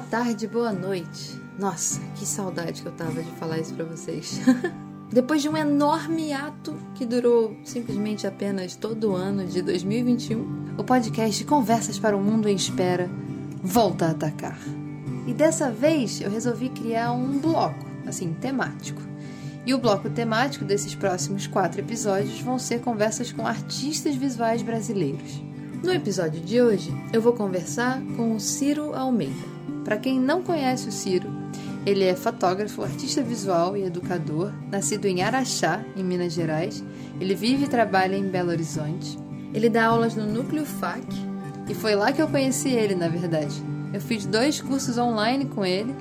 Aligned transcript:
tarde, 0.00 0.46
boa 0.46 0.72
noite. 0.72 1.40
Nossa, 1.58 2.00
que 2.16 2.24
saudade 2.24 2.82
que 2.82 2.88
eu 2.88 2.92
tava 2.92 3.22
de 3.22 3.30
falar 3.32 3.58
isso 3.58 3.74
para 3.74 3.84
vocês. 3.84 4.40
Depois 5.12 5.42
de 5.42 5.48
um 5.48 5.56
enorme 5.56 6.32
ato 6.32 6.74
que 6.94 7.04
durou 7.04 7.56
simplesmente 7.64 8.26
apenas 8.26 8.76
todo 8.76 9.10
o 9.10 9.14
ano 9.14 9.44
de 9.44 9.60
2021, 9.60 10.76
o 10.78 10.84
podcast 10.84 11.44
Conversas 11.44 11.98
para 11.98 12.16
o 12.16 12.22
Mundo 12.22 12.48
em 12.48 12.54
Espera 12.54 13.10
volta 13.62 14.06
a 14.06 14.10
atacar. 14.10 14.58
E 15.26 15.34
dessa 15.34 15.70
vez 15.70 16.20
eu 16.20 16.30
resolvi 16.30 16.70
criar 16.70 17.12
um 17.12 17.38
bloco, 17.38 17.86
assim, 18.06 18.32
temático. 18.34 19.02
E 19.66 19.74
o 19.74 19.78
bloco 19.78 20.08
temático 20.08 20.64
desses 20.64 20.94
próximos 20.94 21.46
quatro 21.46 21.80
episódios 21.80 22.40
vão 22.40 22.58
ser 22.58 22.80
conversas 22.80 23.30
com 23.30 23.46
artistas 23.46 24.16
visuais 24.16 24.62
brasileiros. 24.62 25.42
No 25.82 25.92
episódio 25.92 26.40
de 26.40 26.60
hoje, 26.60 26.90
eu 27.12 27.20
vou 27.20 27.32
conversar 27.32 28.00
com 28.16 28.34
o 28.34 28.40
Ciro 28.40 28.94
Almeida. 28.94 29.59
Para 29.90 29.98
quem 29.98 30.20
não 30.20 30.40
conhece 30.40 30.88
o 30.88 30.92
Ciro, 30.92 31.28
ele 31.84 32.04
é 32.04 32.14
fotógrafo, 32.14 32.84
artista 32.84 33.24
visual 33.24 33.76
e 33.76 33.82
educador, 33.82 34.52
nascido 34.70 35.06
em 35.06 35.20
Araxá, 35.20 35.84
em 35.96 36.04
Minas 36.04 36.32
Gerais. 36.32 36.80
Ele 37.20 37.34
vive 37.34 37.64
e 37.64 37.68
trabalha 37.68 38.14
em 38.14 38.28
Belo 38.28 38.50
Horizonte. 38.50 39.18
Ele 39.52 39.68
dá 39.68 39.86
aulas 39.86 40.14
no 40.14 40.24
Núcleo 40.24 40.64
FAC 40.64 41.04
e 41.68 41.74
foi 41.74 41.96
lá 41.96 42.12
que 42.12 42.22
eu 42.22 42.28
conheci 42.28 42.68
ele, 42.68 42.94
na 42.94 43.08
verdade. 43.08 43.52
Eu 43.92 44.00
fiz 44.00 44.24
dois 44.26 44.60
cursos 44.60 44.96
online 44.96 45.46
com 45.46 45.66
ele. 45.66 45.92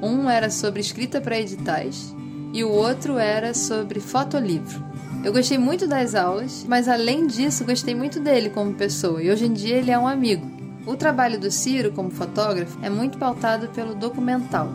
Um 0.00 0.30
era 0.30 0.48
sobre 0.48 0.80
escrita 0.80 1.20
para 1.20 1.40
editais 1.40 2.14
e 2.52 2.62
o 2.62 2.70
outro 2.70 3.18
era 3.18 3.52
sobre 3.52 3.98
fotolivro. 3.98 4.80
Eu 5.24 5.32
gostei 5.32 5.58
muito 5.58 5.88
das 5.88 6.14
aulas, 6.14 6.64
mas 6.68 6.86
além 6.86 7.26
disso, 7.26 7.64
gostei 7.64 7.96
muito 7.96 8.20
dele 8.20 8.50
como 8.50 8.74
pessoa 8.74 9.20
e 9.20 9.28
hoje 9.28 9.46
em 9.46 9.52
dia 9.52 9.74
ele 9.78 9.90
é 9.90 9.98
um 9.98 10.06
amigo. 10.06 10.53
O 10.86 10.96
trabalho 10.96 11.40
do 11.40 11.50
Ciro 11.50 11.92
como 11.92 12.10
fotógrafo 12.10 12.78
é 12.82 12.90
muito 12.90 13.16
pautado 13.16 13.68
pelo 13.68 13.94
documental. 13.94 14.68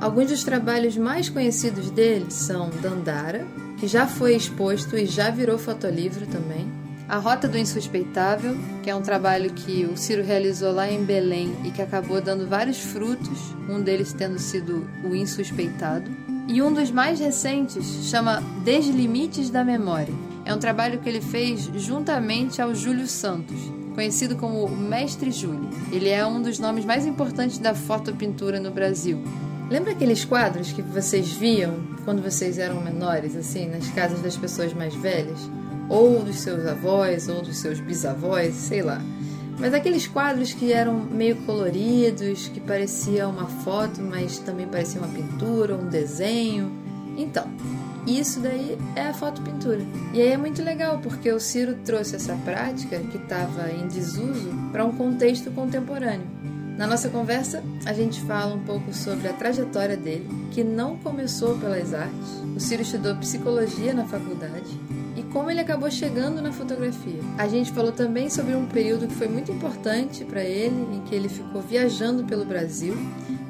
Alguns 0.00 0.28
dos 0.28 0.42
trabalhos 0.42 0.96
mais 0.96 1.28
conhecidos 1.28 1.90
dele 1.90 2.30
são 2.30 2.70
Dandara, 2.80 3.46
que 3.78 3.86
já 3.86 4.06
foi 4.06 4.34
exposto 4.34 4.96
e 4.96 5.04
já 5.04 5.30
virou 5.30 5.58
fotolivro 5.58 6.26
também. 6.26 6.66
A 7.06 7.18
Rota 7.18 7.46
do 7.46 7.58
Insuspeitável, 7.58 8.56
que 8.82 8.88
é 8.88 8.94
um 8.94 9.02
trabalho 9.02 9.52
que 9.52 9.84
o 9.84 9.96
Ciro 9.96 10.22
realizou 10.22 10.72
lá 10.72 10.90
em 10.90 11.04
Belém 11.04 11.54
e 11.64 11.70
que 11.70 11.82
acabou 11.82 12.22
dando 12.22 12.46
vários 12.46 12.78
frutos, 12.78 13.54
um 13.68 13.82
deles 13.82 14.14
tendo 14.14 14.38
sido 14.38 14.88
o 15.04 15.14
Insuspeitado. 15.14 16.10
E 16.48 16.62
um 16.62 16.72
dos 16.72 16.90
mais 16.90 17.20
recentes 17.20 18.08
chama 18.08 18.42
Deslimites 18.64 19.50
da 19.50 19.62
Memória. 19.62 20.14
É 20.44 20.54
um 20.54 20.58
trabalho 20.58 21.00
que 21.00 21.08
ele 21.08 21.20
fez 21.20 21.70
juntamente 21.74 22.62
ao 22.62 22.74
Júlio 22.74 23.06
Santos, 23.06 23.58
conhecido 24.00 24.34
como 24.34 24.66
Mestre 24.66 25.30
Júlio. 25.30 25.68
Ele 25.92 26.08
é 26.08 26.24
um 26.24 26.40
dos 26.40 26.58
nomes 26.58 26.86
mais 26.86 27.04
importantes 27.04 27.58
da 27.58 27.74
fotopintura 27.74 28.58
no 28.58 28.70
Brasil. 28.70 29.22
Lembra 29.68 29.92
aqueles 29.92 30.24
quadros 30.24 30.72
que 30.72 30.80
vocês 30.80 31.30
viam 31.32 31.74
quando 32.02 32.22
vocês 32.22 32.56
eram 32.56 32.80
menores, 32.80 33.36
assim, 33.36 33.68
nas 33.68 33.86
casas 33.88 34.22
das 34.22 34.38
pessoas 34.38 34.72
mais 34.72 34.94
velhas? 34.94 35.38
Ou 35.90 36.24
dos 36.24 36.36
seus 36.36 36.66
avós, 36.66 37.28
ou 37.28 37.42
dos 37.42 37.58
seus 37.58 37.78
bisavós, 37.78 38.54
sei 38.54 38.80
lá. 38.80 39.02
Mas 39.58 39.74
aqueles 39.74 40.06
quadros 40.06 40.54
que 40.54 40.72
eram 40.72 40.94
meio 40.94 41.36
coloridos, 41.44 42.48
que 42.48 42.58
parecia 42.58 43.28
uma 43.28 43.48
foto, 43.48 44.00
mas 44.00 44.38
também 44.38 44.66
parecia 44.66 44.98
uma 44.98 45.12
pintura, 45.12 45.74
um 45.74 45.90
desenho. 45.90 46.72
Então, 47.18 47.44
isso 48.06 48.40
daí 48.40 48.78
é 48.96 49.08
a 49.08 49.14
fotopintura. 49.14 49.80
E 50.12 50.20
aí 50.20 50.28
é 50.28 50.36
muito 50.36 50.62
legal 50.62 50.98
porque 50.98 51.30
o 51.30 51.40
Ciro 51.40 51.76
trouxe 51.84 52.16
essa 52.16 52.34
prática 52.36 52.98
que 52.98 53.18
estava 53.18 53.70
em 53.70 53.86
desuso 53.86 54.50
para 54.72 54.84
um 54.84 54.92
contexto 54.92 55.50
contemporâneo. 55.50 56.26
Na 56.80 56.86
nossa 56.86 57.10
conversa, 57.10 57.62
a 57.84 57.92
gente 57.92 58.22
fala 58.22 58.54
um 58.54 58.64
pouco 58.64 58.94
sobre 58.94 59.28
a 59.28 59.34
trajetória 59.34 59.98
dele, 59.98 60.26
que 60.50 60.64
não 60.64 60.96
começou 60.96 61.58
pelas 61.58 61.92
artes. 61.92 62.42
O 62.56 62.58
Ciro 62.58 62.80
estudou 62.80 63.14
psicologia 63.16 63.92
na 63.92 64.06
faculdade 64.06 64.80
e 65.14 65.22
como 65.24 65.50
ele 65.50 65.60
acabou 65.60 65.90
chegando 65.90 66.40
na 66.40 66.52
fotografia. 66.52 67.20
A 67.36 67.46
gente 67.46 67.70
falou 67.70 67.92
também 67.92 68.30
sobre 68.30 68.54
um 68.54 68.64
período 68.64 69.06
que 69.06 69.14
foi 69.14 69.28
muito 69.28 69.52
importante 69.52 70.24
para 70.24 70.42
ele, 70.42 70.96
em 70.96 71.02
que 71.02 71.14
ele 71.14 71.28
ficou 71.28 71.60
viajando 71.60 72.24
pelo 72.24 72.46
Brasil 72.46 72.96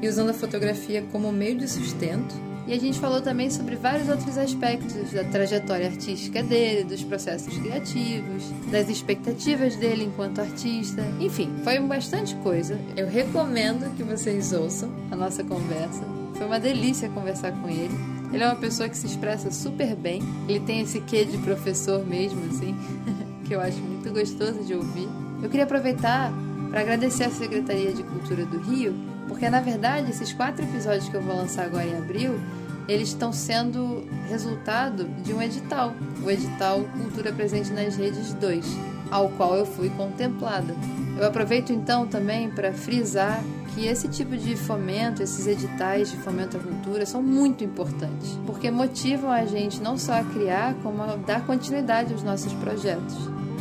e 0.03 0.09
usando 0.09 0.31
a 0.31 0.35
fotografia 0.35 1.05
como 1.13 1.31
meio 1.31 1.57
de 1.57 1.69
sustento. 1.69 2.35
E 2.67 2.73
a 2.73 2.79
gente 2.79 2.99
falou 2.99 3.21
também 3.21 3.51
sobre 3.51 3.75
vários 3.77 4.09
outros 4.09 4.39
aspectos 4.39 5.13
da 5.13 5.25
trajetória 5.25 5.87
artística 5.87 6.43
dele, 6.43 6.85
dos 6.85 7.03
processos 7.03 7.57
criativos, 7.59 8.45
das 8.71 8.89
expectativas 8.89 9.77
dele 9.77 10.05
enquanto 10.05 10.41
artista. 10.41 11.03
Enfim, 11.19 11.53
foi 11.65 11.79
bastante 11.81 12.35
coisa. 12.37 12.79
Eu 12.97 13.09
recomendo 13.09 13.95
que 13.97 14.03
vocês 14.03 14.53
ouçam 14.53 14.91
a 15.11 15.17
nossa 15.17 15.43
conversa. 15.43 16.05
Foi 16.35 16.47
uma 16.47 16.61
delícia 16.61 17.09
conversar 17.09 17.53
com 17.53 17.69
ele. 17.69 17.95
Ele 18.33 18.45
é 18.45 18.47
uma 18.47 18.57
pessoa 18.57 18.89
que 18.89 18.97
se 18.97 19.07
expressa 19.07 19.51
super 19.51 19.97
bem. 19.97 20.23
Ele 20.49 20.61
tem 20.61 20.81
esse 20.81 21.01
quê 21.01 21.25
de 21.25 21.39
professor 21.39 22.07
mesmo, 22.07 22.41
assim, 22.51 22.77
que 23.45 23.55
eu 23.55 23.61
acho 23.61 23.79
muito 23.79 24.13
gostoso 24.13 24.63
de 24.65 24.75
ouvir. 24.75 25.09
Eu 25.43 25.49
queria 25.49 25.65
aproveitar 25.65 26.33
para 26.71 26.81
agradecer 26.81 27.25
à 27.25 27.31
Secretaria 27.31 27.93
de 27.93 28.05
Cultura 28.05 28.45
do 28.47 28.61
Rio 28.61 28.95
porque 29.31 29.49
na 29.49 29.61
verdade 29.61 30.11
esses 30.11 30.33
quatro 30.33 30.65
episódios 30.65 31.09
que 31.09 31.15
eu 31.15 31.23
vou 31.23 31.37
lançar 31.37 31.67
agora 31.67 31.87
em 31.87 31.97
abril, 31.97 32.41
eles 32.89 33.11
estão 33.11 33.33
sendo 33.33 34.05
resultado 34.29 35.05
de 35.23 35.33
um 35.33 35.41
edital, 35.41 35.95
o 36.25 36.29
edital 36.29 36.81
Cultura 37.01 37.33
Presente 37.33 37.73
nas 37.73 37.95
Redes 37.95 38.35
2, 38.35 38.67
ao 39.09 39.29
qual 39.31 39.55
eu 39.55 39.65
fui 39.65 39.89
contemplada. 39.91 40.75
Eu 41.17 41.25
aproveito 41.29 41.73
então 41.73 42.09
também 42.09 42.51
para 42.51 42.73
frisar 42.73 43.41
que 43.73 43.87
esse 43.87 44.09
tipo 44.09 44.37
de 44.37 44.57
fomento, 44.57 45.23
esses 45.23 45.47
editais 45.47 46.11
de 46.11 46.17
fomento 46.17 46.57
à 46.57 46.61
cultura 46.61 47.07
são 47.07 47.23
muito 47.23 47.63
importantes, 47.63 48.37
porque 48.45 48.69
motivam 48.69 49.31
a 49.31 49.45
gente 49.45 49.81
não 49.81 49.97
só 49.97 50.15
a 50.15 50.25
criar, 50.25 50.75
como 50.83 51.03
a 51.05 51.15
dar 51.15 51.47
continuidade 51.47 52.13
aos 52.13 52.25
nossos 52.25 52.53
projetos. 52.55 53.15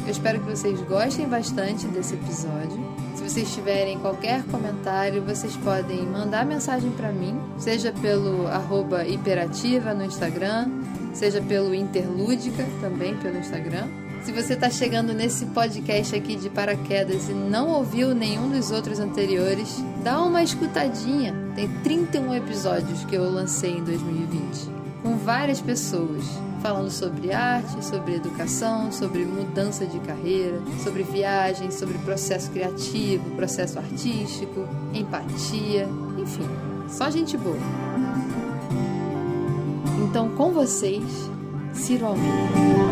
Eu 0.03 0.09
espero 0.09 0.39
que 0.39 0.49
vocês 0.49 0.81
gostem 0.81 1.27
bastante 1.27 1.85
desse 1.87 2.15
episódio. 2.15 2.88
Se 3.29 3.35
vocês 3.35 3.53
tiverem 3.53 3.99
qualquer 3.99 4.43
comentário, 4.45 5.21
vocês 5.21 5.55
podem 5.57 6.03
mandar 6.03 6.43
mensagem 6.43 6.89
para 6.89 7.11
mim, 7.11 7.39
seja 7.59 7.91
pelo 8.01 8.47
arroba 8.47 9.05
hiperativa 9.05 9.93
no 9.93 10.03
Instagram, 10.03 10.67
seja 11.13 11.39
pelo 11.39 11.75
Interlúdica 11.75 12.65
também 12.81 13.15
pelo 13.17 13.37
Instagram. 13.37 13.87
Se 14.23 14.31
você 14.31 14.53
está 14.53 14.67
chegando 14.71 15.13
nesse 15.13 15.45
podcast 15.45 16.15
aqui 16.15 16.37
de 16.37 16.49
paraquedas 16.49 17.29
e 17.29 17.33
não 17.33 17.69
ouviu 17.69 18.15
nenhum 18.15 18.49
dos 18.49 18.71
outros 18.71 18.99
anteriores, 18.99 19.77
dá 20.03 20.23
uma 20.23 20.41
escutadinha. 20.41 21.31
Tem 21.55 21.67
31 21.83 22.33
episódios 22.33 23.05
que 23.05 23.13
eu 23.13 23.29
lancei 23.29 23.77
em 23.77 23.83
2020, 23.83 24.71
com 25.03 25.15
várias 25.17 25.61
pessoas 25.61 26.25
falando 26.61 26.89
sobre 26.89 27.31
arte, 27.31 27.83
sobre 27.83 28.15
educação, 28.15 28.91
sobre 28.91 29.25
mudança 29.25 29.85
de 29.85 29.99
carreira, 29.99 30.59
sobre 30.83 31.03
viagens, 31.03 31.75
sobre 31.75 31.97
processo 31.99 32.51
criativo, 32.51 33.35
processo 33.35 33.79
artístico, 33.79 34.67
empatia, 34.93 35.87
enfim, 36.17 36.47
só 36.89 37.09
gente 37.09 37.37
boa. 37.37 37.57
Então, 40.09 40.29
com 40.35 40.51
vocês, 40.51 41.03
Ciro 41.73 42.07
Almeida. 42.07 42.89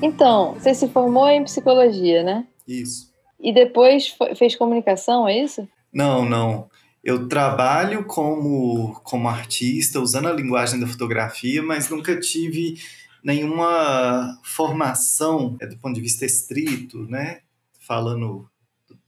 Então, 0.00 0.54
você 0.54 0.74
se 0.74 0.88
formou 0.88 1.28
em 1.28 1.44
psicologia, 1.44 2.22
né? 2.22 2.46
Isso. 2.66 3.12
E 3.40 3.52
depois 3.52 4.16
fez 4.36 4.56
comunicação, 4.56 5.28
é 5.28 5.38
isso? 5.38 5.68
Não, 5.92 6.24
não. 6.24 6.68
Eu 7.02 7.28
trabalho 7.28 8.04
como, 8.04 9.00
como 9.04 9.28
artista, 9.28 10.00
usando 10.00 10.28
a 10.28 10.32
linguagem 10.32 10.80
da 10.80 10.86
fotografia, 10.86 11.62
mas 11.62 11.88
nunca 11.88 12.18
tive 12.18 12.80
nenhuma 13.22 14.38
formação 14.42 15.56
é, 15.60 15.66
do 15.66 15.76
ponto 15.78 15.94
de 15.94 16.00
vista 16.00 16.24
estrito, 16.24 17.04
né? 17.08 17.40
falando 17.88 18.48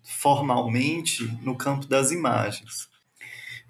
formalmente, 0.02 1.24
no 1.42 1.54
campo 1.54 1.86
das 1.86 2.10
imagens. 2.10 2.88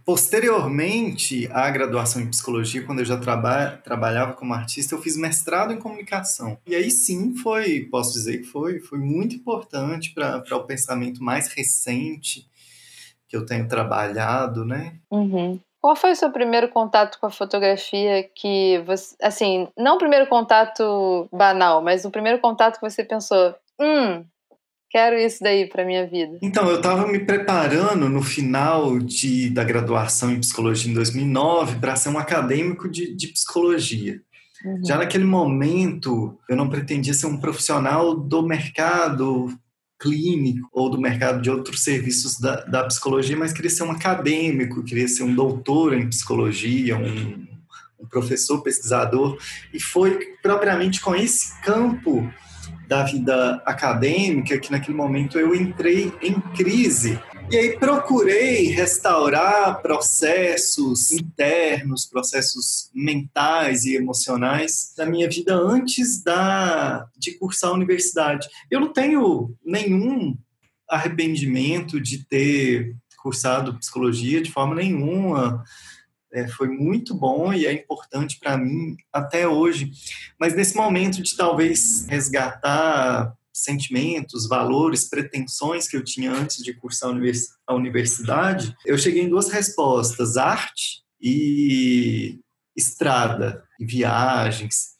Posteriormente 0.05 1.49
à 1.53 1.69
graduação 1.71 2.23
em 2.23 2.29
psicologia, 2.29 2.83
quando 2.83 3.01
eu 3.01 3.05
já 3.05 3.17
traba 3.17 3.73
trabalhava 3.85 4.33
como 4.33 4.55
artista, 4.55 4.95
eu 4.95 5.03
fiz 5.03 5.17
mestrado 5.17 5.73
em 5.73 5.79
comunicação. 5.79 6.59
E 6.67 6.75
aí 6.75 6.91
sim 6.91 7.35
foi, 7.37 7.83
posso 7.91 8.13
dizer 8.13 8.39
que 8.39 8.45
foi, 8.45 8.81
foi 8.81 8.99
muito 8.99 9.37
importante 9.37 10.13
para 10.15 10.57
o 10.57 10.65
pensamento 10.65 11.23
mais 11.23 11.49
recente 11.49 12.49
que 13.31 13.37
eu 13.37 13.47
tenho 13.47 13.69
trabalhado, 13.69 14.65
né? 14.65 14.95
Uhum. 15.09 15.59
Qual 15.81 15.95
foi 15.95 16.11
o 16.11 16.17
seu 16.17 16.31
primeiro 16.31 16.69
contato 16.69 17.19
com 17.19 17.27
a 17.27 17.31
fotografia 17.31 18.29
que 18.35 18.83
você, 18.85 19.15
assim, 19.23 19.69
não 19.79 19.95
o 19.95 19.99
primeiro 19.99 20.27
contato 20.27 21.29
banal, 21.33 21.81
mas 21.81 22.05
o 22.05 22.11
primeiro 22.11 22.41
contato 22.41 22.79
que 22.79 22.91
você 22.91 23.05
pensou, 23.05 23.55
hum, 23.81 24.25
quero 24.91 25.17
isso 25.17 25.39
daí 25.43 25.67
para 25.67 25.87
minha 25.87 26.07
vida? 26.07 26.39
Então, 26.43 26.69
eu 26.69 26.77
estava 26.77 27.07
me 27.07 27.21
preparando 27.21 28.11
no 28.11 28.21
final 28.21 28.99
de, 28.99 29.49
da 29.49 29.65
graduação 29.65 30.33
em 30.33 30.41
psicologia 30.41 30.91
em 30.91 30.95
2009 30.95 31.79
para 31.79 31.97
ser 31.97 32.11
um 32.11 32.19
acadêmico 32.19 32.91
de, 32.91 33.15
de 33.15 33.29
psicologia. 33.29 34.21
Uhum. 34.65 34.85
Já 34.85 34.99
naquele 34.99 35.25
momento, 35.25 36.37
eu 36.49 36.57
não 36.57 36.69
pretendia 36.69 37.15
ser 37.15 37.27
um 37.27 37.41
profissional 37.41 38.15
do 38.15 38.43
mercado 38.43 39.49
clínico 40.01 40.69
ou 40.73 40.91
do 40.91 40.99
mercado 40.99 41.43
de 41.43 41.51
outros 41.51 41.85
serviços 41.85 42.41
da, 42.41 42.65
da 42.65 42.85
psicologia, 42.85 43.37
mas 43.37 43.53
queria 43.53 43.71
ser 43.71 43.83
um 43.83 43.91
acadêmico, 43.91 44.83
queria 44.83 45.07
ser 45.07 45.23
um 45.23 45.35
doutor 45.35 45.93
em 45.93 46.09
psicologia, 46.09 46.97
um, 46.97 47.47
um 48.01 48.07
professor 48.07 48.63
pesquisador, 48.63 49.39
e 49.73 49.79
foi 49.79 50.35
propriamente 50.43 51.01
com 51.01 51.15
esse 51.15 51.61
campo 51.61 52.29
da 52.89 53.05
vida 53.05 53.63
acadêmica 53.67 54.59
que 54.59 54.73
naquele 54.73 54.97
momento 54.97 55.39
eu 55.39 55.55
entrei 55.55 56.13
em 56.23 56.41
crise. 56.41 57.21
E 57.51 57.57
aí 57.57 57.77
procurei 57.77 58.69
restaurar 58.69 59.83
processos 59.83 61.11
internos, 61.11 62.07
processos 62.07 62.89
mentais 62.95 63.85
e 63.85 63.97
emocionais 63.97 64.95
da 64.97 65.05
minha 65.05 65.29
vida 65.29 65.53
antes 65.57 66.23
da 66.23 67.09
de 67.19 67.33
cursar 67.33 67.71
a 67.71 67.75
universidade. 67.75 68.49
Eu 68.71 68.79
não 68.79 68.93
tenho 68.93 69.53
nenhum 69.65 70.39
arrependimento 70.89 72.01
de 72.01 72.25
ter 72.25 72.95
cursado 73.21 73.77
psicologia 73.79 74.41
de 74.41 74.53
forma 74.53 74.77
nenhuma 74.77 75.65
é, 76.33 76.47
foi 76.47 76.69
muito 76.69 77.15
bom 77.15 77.53
e 77.53 77.67
é 77.67 77.73
importante 77.73 78.39
para 78.39 78.57
mim 78.57 78.97
até 79.13 79.49
hoje. 79.49 79.91
Mas 80.39 80.55
nesse 80.55 80.77
momento 80.77 81.21
de 81.23 81.37
talvez 81.37 82.07
resgatar 82.09 83.35
sentimentos, 83.63 84.49
valores, 84.49 85.09
pretensões 85.09 85.89
que 85.89 85.97
eu 85.97 86.05
tinha 86.05 86.33
antes 86.33 86.63
de 86.63 86.75
cursar 86.75 87.11
a 87.67 87.75
universidade, 87.75 88.77
eu 88.85 88.99
cheguei 88.99 89.23
em 89.23 89.29
duas 89.29 89.51
respostas: 89.51 90.37
arte 90.37 91.03
e 91.21 92.39
estrada, 92.77 93.63
e 93.79 93.85
viagens. 93.85 94.91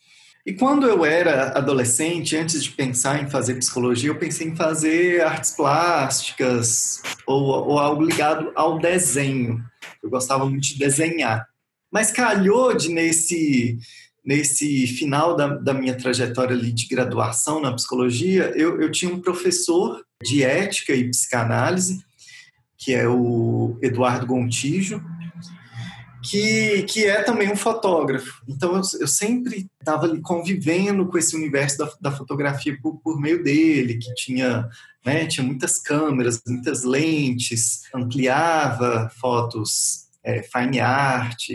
E 0.45 0.55
quando 0.55 0.87
eu 0.87 1.05
era 1.05 1.51
adolescente, 1.51 2.37
antes 2.37 2.65
de 2.65 2.71
pensar 2.71 3.23
em 3.23 3.29
fazer 3.29 3.55
psicologia, 3.57 4.09
eu 4.09 4.19
pensei 4.19 4.49
em 4.49 4.57
fazer 4.57 5.23
artes 5.23 5.51
plásticas 5.51 7.03
ou, 7.27 7.45
ou 7.69 7.79
algo 7.79 8.03
ligado 8.03 8.51
ao 8.55 8.79
desenho. 8.79 9.63
Eu 10.03 10.09
gostava 10.09 10.47
muito 10.47 10.67
de 10.69 10.79
desenhar. 10.79 11.47
Mas 11.93 12.11
calhou 12.11 12.75
de 12.75 12.89
nesse 12.89 13.79
nesse 14.25 14.87
final 14.87 15.35
da, 15.35 15.49
da 15.49 15.75
minha 15.75 15.97
trajetória 15.97 16.55
ali 16.55 16.73
de 16.73 16.87
graduação 16.87 17.61
na 17.61 17.73
psicologia, 17.73 18.53
eu, 18.55 18.81
eu 18.81 18.91
tinha 18.91 19.13
um 19.13 19.21
professor 19.21 20.05
de 20.23 20.43
ética 20.43 20.95
e 20.95 21.09
psicanálise, 21.09 22.05
que 22.77 22.95
é 22.95 23.09
o 23.09 23.79
Eduardo 23.83 24.27
Gontijo, 24.27 25.03
que, 26.23 26.83
que 26.83 27.07
é 27.07 27.23
também 27.23 27.51
um 27.51 27.57
fotógrafo. 27.57 28.43
Então 28.47 28.77
eu, 28.77 28.83
eu 29.01 29.09
sempre 29.09 29.69
estava 29.79 30.07
ali 30.07 30.21
convivendo 30.21 31.07
com 31.07 31.17
esse 31.17 31.35
universo 31.35 31.79
da, 31.79 31.93
da 32.01 32.13
fotografia 32.13 32.77
por, 32.81 33.01
por, 33.01 33.19
meio 33.19 33.43
dele, 33.43 33.99
que 33.99 34.15
tinha, 34.15 34.69
né, 35.05 35.27
tinha 35.27 35.47
muitas 35.47 35.81
câmeras, 35.81 36.43
muitas 36.47 36.85
lentes, 36.85 37.83
ampliava 37.95 39.11
fotos 39.19 40.09
é, 40.23 40.43
fine 40.43 40.81
art, 40.81 41.49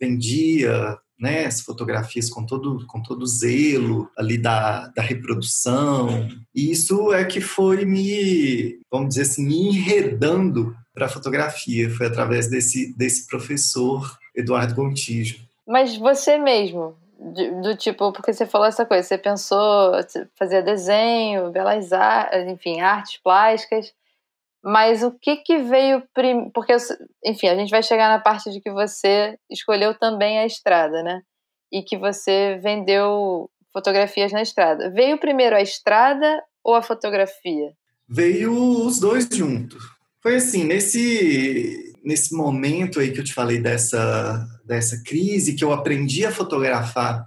vendia 0.00 0.96
né, 1.18 1.46
as 1.46 1.60
fotografias 1.60 2.30
com 2.30 2.46
todo, 2.46 2.86
com 2.86 3.02
todo 3.02 3.26
zelo 3.26 4.08
ali 4.16 4.38
da, 4.38 4.86
da 4.88 5.02
reprodução. 5.02 6.28
E 6.54 6.70
isso 6.70 7.12
é 7.12 7.24
que 7.24 7.40
foi 7.40 7.84
me, 7.84 8.78
vamos 8.90 9.10
dizer 9.10 9.22
assim, 9.22 9.48
enredando 9.48 10.76
para 10.94 11.06
a 11.06 11.08
fotografia. 11.08 11.90
Foi 11.90 12.06
através 12.06 12.48
desse, 12.48 12.96
desse 12.96 13.26
professor, 13.26 14.16
Eduardo 14.34 14.74
Gontijo. 14.74 15.40
Mas 15.66 15.96
você 15.96 16.38
mesmo, 16.38 16.96
do, 17.18 17.62
do, 17.62 17.76
tipo, 17.76 18.12
porque 18.12 18.32
você 18.32 18.46
falou 18.46 18.66
essa 18.66 18.86
coisa, 18.86 19.02
você 19.06 19.18
pensou 19.18 19.92
fazer 20.36 20.62
desenho, 20.62 21.50
belas 21.50 21.92
artes, 21.92 22.48
enfim, 22.48 22.80
artes 22.80 23.18
plásticas, 23.22 23.92
mas 24.62 25.02
o 25.02 25.12
que 25.12 25.36
que 25.36 25.58
veio 25.58 26.02
primeiro? 26.12 26.50
Porque, 26.52 26.74
enfim, 27.24 27.48
a 27.48 27.56
gente 27.56 27.70
vai 27.70 27.82
chegar 27.82 28.08
na 28.08 28.20
parte 28.20 28.50
de 28.50 28.60
que 28.60 28.70
você 28.70 29.38
escolheu 29.50 29.94
também 29.94 30.38
a 30.38 30.46
estrada, 30.46 31.02
né? 31.02 31.22
E 31.72 31.82
que 31.82 31.96
você 31.96 32.58
vendeu 32.62 33.50
fotografias 33.72 34.32
na 34.32 34.42
estrada. 34.42 34.90
Veio 34.90 35.18
primeiro 35.18 35.54
a 35.54 35.62
estrada 35.62 36.42
ou 36.64 36.74
a 36.74 36.82
fotografia? 36.82 37.72
Veio 38.08 38.52
os 38.52 38.98
dois 38.98 39.28
juntos. 39.30 39.82
Foi 40.22 40.36
assim, 40.36 40.64
nesse, 40.64 41.94
nesse 42.04 42.34
momento 42.34 42.98
aí 42.98 43.12
que 43.12 43.20
eu 43.20 43.24
te 43.24 43.34
falei 43.34 43.60
dessa, 43.60 44.44
dessa 44.64 45.00
crise, 45.04 45.54
que 45.54 45.62
eu 45.62 45.72
aprendi 45.72 46.24
a 46.24 46.32
fotografar 46.32 47.24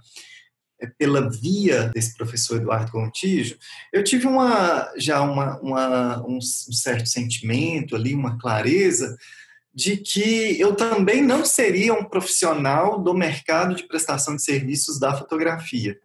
pela 0.98 1.30
via 1.30 1.88
desse 1.88 2.16
professor 2.16 2.56
Eduardo 2.56 2.92
Gontijo, 2.92 3.56
eu 3.92 4.02
tive 4.02 4.26
uma, 4.26 4.92
já 4.96 5.20
uma, 5.22 5.58
uma, 5.60 6.26
um 6.26 6.40
certo 6.40 7.08
sentimento 7.08 7.94
ali, 7.96 8.14
uma 8.14 8.38
clareza 8.38 9.16
de 9.74 9.96
que 9.96 10.60
eu 10.60 10.74
também 10.74 11.22
não 11.22 11.44
seria 11.44 11.94
um 11.94 12.04
profissional 12.04 13.02
do 13.02 13.14
mercado 13.14 13.74
de 13.74 13.84
prestação 13.84 14.36
de 14.36 14.42
serviços 14.42 14.98
da 14.98 15.16
fotografia. 15.16 15.98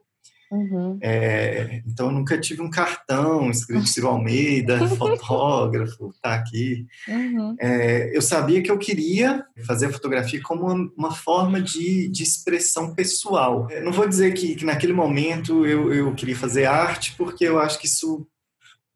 Uhum. 0.51 0.97
É, 1.01 1.81
então, 1.85 2.07
eu 2.07 2.11
nunca 2.11 2.37
tive 2.39 2.61
um 2.61 2.69
cartão 2.69 3.49
escrito 3.49 3.87
Ciro 3.87 4.07
Almeida, 4.07 4.87
fotógrafo, 4.95 6.13
tá 6.21 6.35
aqui. 6.35 6.85
Uhum. 7.07 7.55
É, 7.59 8.15
eu 8.15 8.21
sabia 8.21 8.61
que 8.61 8.71
eu 8.71 8.77
queria 8.77 9.45
fazer 9.65 9.87
a 9.87 9.91
fotografia 9.91 10.41
como 10.41 10.63
uma, 10.63 10.91
uma 10.97 11.11
forma 11.11 11.61
de, 11.61 12.07
de 12.07 12.23
expressão 12.23 12.93
pessoal. 12.93 13.67
Eu 13.69 13.83
não 13.83 13.91
vou 13.91 14.07
dizer 14.07 14.33
que, 14.33 14.55
que 14.55 14.65
naquele 14.65 14.93
momento 14.93 15.65
eu, 15.65 15.93
eu 15.93 16.13
queria 16.13 16.35
fazer 16.35 16.65
arte, 16.65 17.13
porque 17.17 17.43
eu 17.43 17.59
acho 17.59 17.79
que 17.79 17.87
isso 17.87 18.25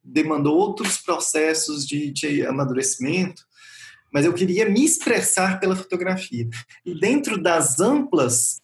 demandou 0.03 0.57
outros 0.57 0.97
processos 0.97 1.85
de, 1.85 2.11
de 2.11 2.45
amadurecimento, 2.45 3.43
mas 4.11 4.25
eu 4.25 4.33
queria 4.33 4.67
me 4.69 4.83
expressar 4.83 5.59
pela 5.59 5.75
fotografia. 5.75 6.47
E 6.85 6.99
dentro 6.99 7.41
das 7.41 7.79
amplas 7.79 8.61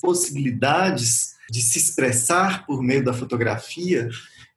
possibilidades 0.00 1.35
de 1.50 1.62
se 1.62 1.78
expressar 1.78 2.66
por 2.66 2.82
meio 2.82 3.04
da 3.04 3.12
fotografia, 3.12 4.08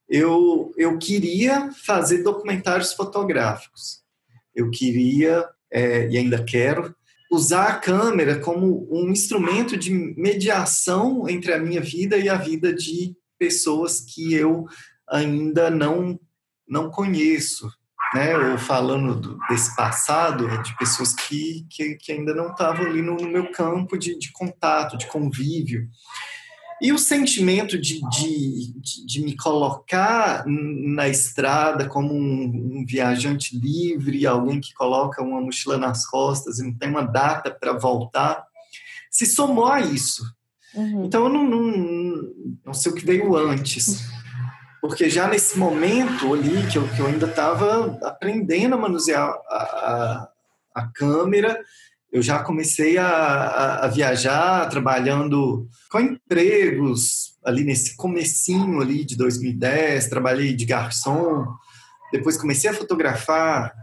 eu, 0.09 0.73
eu 0.75 0.97
queria 0.97 1.71
fazer 1.71 2.23
documentários 2.23 2.93
fotográficos. 2.93 4.01
Eu 4.55 4.71
queria, 4.71 5.47
é, 5.71 6.09
e 6.09 6.17
ainda 6.17 6.43
quero, 6.43 6.95
usar 7.31 7.67
a 7.67 7.75
câmera 7.75 8.39
como 8.39 8.87
um 8.91 9.11
instrumento 9.11 9.77
de 9.77 9.91
mediação 9.91 11.29
entre 11.29 11.53
a 11.53 11.59
minha 11.59 11.79
vida 11.79 12.17
e 12.17 12.27
a 12.27 12.35
vida 12.35 12.73
de 12.73 13.15
pessoas 13.37 14.01
que 14.01 14.33
eu 14.33 14.65
ainda 15.07 15.69
não, 15.69 16.19
não 16.67 16.89
conheço. 16.89 17.69
Né, 18.11 18.35
ou 18.35 18.57
falando 18.57 19.13
do, 19.21 19.37
desse 19.47 19.75
passado, 19.75 20.47
de 20.63 20.75
pessoas 20.77 21.13
que, 21.13 21.67
que, 21.69 21.93
que 21.93 22.11
ainda 22.11 22.33
não 22.33 22.49
estavam 22.49 22.87
ali 22.87 23.03
no, 23.03 23.15
no 23.15 23.29
meu 23.29 23.51
campo 23.51 23.99
de, 23.99 24.17
de 24.17 24.31
contato, 24.31 24.97
de 24.97 25.05
convívio. 25.05 25.87
E 26.81 26.93
o 26.93 26.97
sentimento 26.97 27.77
de, 27.77 27.99
de, 28.09 28.73
de, 29.05 29.21
me 29.21 29.35
colocar 29.35 30.45
na 30.47 31.09
estrada 31.09 31.87
como 31.87 32.13
um, 32.13 32.79
um, 32.79 32.85
viajante 32.87 33.57
livre, 33.57 34.25
alguém 34.25 34.61
que 34.61 34.73
coloca 34.73 35.21
uma 35.21 35.41
mochila 35.41 35.77
nas 35.77 36.07
costas 36.07 36.59
e 36.59 36.63
não 36.63 36.73
tem 36.73 36.89
uma 36.89 37.01
data 37.01 37.51
para 37.51 37.73
voltar, 37.73 38.45
se 39.11 39.25
somou 39.25 39.67
a 39.67 39.81
isso. 39.81 40.23
Uhum. 40.73 41.05
Então 41.05 41.25
eu 41.25 41.29
não, 41.29 41.43
não, 41.43 42.33
não 42.65 42.73
sei 42.73 42.91
o 42.91 42.95
que 42.95 43.05
veio 43.05 43.35
antes. 43.35 44.07
Porque 44.81 45.09
já 45.09 45.27
nesse 45.27 45.59
momento 45.59 46.33
ali, 46.33 46.65
que 46.71 46.77
eu, 46.77 46.87
que 46.87 47.01
eu 47.01 47.07
ainda 47.07 47.25
estava 47.25 47.97
aprendendo 48.03 48.75
a 48.75 48.77
manusear 48.77 49.27
a, 49.27 49.55
a, 49.55 50.29
a 50.75 50.87
câmera, 50.87 51.59
eu 52.11 52.21
já 52.21 52.43
comecei 52.43 52.97
a, 52.97 53.07
a, 53.07 53.85
a, 53.85 53.87
viajar 53.87 54.67
trabalhando 54.69 55.67
com 55.91 55.99
empregos 55.99 57.37
ali 57.45 57.63
nesse 57.63 57.95
comecinho 57.95 58.81
ali 58.81 59.05
de 59.05 59.15
2010, 59.15 60.07
trabalhei 60.07 60.53
de 60.53 60.65
garçom, 60.65 61.45
depois 62.11 62.37
comecei 62.37 62.69
a 62.69 62.73
fotografar 62.73 63.73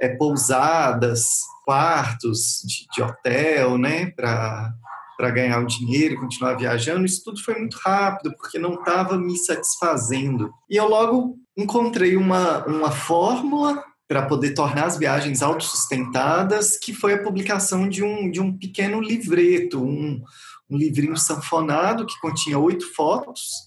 é, 0.00 0.08
pousadas, 0.08 1.40
quartos 1.64 2.62
de, 2.64 2.86
de 2.94 3.02
hotel, 3.02 3.78
né, 3.78 4.10
para 4.10 4.72
para 5.16 5.30
ganhar 5.30 5.60
o 5.60 5.66
dinheiro 5.66 6.20
continuar 6.20 6.54
viajando, 6.54 7.06
isso 7.06 7.24
tudo 7.24 7.42
foi 7.42 7.58
muito 7.58 7.78
rápido, 7.82 8.36
porque 8.36 8.58
não 8.58 8.74
estava 8.74 9.16
me 9.16 9.34
satisfazendo. 9.38 10.52
E 10.68 10.76
eu 10.76 10.86
logo 10.86 11.38
encontrei 11.56 12.18
uma, 12.18 12.66
uma 12.66 12.90
fórmula 12.90 13.82
para 14.08 14.22
poder 14.22 14.54
tornar 14.54 14.86
as 14.86 14.96
viagens 14.96 15.42
autossustentadas, 15.42 16.78
que 16.78 16.92
foi 16.92 17.14
a 17.14 17.22
publicação 17.22 17.88
de 17.88 18.02
um, 18.02 18.30
de 18.30 18.40
um 18.40 18.56
pequeno 18.56 19.00
livreto, 19.00 19.82
um, 19.82 20.22
um 20.70 20.76
livrinho 20.76 21.16
sanfonado 21.16 22.06
que 22.06 22.18
continha 22.20 22.58
oito 22.58 22.92
fotos 22.94 23.66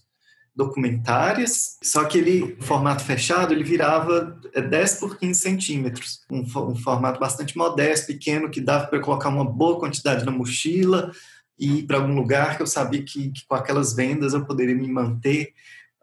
documentárias, 0.56 1.78
só 1.82 2.04
que 2.04 2.18
ele, 2.18 2.58
formato 2.60 3.04
fechado, 3.04 3.54
ele 3.54 3.64
virava 3.64 4.38
10 4.54 4.96
é, 4.96 5.00
por 5.00 5.18
15 5.18 5.40
centímetros, 5.40 6.20
um, 6.30 6.42
um 6.42 6.76
formato 6.76 7.20
bastante 7.20 7.58
modesto, 7.58 8.08
pequeno, 8.08 8.50
que 8.50 8.60
dava 8.60 8.88
para 8.88 9.00
colocar 9.00 9.30
uma 9.30 9.46
boa 9.46 9.80
quantidade 9.80 10.26
na 10.26 10.32
mochila 10.32 11.12
e 11.58 11.80
ir 11.80 11.84
para 11.84 11.98
algum 11.98 12.14
lugar 12.14 12.58
que 12.58 12.62
eu 12.62 12.68
sabia 12.68 13.04
que, 13.04 13.32
que 13.32 13.46
com 13.48 13.56
aquelas 13.56 13.94
vendas 13.94 14.34
eu 14.34 14.46
poderia 14.46 14.76
me 14.76 14.88
manter 14.88 15.54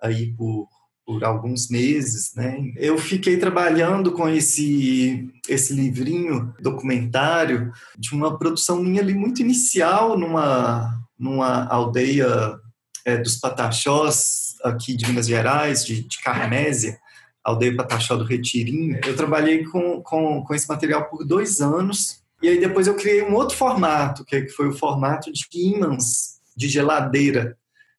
aí 0.00 0.32
por 0.34 0.68
por 1.06 1.22
alguns 1.22 1.68
meses, 1.68 2.34
né? 2.34 2.72
Eu 2.74 2.98
fiquei 2.98 3.36
trabalhando 3.36 4.10
com 4.10 4.28
esse 4.28 5.30
esse 5.48 5.72
livrinho 5.72 6.52
documentário 6.60 7.72
de 7.96 8.12
uma 8.12 8.36
produção 8.36 8.82
minha 8.82 9.00
ali 9.00 9.14
muito 9.14 9.40
inicial 9.40 10.18
numa 10.18 11.00
numa 11.16 11.64
aldeia 11.68 12.58
é, 13.04 13.16
dos 13.16 13.36
Pataxós 13.36 14.56
aqui 14.64 14.96
de 14.96 15.06
Minas 15.06 15.28
Gerais, 15.28 15.86
de, 15.86 16.02
de 16.02 16.18
Carmésia, 16.18 16.98
aldeia 17.42 17.76
Pataxó 17.76 18.16
do 18.16 18.24
Retirinho. 18.24 18.98
Eu 19.06 19.16
trabalhei 19.16 19.64
com, 19.64 20.02
com, 20.02 20.42
com 20.42 20.54
esse 20.54 20.68
material 20.68 21.04
por 21.04 21.24
dois 21.24 21.60
anos 21.60 22.20
e 22.42 22.48
aí 22.48 22.58
depois 22.58 22.88
eu 22.88 22.96
criei 22.96 23.22
um 23.22 23.34
outro 23.34 23.56
formato, 23.56 24.24
que 24.24 24.48
foi 24.48 24.68
o 24.68 24.76
formato 24.76 25.32
de 25.32 25.46
ímãs 25.54 26.40
de 26.56 26.68
geladeira 26.68 27.56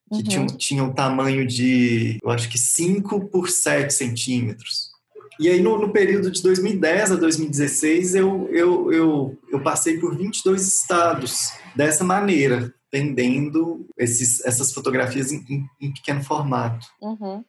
que 0.09 0.15
uhum. 0.15 0.23
tinham, 0.23 0.47
tinham 0.47 0.85
um 0.87 0.93
tamanho 0.93 1.45
de, 1.45 2.17
eu 2.23 2.29
acho 2.29 2.49
que 2.49 2.57
5 2.57 3.27
por 3.27 3.49
7 3.49 3.93
centímetros. 3.93 4.91
E 5.39 5.47
aí, 5.49 5.61
no, 5.61 5.77
no, 5.77 5.91
período 5.91 6.31
de 6.31 6.41
2010 6.41 7.11
a 7.11 7.15
2016, 7.15 8.15
eu, 8.15 8.49
eu, 8.51 8.91
eu, 8.91 9.37
eu 9.51 9.61
passei 9.61 9.99
por 9.99 10.17
22 10.17 10.65
estados 10.65 11.51
dessa 11.75 12.03
maneira, 12.03 12.73
vendendo 12.91 13.85
esses, 13.97 14.43
essas 14.43 14.73
fotografias 14.73 15.31
em, 15.31 15.45
em, 15.47 15.65
em 15.79 15.93
pequeno 15.93 16.23
formato. 16.23 16.87
Uhum. 16.99 17.43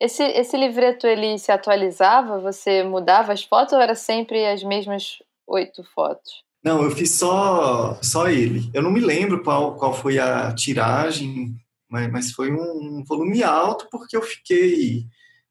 Esse, 0.00 0.22
esse 0.22 0.56
livreto, 0.56 1.06
ele 1.06 1.38
se 1.38 1.52
atualizava? 1.52 2.40
Você 2.40 2.82
mudava 2.82 3.32
as 3.32 3.44
fotos 3.44 3.74
ou 3.74 3.80
era 3.80 3.94
sempre 3.94 4.46
as 4.46 4.62
mesmas 4.62 5.18
oito 5.46 5.84
fotos? 5.94 6.42
Não, 6.64 6.82
eu 6.82 6.90
fiz 6.90 7.10
só, 7.10 7.98
só 8.02 8.28
ele. 8.28 8.70
Eu 8.72 8.82
não 8.82 8.90
me 8.90 9.00
lembro 9.00 9.42
qual, 9.42 9.76
qual 9.76 9.92
foi 9.92 10.18
a 10.18 10.52
tiragem, 10.54 11.54
mas, 11.94 12.10
mas 12.10 12.30
foi 12.32 12.50
um 12.52 13.04
volume 13.06 13.42
alto 13.44 13.86
porque 13.90 14.16
eu 14.16 14.22
fiquei 14.22 15.06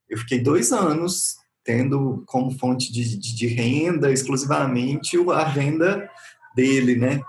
eu 0.10 0.18
fiquei 0.18 0.40
dois 0.40 0.72
anos 0.74 1.36
tendo 1.64 2.24
como 2.28 2.52
fonte 2.52 2.92
de, 2.92 3.18
de, 3.18 3.34
de 3.34 3.48
renda 3.48 4.12
exclusivamente 4.12 5.18
a 5.32 5.44
venda 5.46 6.10
dele, 6.54 6.98
né? 6.98 7.22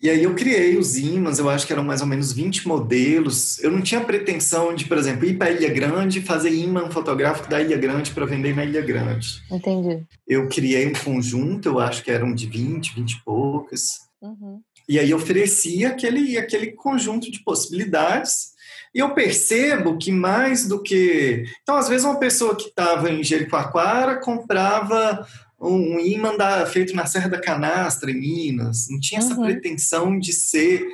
E 0.00 0.10
aí 0.10 0.22
eu 0.22 0.34
criei 0.34 0.76
os 0.76 0.98
ímãs, 0.98 1.38
eu 1.38 1.48
acho 1.48 1.66
que 1.66 1.72
eram 1.72 1.82
mais 1.82 2.02
ou 2.02 2.06
menos 2.06 2.30
20 2.30 2.68
modelos. 2.68 3.58
Eu 3.64 3.70
não 3.70 3.80
tinha 3.80 4.02
pretensão 4.02 4.74
de, 4.74 4.84
por 4.84 4.98
exemplo, 4.98 5.24
ir 5.24 5.38
para 5.38 5.46
a 5.46 5.50
Ilha 5.50 5.72
Grande 5.72 6.18
e 6.18 6.22
fazer 6.22 6.52
imã 6.52 6.90
fotográfico 6.90 7.48
da 7.48 7.62
Ilha 7.62 7.78
Grande 7.78 8.10
para 8.10 8.26
vender 8.26 8.54
na 8.54 8.66
Ilha 8.66 8.82
Grande. 8.82 9.42
Entendi. 9.50 10.04
Eu 10.28 10.46
criei 10.46 10.86
um 10.86 10.92
conjunto, 10.92 11.70
eu 11.70 11.80
acho 11.80 12.04
que 12.04 12.10
eram 12.10 12.34
de 12.34 12.46
20, 12.46 12.94
20 12.94 13.12
e 13.12 13.24
poucas. 13.24 14.00
Uhum. 14.20 14.60
E 14.88 14.98
aí 14.98 15.12
oferecia 15.14 15.88
aquele, 15.88 16.36
aquele 16.36 16.72
conjunto 16.72 17.30
de 17.30 17.42
possibilidades. 17.42 18.54
E 18.94 18.98
eu 18.98 19.14
percebo 19.14 19.98
que 19.98 20.12
mais 20.12 20.68
do 20.68 20.82
que. 20.82 21.44
Então, 21.62 21.76
às 21.76 21.88
vezes, 21.88 22.04
uma 22.04 22.18
pessoa 22.18 22.54
que 22.54 22.68
estava 22.68 23.10
em 23.10 23.24
Jericoacoara 23.24 24.20
comprava 24.20 25.26
um, 25.60 25.98
imã 25.98 26.36
da, 26.36 26.64
feito 26.66 26.94
na 26.94 27.06
Serra 27.06 27.28
da 27.28 27.40
Canastra, 27.40 28.10
em 28.10 28.20
Minas. 28.20 28.86
Não 28.90 29.00
tinha 29.00 29.20
uhum. 29.20 29.26
essa 29.26 29.40
pretensão 29.40 30.18
de 30.18 30.32
ser 30.32 30.86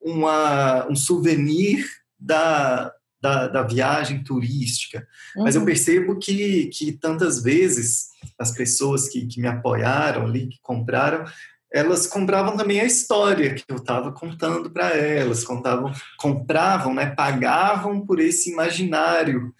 uma, 0.00 0.86
um 0.88 0.96
souvenir 0.96 1.86
da, 2.18 2.92
da, 3.20 3.48
da 3.48 3.62
viagem 3.62 4.22
turística. 4.22 5.06
Uhum. 5.36 5.44
Mas 5.44 5.54
eu 5.54 5.60
uhum. 5.60 5.66
percebo 5.66 6.18
que, 6.18 6.66
que 6.66 6.92
tantas 6.92 7.42
vezes 7.42 8.08
as 8.38 8.50
pessoas 8.50 9.08
que, 9.08 9.26
que 9.26 9.40
me 9.40 9.46
apoiaram 9.48 10.26
ali, 10.26 10.48
que 10.48 10.58
compraram, 10.62 11.24
elas 11.74 12.06
compravam 12.06 12.56
também 12.56 12.78
a 12.78 12.84
história 12.84 13.52
que 13.52 13.64
eu 13.68 13.76
estava 13.76 14.12
contando 14.12 14.70
para 14.70 14.90
elas, 14.90 15.42
contavam, 15.42 15.92
compravam, 16.16 16.94
né, 16.94 17.06
pagavam 17.06 18.06
por 18.06 18.20
esse 18.20 18.52
imaginário 18.52 19.52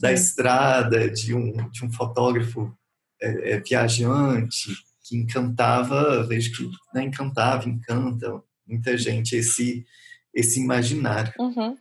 da 0.00 0.12
estrada, 0.12 1.08
de 1.08 1.32
um, 1.32 1.70
de 1.70 1.84
um 1.84 1.92
fotógrafo 1.92 2.76
é, 3.20 3.52
é, 3.52 3.60
viajante, 3.60 4.74
que 5.04 5.16
encantava, 5.16 6.26
vejo 6.26 6.50
que 6.52 6.68
né, 6.92 7.04
encantava, 7.04 7.68
encanta 7.68 8.42
muita 8.66 8.98
gente 8.98 9.36
esse, 9.36 9.86
esse 10.34 10.58
imaginário. 10.60 11.32
Uhum. 11.38 11.78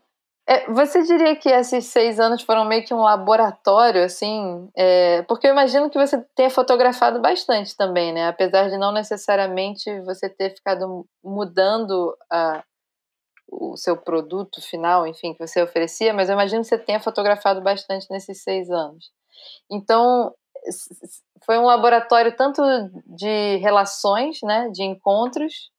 É, 0.51 0.69
você 0.69 1.01
diria 1.03 1.33
que 1.33 1.47
esses 1.47 1.85
seis 1.85 2.19
anos 2.19 2.41
foram 2.41 2.65
meio 2.65 2.83
que 2.83 2.93
um 2.93 2.99
laboratório, 2.99 4.03
assim? 4.03 4.69
É, 4.75 5.21
porque 5.21 5.47
eu 5.47 5.51
imagino 5.51 5.89
que 5.89 5.97
você 5.97 6.21
tenha 6.35 6.49
fotografado 6.49 7.21
bastante 7.21 7.73
também, 7.77 8.11
né? 8.11 8.27
Apesar 8.27 8.69
de 8.69 8.77
não 8.77 8.91
necessariamente 8.91 10.01
você 10.01 10.27
ter 10.27 10.53
ficado 10.53 11.07
mudando 11.23 12.13
a, 12.29 12.61
o 13.49 13.77
seu 13.77 13.95
produto 13.95 14.61
final, 14.61 15.07
enfim, 15.07 15.33
que 15.33 15.47
você 15.47 15.63
oferecia, 15.63 16.13
mas 16.13 16.27
eu 16.27 16.33
imagino 16.33 16.63
que 16.63 16.67
você 16.67 16.77
tenha 16.77 16.99
fotografado 16.99 17.61
bastante 17.61 18.07
nesses 18.11 18.43
seis 18.43 18.69
anos. 18.69 19.09
Então, 19.71 20.35
foi 21.45 21.57
um 21.57 21.65
laboratório 21.65 22.35
tanto 22.35 22.61
de 23.05 23.55
relações, 23.61 24.39
né, 24.43 24.67
de 24.73 24.83
encontros, 24.83 25.71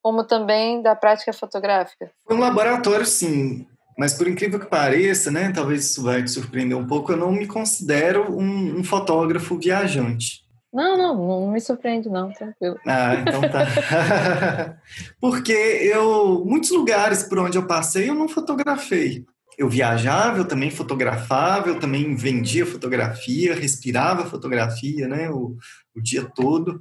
como 0.00 0.22
também 0.22 0.80
da 0.82 0.94
prática 0.94 1.32
fotográfica. 1.32 2.12
Foi 2.24 2.36
um 2.36 2.40
laboratório, 2.40 3.04
sim. 3.04 3.66
Mas 3.96 4.14
por 4.14 4.26
incrível 4.26 4.58
que 4.58 4.66
pareça, 4.66 5.30
né, 5.30 5.52
talvez 5.52 5.84
isso 5.84 6.02
vai 6.02 6.22
te 6.22 6.30
surpreender 6.30 6.76
um 6.76 6.86
pouco, 6.86 7.12
eu 7.12 7.16
não 7.16 7.30
me 7.30 7.46
considero 7.46 8.36
um, 8.36 8.80
um 8.80 8.84
fotógrafo 8.84 9.58
viajante. 9.58 10.44
Não, 10.72 10.98
não, 10.98 11.14
não 11.14 11.52
me 11.52 11.60
surpreende 11.60 12.08
não, 12.08 12.32
tranquilo. 12.32 12.76
Ah, 12.84 13.14
então 13.14 13.40
tá. 13.42 14.76
Porque 15.20 15.52
eu, 15.52 16.44
muitos 16.44 16.72
lugares 16.72 17.22
por 17.22 17.38
onde 17.38 17.56
eu 17.56 17.64
passei, 17.64 18.10
eu 18.10 18.14
não 18.14 18.28
fotografei. 18.28 19.24
Eu 19.56 19.68
viajava, 19.68 20.38
eu 20.38 20.44
também 20.44 20.72
fotografava, 20.72 21.68
eu 21.68 21.78
também 21.78 22.16
vendia 22.16 22.66
fotografia, 22.66 23.54
respirava 23.54 24.26
fotografia, 24.26 25.06
né, 25.06 25.30
o, 25.30 25.56
o 25.94 26.02
dia 26.02 26.24
todo, 26.34 26.80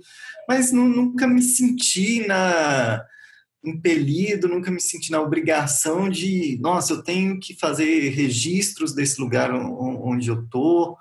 mas 0.50 0.72
nunca 0.72 1.27
me 1.27 1.43
senti 1.43 2.25
na, 2.25 3.05
impelido, 3.63 4.48
nunca 4.48 4.70
me 4.70 4.82
senti 4.82 5.12
na 5.12 5.22
obrigação 5.22 6.10
de, 6.10 6.58
nossa, 6.62 6.93
eu 6.93 7.03
tenho 7.03 7.39
que 7.39 7.55
fazer 7.55 8.10
registros 8.10 8.93
desse 8.93 9.22
lugar 9.22 9.53
onde 9.53 10.29
eu 10.29 10.46
tô. 10.48 10.98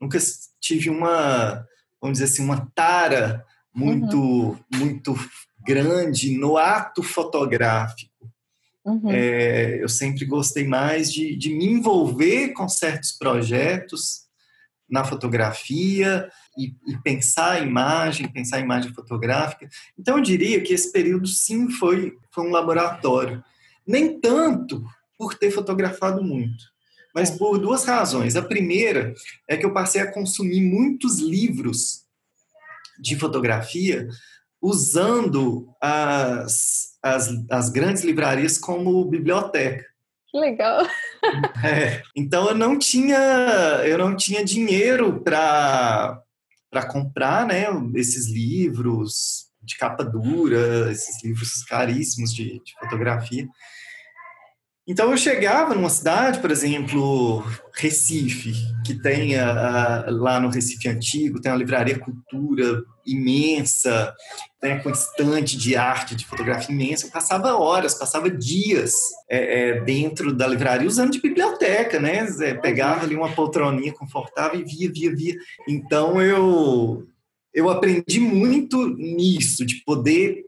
Nunca 0.00 0.18
tive 0.60 0.90
uma, 0.90 1.64
vamos 2.00 2.18
dizer 2.18 2.24
assim, 2.24 2.44
uma 2.44 2.70
tara 2.74 3.44
muito, 3.74 4.18
uhum. 4.18 4.58
muito 4.74 5.14
grande 5.66 6.36
no 6.36 6.56
ato 6.56 7.02
fotográfico. 7.02 8.12
Uhum. 8.84 9.10
É, 9.10 9.82
eu 9.82 9.88
sempre 9.88 10.26
gostei 10.26 10.68
mais 10.68 11.10
de, 11.10 11.34
de 11.34 11.48
me 11.54 11.64
envolver 11.64 12.52
com 12.52 12.68
certos 12.68 13.12
projetos 13.12 14.23
na 14.94 15.02
fotografia, 15.02 16.30
e, 16.56 16.72
e, 16.86 16.96
pensar 17.02 17.54
a 17.54 17.60
imagem, 17.60 18.30
pensar 18.30 18.58
a 18.58 18.60
imagem 18.60 18.94
fotográfica. 18.94 19.68
Então, 19.98 20.16
eu 20.16 20.22
diria 20.22 20.62
que 20.62 20.72
esse 20.72 20.92
período, 20.92 21.26
sim, 21.26 21.68
foi, 21.68 22.16
foi 22.30 22.46
um 22.46 22.52
laboratório. 22.52 23.42
Nem 23.84 24.20
tanto 24.20 24.84
por 25.18 25.34
ter 25.34 25.50
fotografado 25.50 26.22
muito, 26.22 26.62
mas 27.12 27.28
por 27.28 27.58
duas 27.58 27.84
razões. 27.84 28.36
A 28.36 28.42
primeira 28.42 29.12
é 29.48 29.56
que 29.56 29.66
eu 29.66 29.72
passei 29.72 30.00
a 30.00 30.12
consumir 30.12 30.60
muitos 30.60 31.18
livros 31.18 32.04
de 33.00 33.16
fotografia 33.16 34.06
usando 34.62 35.68
as, 35.80 36.96
as, 37.02 37.30
as 37.50 37.68
grandes 37.68 38.04
livrarias 38.04 38.58
como 38.58 39.04
biblioteca. 39.06 39.84
Legal. 40.34 40.86
É, 41.64 42.02
então 42.14 42.48
eu 42.48 42.54
não 42.54 42.78
tinha 42.78 43.16
eu 43.86 43.96
não 43.96 44.14
tinha 44.14 44.44
dinheiro 44.44 45.22
para 45.22 46.20
para 46.70 46.86
comprar 46.86 47.46
né, 47.46 47.64
esses 47.94 48.28
livros 48.28 49.46
de 49.62 49.74
capa 49.78 50.04
dura, 50.04 50.92
esses 50.92 51.24
livros 51.24 51.64
caríssimos 51.64 52.34
de, 52.34 52.62
de 52.62 52.74
fotografia. 52.78 53.48
Então 54.86 55.10
eu 55.10 55.16
chegava 55.16 55.74
numa 55.74 55.88
cidade, 55.88 56.40
por 56.40 56.50
exemplo, 56.50 57.42
Recife, 57.72 58.52
que 58.84 58.92
tem 58.92 59.34
a, 59.34 60.04
a, 60.06 60.10
lá 60.10 60.38
no 60.38 60.50
Recife 60.50 60.86
Antigo, 60.88 61.40
tem 61.40 61.50
uma 61.50 61.56
livraria 61.56 61.98
cultura 61.98 62.84
imensa, 63.06 64.14
tem 64.60 64.78
com 64.82 64.90
estante 64.90 65.56
de 65.56 65.74
arte, 65.74 66.14
de 66.14 66.26
fotografia 66.26 66.74
imensa. 66.74 67.06
Eu 67.06 67.10
passava 67.10 67.56
horas, 67.56 67.94
passava 67.94 68.30
dias 68.30 68.94
é, 69.30 69.70
é, 69.70 69.80
dentro 69.80 70.34
da 70.34 70.46
livraria 70.46 70.86
usando 70.86 71.12
de 71.12 71.20
biblioteca, 71.20 71.98
né? 71.98 72.26
É, 72.42 72.52
pegava 72.52 73.04
ali 73.04 73.16
uma 73.16 73.32
poltroninha 73.32 73.92
confortável 73.92 74.60
e 74.60 74.64
via, 74.64 74.92
via, 74.92 75.16
via. 75.16 75.36
Então 75.66 76.20
eu 76.20 77.06
eu 77.54 77.70
aprendi 77.70 78.18
muito 78.18 78.88
nisso, 78.96 79.64
de 79.64 79.76
poder 79.84 80.44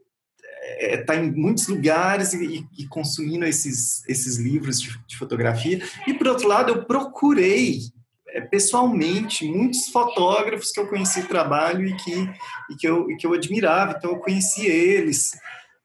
está 0.78 0.84
é, 0.84 0.96
tá 0.98 1.16
em 1.16 1.30
muitos 1.30 1.68
lugares 1.68 2.32
e, 2.34 2.66
e, 2.76 2.86
consumindo 2.88 3.44
esses, 3.44 4.06
esses 4.08 4.36
livros 4.38 4.80
de, 4.80 4.98
de, 5.06 5.16
fotografia. 5.16 5.82
E, 6.06 6.14
por 6.14 6.28
outro 6.28 6.48
lado, 6.48 6.70
eu 6.70 6.84
procurei 6.84 7.80
é, 8.28 8.40
pessoalmente 8.40 9.46
muitos 9.46 9.88
fotógrafos 9.88 10.70
que 10.70 10.80
eu 10.80 10.88
conheci 10.88 11.22
trabalho 11.22 11.86
e 11.86 11.96
que, 11.96 12.30
e, 12.70 12.76
que 12.76 12.88
eu, 12.88 13.10
e 13.10 13.16
que 13.16 13.26
eu 13.26 13.32
admirava, 13.32 13.94
então 13.96 14.10
eu 14.12 14.18
conheci 14.18 14.66
eles. 14.66 15.30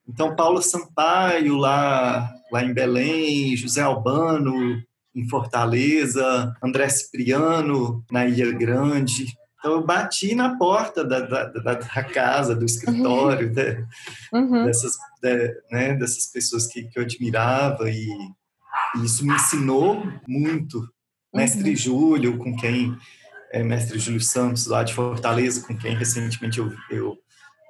Então, 0.08 0.36
Paula 0.36 0.62
Sampaio, 0.62 1.56
lá, 1.56 2.30
lá 2.52 2.64
em 2.64 2.74
Belém, 2.74 3.56
José 3.56 3.82
Albano, 3.82 4.82
em 5.16 5.28
Fortaleza, 5.28 6.54
André 6.64 6.90
Cipriano 6.90 8.04
na 8.12 8.26
Ilha 8.26 8.52
Grande. 8.52 9.28
Então 9.62 9.74
eu 9.74 9.86
bati 9.86 10.34
na 10.34 10.58
porta 10.58 11.06
da, 11.06 11.20
da, 11.20 11.46
da, 11.46 11.74
da 11.76 12.04
casa, 12.04 12.56
do 12.56 12.66
escritório, 12.66 13.50
uhum. 13.50 13.54
Né, 13.54 13.88
uhum. 14.34 14.66
dessas, 14.66 14.98
de, 15.22 15.62
né, 15.72 15.94
dessas 15.94 16.26
pessoas 16.26 16.66
que, 16.66 16.86
que 16.86 16.98
eu 16.98 17.04
admirava 17.04 17.88
e, 17.88 18.08
e 18.98 19.06
isso 19.06 19.24
me 19.24 19.36
ensinou 19.36 20.04
muito. 20.28 20.92
Mestre 21.32 21.70
uhum. 21.70 21.76
Júlio, 21.76 22.38
com 22.40 22.56
quem 22.58 22.98
é 23.52 23.62
mestre 23.62 24.00
Júlio 24.00 24.20
Santos 24.20 24.66
lá 24.66 24.84
de 24.84 24.96
Fortaleza, 24.96 25.66
com 25.66 25.78
quem 25.78 25.96
recentemente 25.96 26.58
eu, 26.58 26.74
eu, 26.90 27.16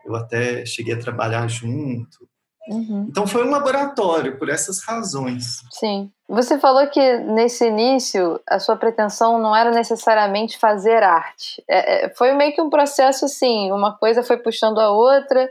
eu 0.06 0.16
até 0.16 0.66
cheguei 0.66 0.94
a 0.94 1.00
trabalhar 1.00 1.46
junto. 1.50 2.26
Uhum. 2.68 3.08
Então 3.10 3.26
foi 3.26 3.46
um 3.46 3.50
laboratório 3.50 4.38
por 4.38 4.50
essas 4.50 4.84
razões. 4.84 5.62
Sim. 5.72 6.12
Você 6.30 6.60
falou 6.60 6.88
que 6.88 7.18
nesse 7.18 7.68
início 7.68 8.40
a 8.48 8.60
sua 8.60 8.76
pretensão 8.76 9.40
não 9.40 9.56
era 9.56 9.72
necessariamente 9.72 10.58
fazer 10.58 11.04
arte. 11.04 11.64
É, 11.68 12.06
é, 12.06 12.10
foi 12.14 12.34
meio 12.34 12.54
que 12.54 12.62
um 12.62 12.70
processo 12.70 13.26
assim, 13.26 13.72
uma 13.72 13.98
coisa 13.98 14.24
foi 14.24 14.38
puxando 14.38 14.80
a 14.80 14.92
outra, 14.92 15.50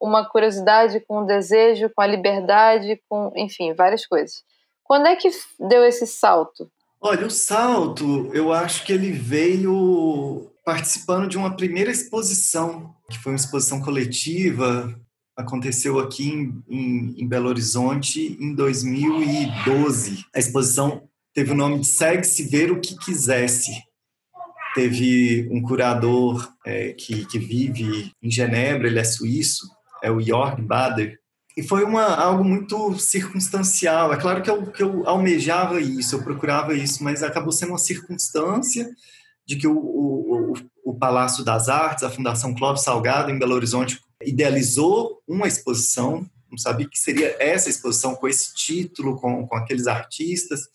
uma 0.00 0.24
curiosidade 0.24 1.00
com 1.00 1.20
o 1.22 1.26
desejo, 1.26 1.90
com 1.94 2.00
a 2.00 2.06
liberdade, 2.06 3.00
com, 3.08 3.32
enfim, 3.34 3.74
várias 3.74 4.06
coisas. 4.06 4.44
Quando 4.84 5.06
é 5.06 5.16
que 5.16 5.28
deu 5.58 5.84
esse 5.84 6.06
salto? 6.06 6.70
Olha, 7.00 7.26
o 7.26 7.30
salto, 7.30 8.30
eu 8.32 8.52
acho 8.52 8.84
que 8.84 8.92
ele 8.92 9.10
veio 9.10 10.50
participando 10.64 11.28
de 11.28 11.36
uma 11.36 11.54
primeira 11.56 11.90
exposição, 11.90 12.94
que 13.10 13.18
foi 13.18 13.32
uma 13.32 13.36
exposição 13.36 13.82
coletiva 13.82 14.94
aconteceu 15.36 15.98
aqui 15.98 16.28
em, 16.28 16.62
em, 16.68 17.14
em, 17.22 17.28
Belo 17.28 17.48
Horizonte 17.48 18.36
em 18.40 18.54
2012. 18.54 20.24
A 20.34 20.38
exposição 20.38 21.02
teve 21.34 21.52
o 21.52 21.54
nome 21.54 21.80
de 21.80 21.88
Segue-se 21.88 22.44
Ver 22.44 22.72
o 22.72 22.80
que 22.80 22.96
Quisesse. 22.96 23.72
Teve 24.74 25.48
um 25.50 25.60
curador 25.62 26.50
é, 26.64 26.92
que, 26.92 27.26
que 27.26 27.38
vive 27.38 28.12
em 28.22 28.30
Genebra, 28.30 28.86
ele 28.86 28.98
é 28.98 29.04
suíço, 29.04 29.66
é 30.02 30.10
o 30.10 30.20
Jörg 30.20 30.60
Bader, 30.60 31.18
e 31.56 31.62
foi 31.62 31.84
uma, 31.84 32.04
algo 32.14 32.44
muito 32.44 32.98
circunstancial. 32.98 34.12
É 34.12 34.18
claro 34.18 34.42
que 34.42 34.50
eu, 34.50 34.66
que 34.66 34.82
eu 34.82 35.08
almejava 35.08 35.80
isso, 35.80 36.16
eu 36.16 36.22
procurava 36.22 36.74
isso, 36.74 37.02
mas 37.02 37.22
acabou 37.22 37.50
sendo 37.50 37.70
uma 37.70 37.78
circunstância 37.78 38.90
de 39.46 39.56
que 39.56 39.66
o, 39.66 39.74
o, 39.74 40.52
o, 40.52 40.54
o 40.84 40.98
Palácio 40.98 41.42
das 41.42 41.70
Artes, 41.70 42.04
a 42.04 42.10
Fundação 42.10 42.54
Clóvis 42.54 42.82
Salgado, 42.82 43.30
em 43.30 43.38
Belo 43.38 43.54
Horizonte, 43.54 43.98
idealizou 44.24 45.22
uma 45.26 45.46
exposição, 45.46 46.28
não 46.50 46.58
sabia 46.58 46.88
que 46.88 46.98
seria 46.98 47.36
essa 47.38 47.68
exposição 47.68 48.14
com 48.14 48.28
esse 48.28 48.54
título, 48.54 49.16
com, 49.16 49.46
com 49.46 49.56
aqueles 49.56 49.86
artistas. 49.86 50.68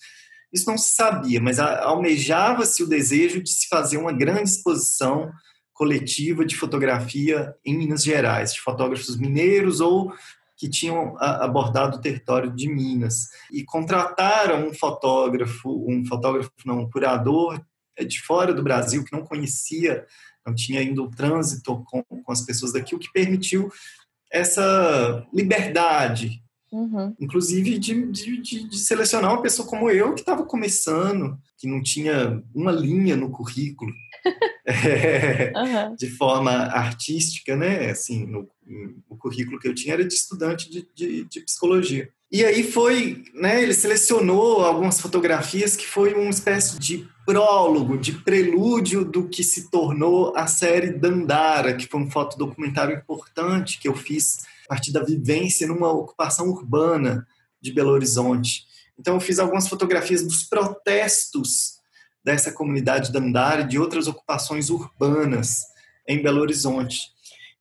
Isso 0.54 0.70
não 0.70 0.78
se 0.78 0.94
sabia, 0.94 1.40
mas 1.40 1.60
almejava-se 1.60 2.84
o 2.84 2.88
desejo 2.88 3.42
de 3.42 3.50
se 3.50 3.68
fazer 3.68 3.98
uma 3.98 4.12
grande 4.12 4.50
exposição 4.50 5.32
coletiva 5.74 6.46
de 6.46 6.56
fotografia 6.56 7.56
em 7.66 7.76
Minas 7.76 8.04
Gerais, 8.04 8.54
de 8.54 8.62
fotógrafos 8.62 9.18
mineiros 9.18 9.80
ou 9.80 10.14
que 10.58 10.70
tinham 10.70 11.16
abordado 11.20 11.98
o 11.98 12.02
território 12.02 12.52
de 12.52 12.68
Minas. 12.68 13.30
E 13.52 13.64
contrataram 13.64 14.68
um 14.68 14.74
fotógrafo, 14.74 15.86
um 15.90 16.06
fotógrafo, 16.06 16.52
não, 16.64 16.82
um 16.82 16.90
curador 16.90 17.60
de 18.08 18.22
fora 18.22 18.54
do 18.54 18.62
Brasil, 18.62 19.04
que 19.04 19.12
não 19.12 19.26
conhecia 19.26 20.06
não 20.46 20.54
tinha 20.56 20.80
ainda 20.80 21.02
o 21.02 21.10
trânsito 21.10 21.84
com, 21.86 22.04
com 22.04 22.32
as 22.32 22.42
pessoas 22.42 22.74
daqui, 22.74 22.96
o 22.96 23.00
que 23.00 23.12
permitiu 23.12 23.72
essa 24.32 25.28
liberdade, 25.34 26.42
uhum. 26.72 27.14
inclusive 27.20 27.78
de, 27.78 28.06
de, 28.12 28.42
de, 28.42 28.78
selecionar 28.80 29.34
uma 29.34 29.42
pessoa 29.42 29.68
como 29.68 29.90
eu, 29.90 30.14
que 30.14 30.22
estava 30.22 30.46
começando, 30.46 31.38
que 31.58 31.68
não 31.68 31.82
tinha 31.82 32.42
uma 32.56 32.72
linha 32.72 33.16
no 33.16 33.30
currículo, 33.30 33.92
é, 34.66 35.52
uhum. 35.56 35.96
de 35.96 36.10
forma 36.12 36.52
artística, 36.52 37.56
né? 37.56 37.90
Assim, 37.90 38.26
no, 38.26 38.48
o 39.10 39.18
currículo 39.18 39.60
que 39.60 39.68
eu 39.68 39.76
tinha 39.76 39.94
era 39.94 40.06
de 40.06 40.14
estudante 40.14 40.70
de, 40.70 40.88
de, 40.96 41.26
de 41.26 41.42
psicologia. 41.42 42.10
E 42.32 42.46
aí 42.46 42.64
foi, 42.64 43.26
né, 43.34 43.62
ele 43.62 43.74
selecionou 43.74 44.64
algumas 44.64 45.02
fotografias 45.02 45.76
que 45.76 45.86
foi 45.86 46.14
uma 46.14 46.30
espécie 46.30 46.80
de 46.80 47.06
prólogo, 47.32 47.98
de 47.98 48.12
prelúdio 48.12 49.06
do 49.06 49.30
que 49.30 49.42
se 49.42 49.72
tornou 49.72 50.36
a 50.36 50.48
série 50.48 50.92
Dandara, 50.92 51.74
que 51.74 51.88
foi 51.88 52.02
um 52.02 52.12
fotodocumentário 52.12 52.98
importante 52.98 53.80
que 53.80 53.88
eu 53.88 53.96
fiz 53.96 54.44
a 54.66 54.76
partir 54.76 54.92
da 54.92 55.02
vivência 55.02 55.66
numa 55.66 55.90
ocupação 55.90 56.50
urbana 56.50 57.26
de 57.62 57.72
Belo 57.72 57.92
Horizonte. 57.92 58.66
Então 59.00 59.14
eu 59.14 59.22
fiz 59.22 59.40
algumas 59.40 59.70
fotografias 59.70 60.24
dos 60.24 60.44
protestos 60.44 61.80
dessa 62.22 62.52
comunidade 62.52 63.14
Dandara 63.14 63.62
e 63.62 63.68
de 63.68 63.80
outras 63.80 64.10
ocupações 64.10 64.70
urbanas 64.70 65.62
em 66.06 66.22
Belo 66.22 66.42
Horizonte. 66.42 67.00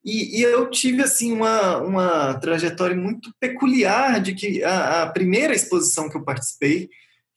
E, 0.04 0.40
e, 0.40 0.42
eu 0.42 0.68
tive 0.68 1.00
assim 1.00 1.30
uma, 1.30 1.76
uma 1.76 2.34
trajetória 2.34 2.96
muito 2.96 3.32
peculiar 3.38 4.20
de 4.20 4.34
que 4.34 4.64
a, 4.64 5.02
a, 5.02 5.06
primeira 5.10 5.54
exposição 5.54 6.08
que 6.08 6.16
eu 6.16 6.24
participei 6.24 6.88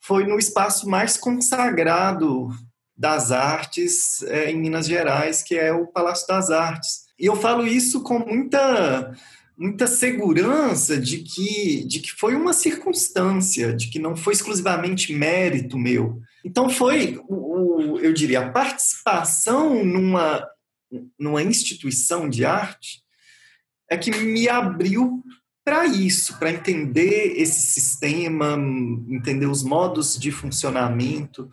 foi 0.04 0.26
no 0.26 0.38
espaço 0.38 0.90
mais 0.90 1.16
consagrado 1.16 2.50
das 2.96 3.32
artes 3.32 4.22
é, 4.24 4.52
em 4.52 4.60
Minas 4.60 4.86
Gerais, 4.86 5.42
que 5.42 5.56
é 5.56 5.72
o 5.72 5.88
Palácio 5.88 6.28
das 6.28 6.50
Artes. 6.50 7.04
E 7.18 7.26
eu 7.26 7.36
falo 7.36 7.66
isso 7.66 8.04
com 8.04 8.20
muita 8.20 9.16
muita 9.56 9.86
segurança 9.86 11.00
de 11.00 11.20
que 11.20 11.86
de 11.86 12.00
que 12.00 12.12
foi 12.12 12.36
uma 12.36 12.54
circunstância, 12.54 13.74
de 13.74 13.90
que 13.90 14.00
não 14.00 14.16
foi 14.16 14.34
exclusivamente 14.34 15.14
mérito 15.14 15.78
meu. 15.78 16.20
Então 16.44 16.70
foi 16.70 17.22
o, 17.30 17.98
eu 18.00 18.14
diria 18.14 18.42
a 18.42 18.52
participação 18.52 19.84
numa 19.86 20.46
numa 21.18 21.42
instituição 21.42 22.30
de 22.30 22.46
arte, 22.46 23.02
é 23.90 23.98
que 23.98 24.12
me 24.12 24.48
abriu 24.48 25.24
para 25.64 25.86
isso, 25.86 26.38
para 26.38 26.52
entender 26.52 27.36
esse 27.38 27.62
sistema, 27.68 28.58
entender 29.10 29.46
os 29.46 29.64
modos 29.64 30.18
de 30.18 30.32
funcionamento 30.32 31.50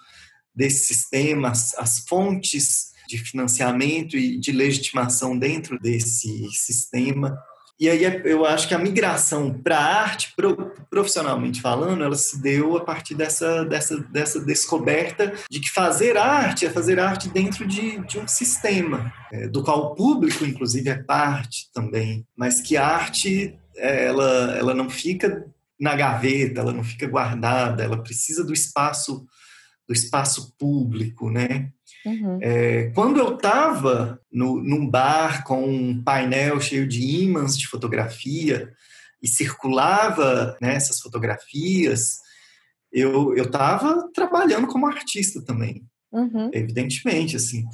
desse 0.55 0.95
sistema, 0.95 1.51
as, 1.51 1.75
as 1.79 2.01
fontes 2.01 2.91
de 3.09 3.19
financiamento 3.19 4.17
e 4.17 4.39
de 4.39 4.53
legitimação 4.53 5.39
dentro 5.39 5.79
desse 5.79 6.49
sistema. 6.53 7.37
E 7.79 7.89
aí 7.89 8.05
eu 8.25 8.45
acho 8.45 8.69
que 8.69 8.75
a 8.75 8.79
migração 8.79 9.55
para 9.55 9.79
a 9.79 10.03
arte, 10.03 10.35
profissionalmente 10.91 11.63
falando, 11.63 12.05
ela 12.05 12.15
se 12.15 12.41
deu 12.41 12.77
a 12.77 12.85
partir 12.85 13.15
dessa, 13.15 13.65
dessa, 13.65 13.97
dessa 13.97 14.39
descoberta 14.39 15.33
de 15.51 15.61
que 15.61 15.71
fazer 15.71 16.19
arte 16.19 16.67
é 16.67 16.71
fazer 16.71 17.01
arte 17.01 17.31
dentro 17.31 17.67
de, 17.67 17.99
de 18.07 18.19
um 18.19 18.29
sistema, 18.29 19.11
é, 19.33 19.49
do 19.49 19.65
qual 19.65 19.79
o 19.79 19.95
público, 19.95 20.45
inclusive, 20.45 20.91
é 20.91 21.03
parte 21.03 21.71
também, 21.73 22.27
mas 22.37 22.61
que 22.61 22.77
a 22.77 22.87
arte 22.87 23.59
é, 23.70 23.70
ela, 23.89 24.57
ela 24.57 24.75
não 24.75 24.89
fica 24.91 25.47
na 25.79 25.97
gaveta, 25.97 26.61
ela 26.61 26.73
não 26.73 26.85
fica 26.85 27.07
guardada, 27.07 27.83
ela 27.83 28.03
precisa 28.03 28.45
do 28.45 28.53
espaço 28.53 29.27
do 29.89 29.93
espaço 29.93 30.55
público, 30.57 31.29
né? 31.29 31.73
Uhum. 32.07 32.39
É, 32.41 32.93
quando 32.95 33.19
eu 33.19 33.35
estava 33.35 34.21
num 34.31 34.89
bar 34.89 35.43
com 35.43 35.67
um 35.67 36.01
painel 36.01 36.61
cheio 36.61 36.87
de 36.87 37.03
ímãs 37.03 37.59
de 37.59 37.67
fotografia 37.67 38.73
e 39.21 39.27
circulava 39.27 40.57
né, 40.63 40.77
essas 40.77 41.01
fotografias, 41.01 42.21
eu 42.93 43.35
estava 43.35 44.09
trabalhando 44.15 44.69
como 44.69 44.87
artista 44.87 45.43
também, 45.43 45.85
uhum. 46.13 46.51
evidentemente, 46.53 47.35
assim. 47.35 47.65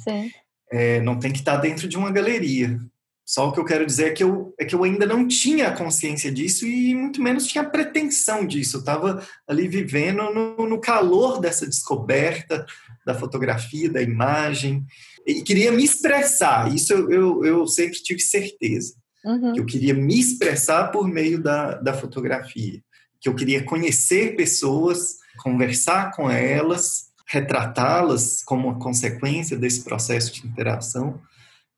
É, 0.71 0.99
não 1.01 1.19
tem 1.19 1.31
que 1.31 1.39
estar 1.39 1.57
tá 1.57 1.61
dentro 1.61 1.87
de 1.87 1.97
uma 1.97 2.11
galeria. 2.11 2.79
Só 3.27 3.49
o 3.49 3.51
que 3.51 3.59
eu 3.59 3.65
quero 3.65 3.85
dizer 3.85 4.05
é 4.05 4.11
que 4.11 4.23
eu, 4.23 4.55
é 4.57 4.63
que 4.63 4.73
eu 4.73 4.85
ainda 4.85 5.05
não 5.05 5.27
tinha 5.27 5.69
consciência 5.73 6.31
disso 6.31 6.65
e 6.65 6.95
muito 6.95 7.21
menos 7.21 7.45
tinha 7.45 7.61
pretensão 7.61 8.47
disso. 8.47 8.77
Eu 8.77 8.79
estava 8.79 9.21
ali 9.45 9.67
vivendo 9.67 10.23
no, 10.33 10.65
no, 10.65 10.79
calor 10.79 11.41
dessa 11.41 11.67
descoberta 11.67 12.65
da 13.05 13.13
fotografia, 13.13 13.89
da 13.91 14.01
imagem, 14.01 14.85
e 15.25 15.41
queria 15.41 15.73
me 15.73 15.83
expressar. 15.83 16.73
Isso 16.73 16.93
eu, 16.93 17.11
eu, 17.11 17.45
eu 17.45 17.67
sempre 17.67 18.01
tive 18.01 18.21
certeza. 18.21 18.93
Uhum. 19.25 19.51
Que 19.51 19.59
eu 19.59 19.65
queria 19.65 19.93
me 19.93 20.17
expressar 20.17 20.89
por 20.89 21.05
meio 21.05 21.43
da, 21.43 21.73
da 21.73 21.93
fotografia. 21.93 22.81
Que 23.19 23.27
eu 23.27 23.35
queria 23.35 23.61
conhecer 23.61 24.37
pessoas, 24.37 25.17
conversar 25.43 26.11
com 26.15 26.31
elas, 26.31 27.07
retratá-las 27.27 28.41
como 28.45 28.69
uma 28.69 28.79
consequência 28.79 29.57
desse 29.57 29.83
processo 29.83 30.31
de 30.31 30.47
interação 30.47 31.19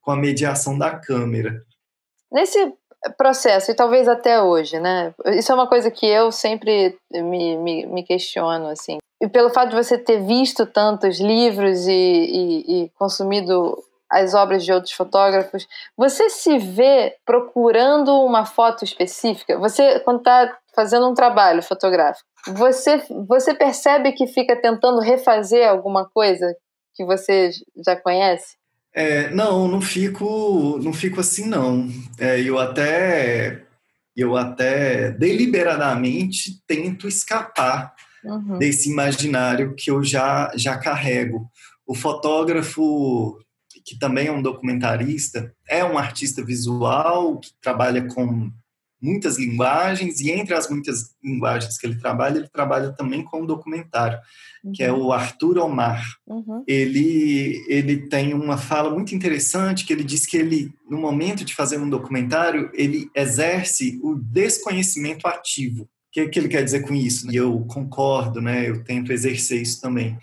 com 0.01 0.12
a 0.12 0.15
mediação 0.15 0.77
da 0.77 0.97
câmera. 0.97 1.62
Nesse 2.31 2.73
processo, 3.17 3.71
e 3.71 3.75
talvez 3.75 4.07
até 4.07 4.41
hoje, 4.41 4.79
né? 4.79 5.13
Isso 5.27 5.51
é 5.51 5.55
uma 5.55 5.67
coisa 5.67 5.89
que 5.89 6.05
eu 6.05 6.31
sempre 6.31 6.97
me, 7.12 7.57
me, 7.57 7.85
me 7.85 8.03
questiono, 8.03 8.67
assim. 8.67 8.97
E 9.21 9.27
pelo 9.27 9.49
fato 9.49 9.69
de 9.69 9.75
você 9.75 9.97
ter 9.97 10.21
visto 10.21 10.65
tantos 10.65 11.19
livros 11.19 11.88
e, 11.88 11.91
e, 11.91 12.83
e 12.83 12.89
consumido 12.91 13.77
as 14.09 14.33
obras 14.33 14.65
de 14.65 14.71
outros 14.71 14.93
fotógrafos, 14.93 15.67
você 15.95 16.29
se 16.29 16.57
vê 16.57 17.15
procurando 17.25 18.12
uma 18.21 18.45
foto 18.45 18.83
específica? 18.83 19.57
Você, 19.59 19.99
quando 19.99 20.19
está 20.19 20.57
fazendo 20.73 21.07
um 21.07 21.13
trabalho 21.13 21.62
fotográfico, 21.62 22.27
você, 22.47 23.03
você 23.27 23.53
percebe 23.53 24.13
que 24.13 24.25
fica 24.25 24.55
tentando 24.55 24.99
refazer 24.99 25.69
alguma 25.69 26.09
coisa 26.09 26.55
que 26.95 27.05
você 27.05 27.51
já 27.85 27.95
conhece? 27.95 28.59
É, 28.93 29.30
não, 29.30 29.67
não 29.67 29.82
fico, 29.82 30.80
não 30.82 30.91
fico 30.93 31.19
assim 31.19 31.45
não. 31.45 31.89
É, 32.17 32.41
eu 32.41 32.58
até, 32.58 33.63
eu 34.15 34.36
até 34.36 35.12
deliberadamente 35.12 36.62
tento 36.65 37.08
escapar 37.08 37.93
uhum. 38.23 38.58
desse 38.58 38.89
imaginário 38.89 39.75
que 39.75 39.91
eu 39.91 40.04
já 40.04 40.52
já 40.56 40.78
carrego. 40.78 41.49
O 41.86 41.95
fotógrafo 41.95 43.38
que 43.86 43.97
também 43.97 44.28
é 44.28 44.32
um 44.32 44.41
documentarista 44.41 45.54
é 45.67 45.84
um 45.84 45.97
artista 45.97 46.43
visual 46.43 47.39
que 47.39 47.49
trabalha 47.62 48.06
com 48.08 48.52
muitas 49.01 49.38
linguagens 49.38 50.19
e 50.19 50.31
entre 50.31 50.53
as 50.53 50.69
muitas 50.69 51.15
linguagens 51.23 51.77
que 51.77 51.88
ele 51.88 51.95
trabalha, 51.95 52.38
ele 52.38 52.49
trabalha 52.49 52.91
também 52.91 53.23
com 53.23 53.41
um 53.41 53.45
documentário, 53.45 54.17
uhum. 54.63 54.71
que 54.71 54.83
é 54.83 54.91
o 54.91 55.12
Arthur 55.12 55.57
Omar. 55.57 56.03
Uhum. 56.27 56.63
Ele 56.67 57.63
ele 57.67 58.07
tem 58.07 58.33
uma 58.33 58.57
fala 58.57 58.89
muito 58.89 59.15
interessante 59.15 59.85
que 59.85 59.93
ele 59.93 60.03
diz 60.03 60.25
que 60.25 60.38
ele 60.38 60.73
no 60.89 60.97
momento 60.97 61.45
de 61.45 61.55
fazer 61.55 61.77
um 61.77 61.89
documentário, 61.89 62.69
ele 62.73 63.09
exerce 63.15 63.99
o 64.01 64.15
desconhecimento 64.15 65.27
ativo. 65.27 65.83
O 65.83 66.12
que, 66.12 66.27
que 66.27 66.39
ele 66.39 66.47
quer 66.47 66.63
dizer 66.63 66.81
com 66.81 66.95
isso? 66.95 67.31
E 67.31 67.35
eu 67.35 67.59
concordo, 67.67 68.41
né? 68.41 68.67
Eu 68.67 68.83
tento 68.83 69.13
exercer 69.13 69.62
isso 69.62 69.79
também. 69.79 70.17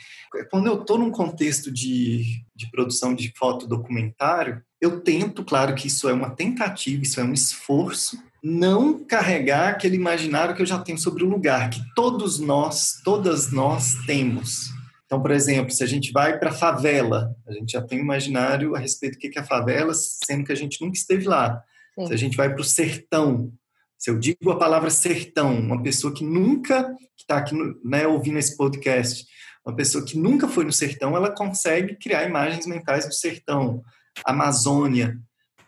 Quando 0.51 0.67
eu 0.67 0.81
estou 0.81 0.99
num 0.99 1.13
contexto 1.13 1.71
de, 1.71 2.43
de 2.57 2.69
produção 2.73 3.15
de 3.15 3.33
fotodocumentário, 3.37 4.61
eu 4.81 5.01
tento, 5.01 5.45
claro 5.45 5.77
que 5.77 5.87
isso 5.87 6.09
é 6.09 6.13
uma 6.13 6.31
tentativa, 6.31 7.03
isso 7.03 7.21
é 7.21 7.25
um 7.25 7.33
esforço, 7.33 8.19
não 8.49 9.05
carregar 9.05 9.71
aquele 9.71 9.97
imaginário 9.97 10.55
que 10.55 10.63
eu 10.63 10.67
já 10.67 10.79
tenho 10.79 10.97
sobre 10.97 11.25
o 11.25 11.29
lugar, 11.29 11.69
que 11.69 11.83
todos 11.97 12.39
nós, 12.39 13.01
todas 13.03 13.51
nós 13.51 13.97
temos. 14.07 14.71
Então, 15.05 15.21
por 15.21 15.33
exemplo, 15.33 15.73
se 15.73 15.83
a 15.83 15.87
gente 15.87 16.13
vai 16.13 16.39
para 16.39 16.51
a 16.51 16.55
favela, 16.55 17.35
a 17.45 17.53
gente 17.53 17.73
já 17.73 17.83
tem 17.83 17.99
um 17.99 18.03
imaginário 18.03 18.77
a 18.77 18.79
respeito 18.79 19.15
do 19.15 19.19
que 19.19 19.37
é 19.37 19.43
a 19.43 19.45
favela, 19.45 19.93
sendo 19.95 20.45
que 20.45 20.53
a 20.53 20.57
gente 20.57 20.81
nunca 20.81 20.97
esteve 20.97 21.27
lá. 21.27 21.61
Sim. 21.99 22.07
Se 22.07 22.15
a 22.15 22.17
gente 22.17 22.37
vai 22.37 22.49
para 22.49 22.61
o 22.61 22.65
sertão, 22.65 23.53
se 23.99 24.11
eu 24.11 24.19
digo 24.19 24.51
a 24.53 24.59
palavra 24.59 24.91
sertão, 24.91 25.59
uma 25.59 25.83
pessoa 25.83 26.15
que 26.15 26.25
nunca, 26.25 26.85
que 27.17 27.23
está 27.23 27.39
aqui 27.39 27.57
né, 27.85 28.07
ouvindo 28.07 28.39
esse 28.39 28.57
podcast, 28.57 29.27
uma 29.67 29.75
pessoa 29.75 30.05
que 30.05 30.17
nunca 30.17 30.47
foi 30.47 30.65
no 30.65 30.73
sertão, 30.73 31.17
ela 31.17 31.35
consegue 31.35 31.97
criar 31.97 32.23
imagens 32.23 32.65
mentais 32.65 33.07
do 33.07 33.13
sertão, 33.13 33.83
Amazônia, 34.25 35.19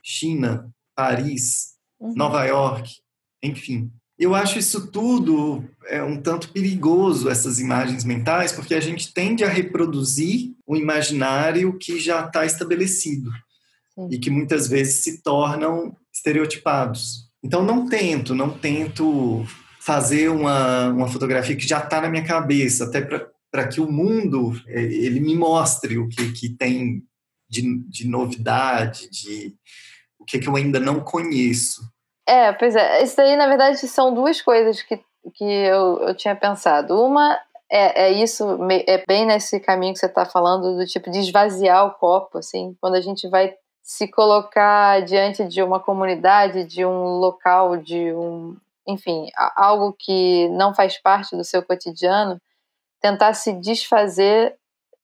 China, 0.00 0.72
Paris, 0.94 1.77
uhum. 2.00 2.14
Nova 2.14 2.44
York, 2.44 2.90
enfim. 3.42 3.90
Eu 4.18 4.34
acho 4.34 4.58
isso 4.58 4.90
tudo 4.90 5.64
é 5.86 6.02
um 6.02 6.20
tanto 6.20 6.50
perigoso, 6.50 7.30
essas 7.30 7.60
imagens 7.60 8.04
mentais, 8.04 8.52
porque 8.52 8.74
a 8.74 8.80
gente 8.80 9.12
tende 9.14 9.44
a 9.44 9.48
reproduzir 9.48 10.54
o 10.66 10.76
imaginário 10.76 11.78
que 11.78 12.00
já 12.00 12.26
está 12.26 12.44
estabelecido 12.44 13.30
e 14.10 14.18
que 14.18 14.30
muitas 14.30 14.68
vezes 14.68 15.02
se 15.02 15.22
tornam 15.22 15.96
estereotipados. 16.12 17.28
Então, 17.42 17.64
não 17.64 17.88
tento, 17.88 18.34
não 18.34 18.50
tento 18.50 19.44
fazer 19.80 20.28
uma, 20.28 20.88
uma 20.88 21.08
fotografia 21.08 21.56
que 21.56 21.66
já 21.66 21.78
está 21.78 22.00
na 22.00 22.08
minha 22.08 22.24
cabeça, 22.24 22.84
até 22.84 23.00
para 23.00 23.68
que 23.68 23.80
o 23.80 23.90
mundo 23.90 24.60
é, 24.66 24.82
ele 24.82 25.20
me 25.20 25.34
mostre 25.34 25.96
o 25.96 26.08
que, 26.08 26.32
que 26.32 26.48
tem 26.50 27.02
de, 27.48 27.78
de 27.88 28.06
novidade, 28.06 29.08
de 29.10 29.54
que, 30.28 30.38
que 30.38 30.48
eu 30.48 30.56
ainda 30.56 30.78
não 30.78 31.00
conheço. 31.00 31.82
É, 32.26 32.52
pois 32.52 32.76
é. 32.76 33.02
Isso 33.02 33.16
daí, 33.16 33.36
na 33.36 33.46
verdade, 33.46 33.78
são 33.88 34.12
duas 34.12 34.42
coisas 34.42 34.82
que, 34.82 35.00
que 35.34 35.44
eu, 35.44 35.98
eu 36.00 36.14
tinha 36.14 36.36
pensado. 36.36 37.00
Uma 37.00 37.38
é, 37.70 38.06
é 38.06 38.12
isso, 38.12 38.58
é 38.86 39.04
bem 39.06 39.26
nesse 39.26 39.60
caminho 39.60 39.92
que 39.92 39.98
você 39.98 40.06
está 40.06 40.24
falando, 40.24 40.76
do 40.76 40.86
tipo 40.86 41.10
de 41.10 41.18
esvaziar 41.18 41.86
o 41.86 41.94
copo, 41.94 42.38
assim, 42.38 42.74
quando 42.80 42.94
a 42.94 43.00
gente 43.00 43.28
vai 43.28 43.54
se 43.82 44.08
colocar 44.08 45.02
diante 45.02 45.44
de 45.46 45.62
uma 45.62 45.80
comunidade, 45.80 46.64
de 46.64 46.84
um 46.84 47.18
local, 47.18 47.76
de 47.76 48.12
um, 48.12 48.56
enfim, 48.86 49.26
algo 49.56 49.94
que 49.98 50.48
não 50.50 50.74
faz 50.74 50.98
parte 50.98 51.36
do 51.36 51.44
seu 51.44 51.62
cotidiano, 51.62 52.40
tentar 53.00 53.34
se 53.34 53.52
desfazer 53.52 54.57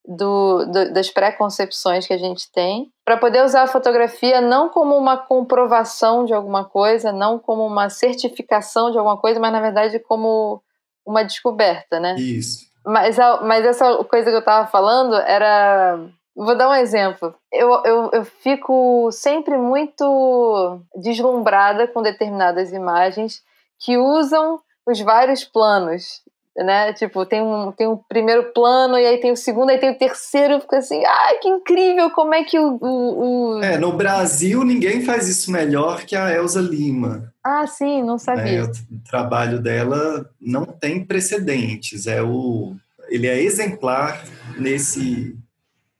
do, 0.06 0.66
do, 0.66 0.92
das 0.92 1.10
preconcepções 1.10 2.06
que 2.06 2.12
a 2.12 2.18
gente 2.18 2.50
tem, 2.52 2.90
para 3.04 3.16
poder 3.16 3.42
usar 3.42 3.62
a 3.62 3.66
fotografia 3.66 4.40
não 4.40 4.68
como 4.68 4.96
uma 4.96 5.16
comprovação 5.16 6.24
de 6.24 6.34
alguma 6.34 6.64
coisa, 6.64 7.10
não 7.10 7.38
como 7.38 7.66
uma 7.66 7.88
certificação 7.88 8.90
de 8.90 8.98
alguma 8.98 9.16
coisa, 9.16 9.40
mas 9.40 9.52
na 9.52 9.60
verdade 9.60 9.98
como 9.98 10.62
uma 11.06 11.22
descoberta, 11.22 11.98
né? 11.98 12.14
Isso. 12.16 12.66
Mas, 12.84 13.16
mas 13.42 13.64
essa 13.64 14.04
coisa 14.04 14.30
que 14.30 14.36
eu 14.36 14.40
estava 14.40 14.66
falando 14.66 15.14
era. 15.14 15.98
Vou 16.36 16.56
dar 16.56 16.68
um 16.68 16.74
exemplo. 16.74 17.32
Eu, 17.52 17.70
eu, 17.84 18.10
eu 18.12 18.24
fico 18.24 19.08
sempre 19.12 19.56
muito 19.56 20.80
deslumbrada 20.96 21.86
com 21.86 22.02
determinadas 22.02 22.72
imagens 22.72 23.40
que 23.78 23.96
usam 23.96 24.60
os 24.86 25.00
vários 25.00 25.44
planos 25.44 26.22
né? 26.56 26.92
Tipo, 26.92 27.26
tem 27.26 27.42
um, 27.42 27.72
tem 27.72 27.88
um 27.88 27.96
primeiro 27.96 28.52
plano, 28.52 28.98
e 28.98 29.06
aí 29.06 29.18
tem 29.18 29.32
o 29.32 29.36
segundo, 29.36 29.70
aí 29.70 29.78
tem 29.78 29.90
o 29.90 29.98
terceiro, 29.98 30.60
fica 30.60 30.78
assim, 30.78 31.02
ai, 31.04 31.38
que 31.38 31.48
incrível, 31.48 32.10
como 32.10 32.34
é 32.34 32.44
que 32.44 32.58
o, 32.58 32.78
o, 32.80 33.56
o... 33.56 33.62
É, 33.62 33.76
no 33.78 33.92
Brasil 33.92 34.62
ninguém 34.64 35.02
faz 35.02 35.28
isso 35.28 35.50
melhor 35.50 36.04
que 36.04 36.14
a 36.14 36.30
Elza 36.30 36.60
Lima. 36.60 37.32
Ah, 37.42 37.66
sim, 37.66 38.02
não 38.02 38.18
sabia. 38.18 38.60
É, 38.60 38.62
o 38.62 38.70
trabalho 39.08 39.60
dela 39.60 40.30
não 40.40 40.64
tem 40.64 41.04
precedentes, 41.04 42.06
é 42.06 42.22
o... 42.22 42.74
Ele 43.08 43.26
é 43.26 43.42
exemplar 43.42 44.24
nesse 44.58 45.36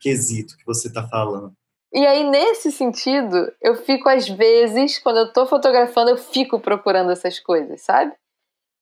quesito 0.01 0.57
que 0.57 0.65
você 0.65 0.89
está 0.89 1.07
falando. 1.07 1.53
E 1.93 2.05
aí, 2.05 2.29
nesse 2.29 2.73
sentido, 2.73 3.53
eu 3.63 3.77
fico, 3.77 4.09
às 4.09 4.29
vezes, 4.29 4.99
quando 4.99 5.19
eu 5.19 5.33
tô 5.33 5.47
fotografando, 5.47 6.11
eu 6.11 6.17
fico 6.17 6.59
procurando 6.59 7.13
essas 7.13 7.39
coisas, 7.39 7.83
sabe? 7.83 8.13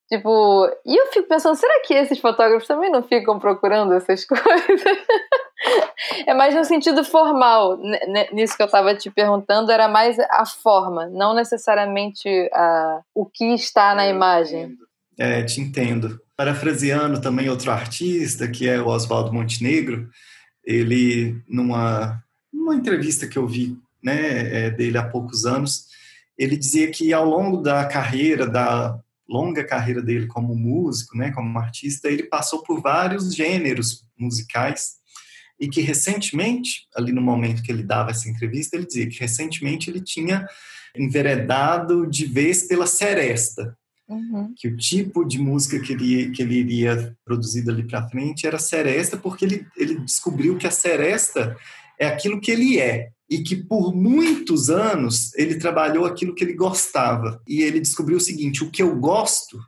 Tipo, 0.09 0.69
e 0.85 0.95
eu 0.95 1.07
fico 1.07 1.27
pensando, 1.27 1.57
será 1.57 1.81
que 1.87 1.95
esses 1.95 2.19
fotógrafos 2.19 2.69
também 2.69 2.91
não 2.91 3.03
ficam 3.03 3.39
procurando 3.39 3.95
essas 3.95 4.25
coisas? 4.27 4.83
é 6.27 6.35
mais 6.35 6.55
no 6.55 6.65
sentido 6.65 7.03
formal, 7.05 7.79
nisso 8.33 8.57
que 8.57 8.63
eu 8.63 8.67
estava 8.67 8.95
te 8.95 9.11
perguntando, 9.11 9.71
era 9.71 9.89
mais 9.89 10.19
a 10.19 10.45
forma, 10.45 11.07
não 11.07 11.35
necessariamente 11.35 12.29
a, 12.53 13.01
o 13.15 13.25
que 13.25 13.55
está 13.55 13.95
na 13.95 14.07
imagem. 14.07 14.77
É, 15.19 15.43
te 15.43 15.61
entendo. 15.61 16.21
Parafraseando 16.37 17.21
também 17.21 17.49
outro 17.49 17.71
artista, 17.71 18.49
que 18.49 18.69
é 18.69 18.81
o 18.81 18.89
Oswaldo 18.89 19.33
Montenegro, 19.33 20.09
ele, 20.65 21.41
numa, 21.49 22.23
numa 22.53 22.75
entrevista 22.75 23.27
que 23.27 23.39
eu 23.39 23.47
vi 23.47 23.79
né, 24.03 24.67
é, 24.67 24.71
dele 24.71 24.99
há 24.99 25.05
poucos 25.05 25.47
anos, 25.47 25.87
ele 26.37 26.57
dizia 26.57 26.91
que 26.91 27.13
ao 27.13 27.25
longo 27.25 27.59
da 27.59 27.85
carreira, 27.85 28.47
da 28.47 28.99
longa 29.33 29.65
carreira 29.65 30.03
dele 30.03 30.27
como 30.27 30.55
músico, 30.55 31.17
né, 31.17 31.33
como 31.33 31.59
artista, 31.59 32.09
ele 32.09 32.25
passou 32.25 32.63
por 32.63 32.83
vários 32.83 33.35
gêneros 33.35 34.05
musicais 34.19 35.01
e 35.59 35.69
que 35.69 35.81
recentemente, 35.81 36.87
ali 36.95 37.13
no 37.13 37.23
momento 37.23 37.63
que 37.63 37.73
ele 37.73 37.83
dava 37.83 38.11
essa 38.11 38.29
entrevista, 38.29 38.77
ele 38.77 38.87
dizia 38.87 39.09
que 39.09 39.21
recentemente 39.21 39.89
ele 39.89 40.01
tinha 40.01 40.47
enveredado 40.95 42.07
de 42.07 42.27
vez 42.27 42.67
pela 42.67 42.87
seresta, 42.87 43.77
uhum. 44.09 44.53
que 44.57 44.69
o 44.69 44.77
tipo 44.77 45.25
de 45.25 45.39
música 45.39 45.81
que 45.81 45.93
ele, 45.93 46.31
que 46.33 46.43
ele 46.43 46.57
iria 46.57 47.17
produzir 47.25 47.63
dali 47.63 47.85
para 47.85 48.09
frente 48.09 48.47
era 48.47 48.59
seresta, 48.59 49.17
porque 49.17 49.45
ele, 49.45 49.67
ele 49.77 50.01
descobriu 50.01 50.59
que 50.59 50.67
a 50.67 50.71
seresta 50.71 51.57
é 51.99 52.07
aquilo 52.07 52.41
que 52.41 52.51
ele 52.51 52.79
é, 52.79 53.11
e 53.33 53.43
que 53.43 53.57
por 53.57 53.95
muitos 53.95 54.69
anos 54.69 55.35
ele 55.37 55.55
trabalhou 55.55 56.05
aquilo 56.05 56.35
que 56.35 56.45
ele 56.45 56.53
gostava. 56.53 57.41
E 57.49 57.63
ele 57.63 57.81
descobriu 57.81 58.19
o 58.19 58.21
seguinte: 58.21 58.63
o 58.63 58.71
que 58.71 58.83
eu 58.83 58.95
gosto 58.97 59.59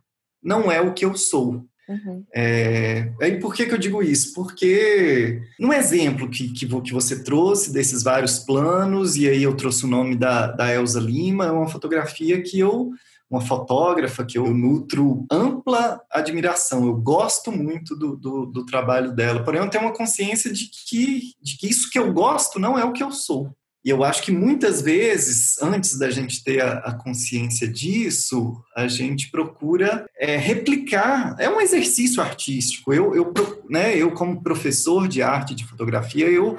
não 0.42 0.70
é 0.70 0.83
o 0.83 0.92
que 0.92 1.05
eu 1.05 1.16
sou. 1.16 1.64
Uhum. 1.88 2.24
É, 2.35 3.11
e 3.22 3.38
por 3.40 3.55
que, 3.55 3.66
que 3.66 3.72
eu 3.72 3.79
digo 3.79 4.03
isso? 4.03 4.35
Porque 4.35 5.40
num 5.59 5.72
exemplo 5.72 6.29
que, 6.29 6.48
que, 6.53 6.66
que, 6.66 6.92
você 6.92 7.22
trouxe 7.22 7.72
desses 7.72 8.03
vários 8.03 8.38
planos, 8.38 9.16
e 9.16 9.29
aí 9.29 9.42
eu 9.42 9.55
trouxe 9.55 9.85
o 9.85 9.88
nome 9.88 10.14
da, 10.16 10.48
da 10.48 10.72
Elza 10.72 11.00
Lima, 11.00 11.46
é 11.46 11.50
uma 11.50 11.68
fotografia 11.68 12.40
que 12.42 12.59
eu 12.59 12.90
uma 13.30 13.40
fotógrafa 13.40 14.24
que 14.24 14.38
eu 14.38 14.52
nutro 14.52 15.26
ampla 15.30 16.00
admiração. 16.10 16.87
Eu 16.87 16.94
gosto 16.94 17.50
muito 17.50 17.96
do, 17.96 18.16
do, 18.16 18.46
do, 18.46 18.66
trabalho 18.66 19.12
dela, 19.12 19.42
porém 19.42 19.60
eu 19.60 19.68
tenho 19.68 19.84
uma 19.84 19.94
consciência 19.94 20.52
de 20.52 20.68
que, 20.68 21.32
de 21.42 21.56
que 21.56 21.68
isso 21.68 21.90
que 21.90 21.98
eu 21.98 22.12
gosto 22.12 22.58
não 22.58 22.78
é 22.78 22.84
o 22.84 22.92
que 22.92 23.02
eu 23.02 23.10
sou. 23.10 23.50
E 23.84 23.90
eu 23.90 24.02
acho 24.02 24.22
que 24.22 24.32
muitas 24.32 24.80
vezes, 24.80 25.60
antes 25.60 25.98
da 25.98 26.10
gente 26.10 26.42
ter 26.42 26.62
a, 26.62 26.78
a 26.78 26.94
consciência 26.94 27.68
disso, 27.68 28.56
a 28.74 28.88
gente 28.88 29.30
procura 29.30 30.08
é, 30.18 30.38
replicar. 30.38 31.37
É 31.38 31.50
um 31.50 31.60
exercício 31.60 32.22
artístico. 32.22 32.94
Eu, 32.94 33.14
eu, 33.14 33.30
né, 33.68 33.94
eu, 33.94 34.10
como 34.12 34.42
professor 34.42 35.06
de 35.06 35.20
arte 35.20 35.54
de 35.54 35.66
fotografia, 35.66 36.26
eu 36.30 36.56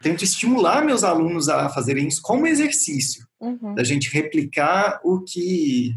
tento 0.00 0.22
estimular 0.22 0.84
meus 0.84 1.02
alunos 1.02 1.48
a 1.48 1.68
fazerem 1.68 2.06
isso 2.06 2.22
como 2.22 2.46
exercício, 2.46 3.26
uhum. 3.40 3.74
da 3.74 3.84
gente 3.84 4.10
replicar 4.10 5.00
o 5.04 5.20
que 5.20 5.94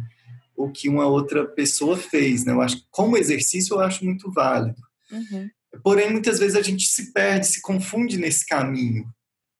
o 0.55 0.69
que 0.69 0.87
uma 0.87 1.07
outra 1.07 1.45
pessoa 1.45 1.97
fez. 1.97 2.45
Né? 2.45 2.53
Eu 2.53 2.61
acho 2.61 2.85
como 2.91 3.17
exercício 3.17 3.75
eu 3.75 3.79
acho 3.79 4.05
muito 4.05 4.31
válido. 4.31 4.79
Uhum. 5.11 5.49
Porém, 5.83 6.11
muitas 6.11 6.37
vezes 6.37 6.55
a 6.55 6.61
gente 6.61 6.85
se 6.85 7.11
perde, 7.13 7.47
se 7.47 7.61
confunde 7.61 8.17
nesse 8.17 8.45
caminho 8.45 9.05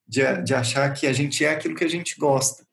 de, 0.07 0.21
de 0.43 0.53
achar 0.53 0.93
que 0.93 1.07
a 1.07 1.13
gente 1.13 1.43
é 1.43 1.51
aquilo 1.51 1.75
que 1.75 1.85
a 1.85 1.89
gente 1.89 2.15
gosta. 2.19 2.63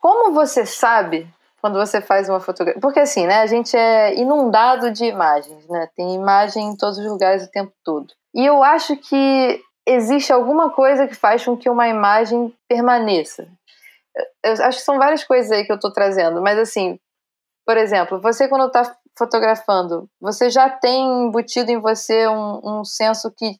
Como 0.00 0.34
você 0.34 0.66
sabe 0.66 1.26
quando 1.60 1.78
você 1.78 2.00
faz 2.00 2.28
uma 2.28 2.40
fotografia? 2.40 2.80
Porque 2.80 3.00
assim, 3.00 3.26
né, 3.26 3.36
a 3.36 3.46
gente 3.46 3.76
é 3.76 4.14
inundado 4.18 4.90
de 4.90 5.04
imagens, 5.04 5.66
né? 5.68 5.88
Tem 5.96 6.14
imagem 6.14 6.70
em 6.70 6.76
todos 6.76 6.98
os 6.98 7.06
lugares 7.06 7.44
o 7.44 7.50
tempo 7.50 7.72
todo. 7.84 8.12
E 8.34 8.44
eu 8.44 8.62
acho 8.62 8.96
que 8.96 9.60
existe 9.86 10.32
alguma 10.32 10.70
coisa 10.70 11.06
que 11.06 11.14
faz 11.14 11.44
com 11.44 11.56
que 11.56 11.70
uma 11.70 11.88
imagem 11.88 12.52
permaneça. 12.68 13.48
Eu 14.42 14.52
acho 14.52 14.78
que 14.78 14.84
são 14.84 14.98
várias 14.98 15.24
coisas 15.24 15.50
aí 15.50 15.64
que 15.64 15.72
eu 15.72 15.76
estou 15.76 15.92
trazendo, 15.92 16.40
mas 16.42 16.58
assim, 16.58 16.98
por 17.66 17.76
exemplo, 17.76 18.20
você 18.20 18.48
quando 18.48 18.66
está 18.66 18.96
fotografando, 19.18 20.08
você 20.20 20.50
já 20.50 20.68
tem 20.70 21.26
embutido 21.26 21.70
em 21.70 21.80
você 21.80 22.26
um, 22.28 22.80
um 22.80 22.84
senso 22.84 23.32
que 23.36 23.56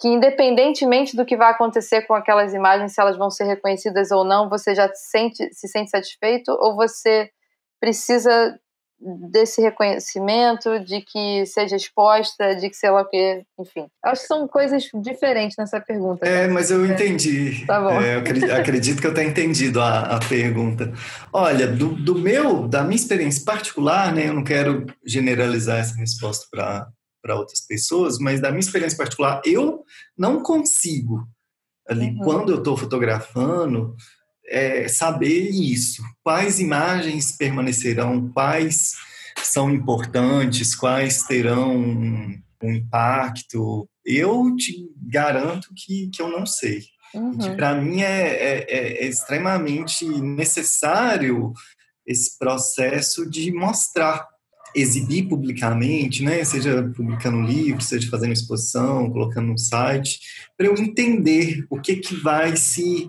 que 0.00 0.08
independentemente 0.08 1.16
do 1.16 1.24
que 1.24 1.36
vai 1.36 1.50
acontecer 1.50 2.02
com 2.02 2.14
aquelas 2.14 2.52
imagens, 2.52 2.92
se 2.92 3.00
elas 3.00 3.16
vão 3.16 3.30
ser 3.30 3.44
reconhecidas 3.44 4.10
ou 4.10 4.24
não, 4.24 4.48
você 4.48 4.74
já 4.74 4.90
sente, 4.92 5.48
se 5.54 5.68
sente 5.68 5.90
satisfeito? 5.90 6.50
Ou 6.50 6.74
você 6.74 7.30
precisa 7.80 8.58
desse 9.00 9.60
reconhecimento, 9.60 10.80
de 10.80 11.00
que 11.02 11.44
seja 11.46 11.76
exposta, 11.76 12.54
de 12.56 12.70
que 12.70 12.76
sei 12.76 12.90
lá 12.90 13.02
o 13.02 13.08
que, 13.08 13.44
enfim. 13.58 13.86
Acho 14.02 14.22
que 14.22 14.28
são 14.28 14.48
coisas 14.48 14.84
diferentes 15.02 15.56
nessa 15.58 15.80
pergunta. 15.80 16.26
É, 16.26 16.46
mas 16.46 16.70
eu 16.70 16.86
entendi. 16.86 17.66
Tá 17.66 17.80
bom. 17.80 18.00
É, 18.00 18.14
eu 18.14 18.20
acredito, 18.20 18.50
acredito, 18.52 19.00
que 19.00 19.06
eu 19.06 19.14
tenha 19.14 19.28
entendido 19.28 19.80
a, 19.80 20.16
a 20.16 20.20
pergunta. 20.20 20.92
Olha, 21.32 21.66
do, 21.66 21.88
do, 21.88 22.14
meu, 22.18 22.66
da 22.66 22.82
minha 22.82 22.96
experiência 22.96 23.44
particular, 23.44 24.12
né, 24.12 24.28
eu 24.28 24.34
não 24.34 24.44
quero 24.44 24.86
generalizar 25.04 25.78
essa 25.78 25.94
resposta 25.96 26.46
para 26.50 26.88
para 27.24 27.36
outras 27.36 27.66
pessoas, 27.66 28.18
mas 28.18 28.38
da 28.38 28.50
minha 28.50 28.60
experiência 28.60 28.98
particular, 28.98 29.40
eu 29.46 29.82
não 30.16 30.42
consigo, 30.42 31.26
ali, 31.88 32.08
uhum. 32.08 32.18
quando 32.18 32.52
eu 32.52 32.58
estou 32.58 32.76
fotografando, 32.76 33.96
é, 34.46 34.88
saber 34.88 35.50
isso. 35.50 36.02
Quais 36.22 36.60
imagens 36.60 37.32
permanecerão, 37.32 38.30
quais 38.30 38.92
são 39.42 39.70
importantes, 39.70 40.74
quais 40.74 41.22
terão 41.24 41.76
um, 41.76 42.38
um 42.62 42.72
impacto. 42.72 43.88
Eu 44.04 44.54
te 44.56 44.88
garanto 44.96 45.68
que, 45.74 46.08
que 46.08 46.20
eu 46.20 46.28
não 46.28 46.46
sei. 46.46 46.82
Uhum. 47.14 47.38
Que 47.38 47.50
para 47.50 47.74
mim 47.74 48.02
é, 48.02 48.28
é, 48.28 48.66
é, 48.68 49.04
é 49.04 49.06
extremamente 49.06 50.04
necessário 50.06 51.52
esse 52.06 52.36
processo 52.38 53.28
de 53.28 53.52
mostrar 53.52 54.26
exibir 54.74 55.28
publicamente, 55.28 56.24
né, 56.24 56.42
seja 56.42 56.82
publicando 56.96 57.38
um 57.38 57.46
livro, 57.46 57.80
seja 57.80 58.10
fazendo 58.10 58.32
exposição, 58.32 59.08
colocando 59.08 59.52
no 59.52 59.58
site, 59.58 60.18
para 60.56 60.66
eu 60.66 60.74
entender 60.74 61.64
o 61.70 61.80
que 61.80 61.96
que 61.96 62.16
vai 62.16 62.56
se 62.56 63.08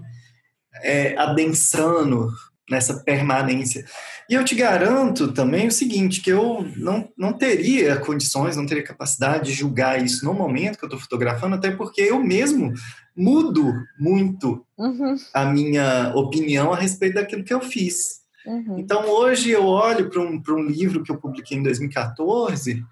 é, 0.84 1.18
adensando 1.18 2.30
nessa 2.70 3.04
permanência. 3.04 3.86
E 4.30 4.34
eu 4.34 4.44
te 4.44 4.56
garanto 4.56 5.32
também 5.32 5.68
o 5.68 5.72
seguinte, 5.72 6.22
que 6.22 6.32
eu 6.32 6.68
não, 6.78 7.08
não 7.16 7.32
teria 7.32 7.98
condições, 7.98 8.58
não 8.58 8.66
teria 8.66 8.84
capacidade 8.84 9.46
de 9.46 9.54
julgar 9.54 10.04
isso 10.04 10.26
no 10.26 10.34
momento 10.34 10.80
que 10.80 10.84
eu 10.84 10.88
estou 10.88 11.00
fotografando, 11.00 11.56
até 11.56 11.70
porque 11.70 12.02
eu 12.02 12.20
mesmo 12.20 12.74
mudo 13.16 13.72
muito 14.00 14.66
uhum. 14.78 15.16
a 15.34 15.46
minha 15.46 16.12
opinião 16.16 16.74
a 16.74 16.78
respeito 16.78 17.16
daquilo 17.16 17.44
que 17.44 17.54
eu 17.54 17.62
fiz. 17.62 18.26
Uhum. 18.48 18.78
Então, 18.80 19.08
hoje 19.08 19.52
eu 19.52 19.66
olho 19.66 20.10
para 20.10 20.22
um, 20.22 20.42
um 20.50 20.64
livro 20.64 21.04
que 21.04 21.12
eu 21.12 21.18
publiquei 21.18 21.58
em 21.58 21.64
2014, 21.64 22.84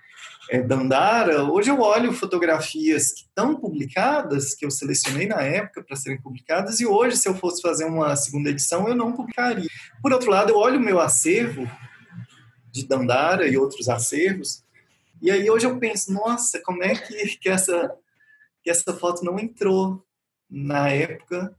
é, 0.50 0.62
Dandara, 0.62 1.44
hoje 1.44 1.70
eu 1.70 1.80
olho 1.80 2.12
fotografias 2.12 3.14
que 3.14 3.22
estão 3.22 3.56
publicadas, 3.56 4.54
que 4.54 4.66
eu 4.66 4.72
selecionei 4.72 5.28
na 5.28 5.42
época 5.42 5.84
para 5.84 5.96
serem 5.96 6.22
publicadas, 6.22 6.80
e 6.80 6.86
hoje, 6.86 7.18
se 7.18 7.28
eu 7.28 7.36
fosse 7.36 7.62
fazer 7.62 7.86
uma 7.86 8.16
segunda 8.16 8.50
edição, 8.50 8.88
eu 8.88 8.96
não 8.96 9.14
publicaria. 9.14 9.70
Por 10.02 10.12
outro 10.12 10.30
lado, 10.30 10.52
eu 10.52 10.58
olho 10.58 10.78
o 10.78 10.84
meu 10.84 11.00
acervo 11.00 11.70
de 12.72 12.86
Dandara 12.86 13.48
e 13.48 13.58
outros 13.58 13.88
acervos, 13.88 14.64
e 15.22 15.32
aí 15.32 15.50
hoje 15.50 15.66
eu 15.66 15.80
penso, 15.80 16.12
nossa, 16.12 16.60
como 16.62 16.84
é 16.84 16.96
que, 16.96 17.38
que, 17.38 17.50
essa, 17.50 17.96
que 18.62 18.70
essa 18.70 18.94
foto 18.94 19.24
não 19.24 19.40
entrou 19.40 20.06
na 20.50 20.90
época 20.90 21.56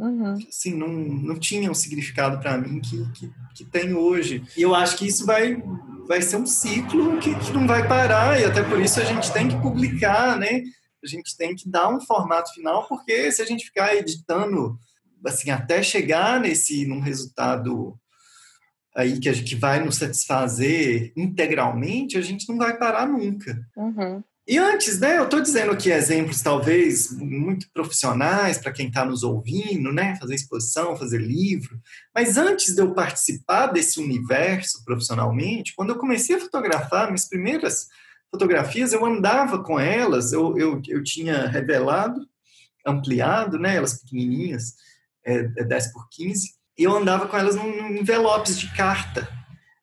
Uhum. 0.00 0.38
Assim, 0.48 0.74
não, 0.74 0.88
não 0.88 1.38
tinha 1.38 1.70
um 1.70 1.74
significado 1.74 2.38
para 2.38 2.56
mim 2.56 2.80
que, 2.80 3.06
que, 3.12 3.30
que, 3.54 3.64
tem 3.66 3.92
hoje. 3.92 4.42
E 4.56 4.62
eu 4.62 4.74
acho 4.74 4.96
que 4.96 5.06
isso 5.06 5.26
vai, 5.26 5.62
vai 6.10 6.20
ser 6.20 6.38
um 6.38 6.44
ciclo 6.44 7.20
que, 7.20 7.32
que 7.36 7.52
não 7.52 7.68
vai 7.68 7.86
parar, 7.86 8.40
e 8.40 8.44
até 8.44 8.64
por 8.64 8.80
isso 8.80 8.98
a 8.98 9.04
gente 9.04 9.32
tem 9.32 9.46
que 9.46 9.54
publicar, 9.62 10.36
né? 10.36 10.60
A 11.04 11.06
gente 11.06 11.36
tem 11.36 11.54
que 11.54 11.70
dar 11.70 11.88
um 11.88 12.00
formato 12.00 12.52
final, 12.52 12.88
porque 12.88 13.30
se 13.30 13.40
a 13.40 13.44
gente 13.44 13.66
ficar 13.66 13.94
editando 13.94 14.76
assim 15.24 15.50
até 15.50 15.84
chegar 15.84 16.40
nesse 16.40 16.84
num 16.84 16.98
resultado 16.98 17.96
aí 18.96 19.20
que 19.20 19.32
gente 19.32 19.54
vai 19.54 19.84
nos 19.84 19.98
satisfazer 19.98 21.12
integralmente, 21.16 22.18
a 22.18 22.22
gente 22.22 22.48
não 22.48 22.58
vai 22.58 22.76
parar 22.76 23.06
nunca. 23.06 23.64
Uhum. 23.76 24.20
E 24.50 24.58
antes, 24.58 24.98
né, 24.98 25.16
eu 25.16 25.26
estou 25.26 25.40
dizendo 25.40 25.70
aqui 25.70 25.92
exemplos 25.92 26.42
talvez 26.42 27.16
muito 27.16 27.70
profissionais 27.72 28.58
para 28.58 28.72
quem 28.72 28.88
está 28.88 29.04
nos 29.04 29.22
ouvindo, 29.22 29.92
né, 29.92 30.16
fazer 30.16 30.34
exposição, 30.34 30.96
fazer 30.96 31.18
livro. 31.18 31.80
Mas 32.12 32.36
antes 32.36 32.74
de 32.74 32.82
eu 32.82 32.92
participar 32.92 33.68
desse 33.68 34.00
universo 34.00 34.84
profissionalmente, 34.84 35.72
quando 35.76 35.90
eu 35.90 35.98
comecei 35.98 36.34
a 36.34 36.40
fotografar, 36.40 37.06
minhas 37.06 37.28
primeiras 37.28 37.86
fotografias, 38.28 38.92
eu 38.92 39.06
andava 39.06 39.62
com 39.62 39.78
elas, 39.78 40.32
eu, 40.32 40.58
eu, 40.58 40.82
eu 40.88 41.04
tinha 41.04 41.46
revelado, 41.46 42.26
ampliado, 42.84 43.56
né, 43.56 43.76
elas 43.76 44.00
pequenininhas, 44.00 44.74
é, 45.24 45.44
10 45.44 45.86
é 45.86 45.92
por 45.92 46.08
15, 46.10 46.54
e 46.76 46.82
eu 46.82 46.96
andava 46.96 47.28
com 47.28 47.36
elas 47.36 47.54
em 47.54 48.00
envelopes 48.00 48.58
de 48.58 48.68
carta. 48.74 49.28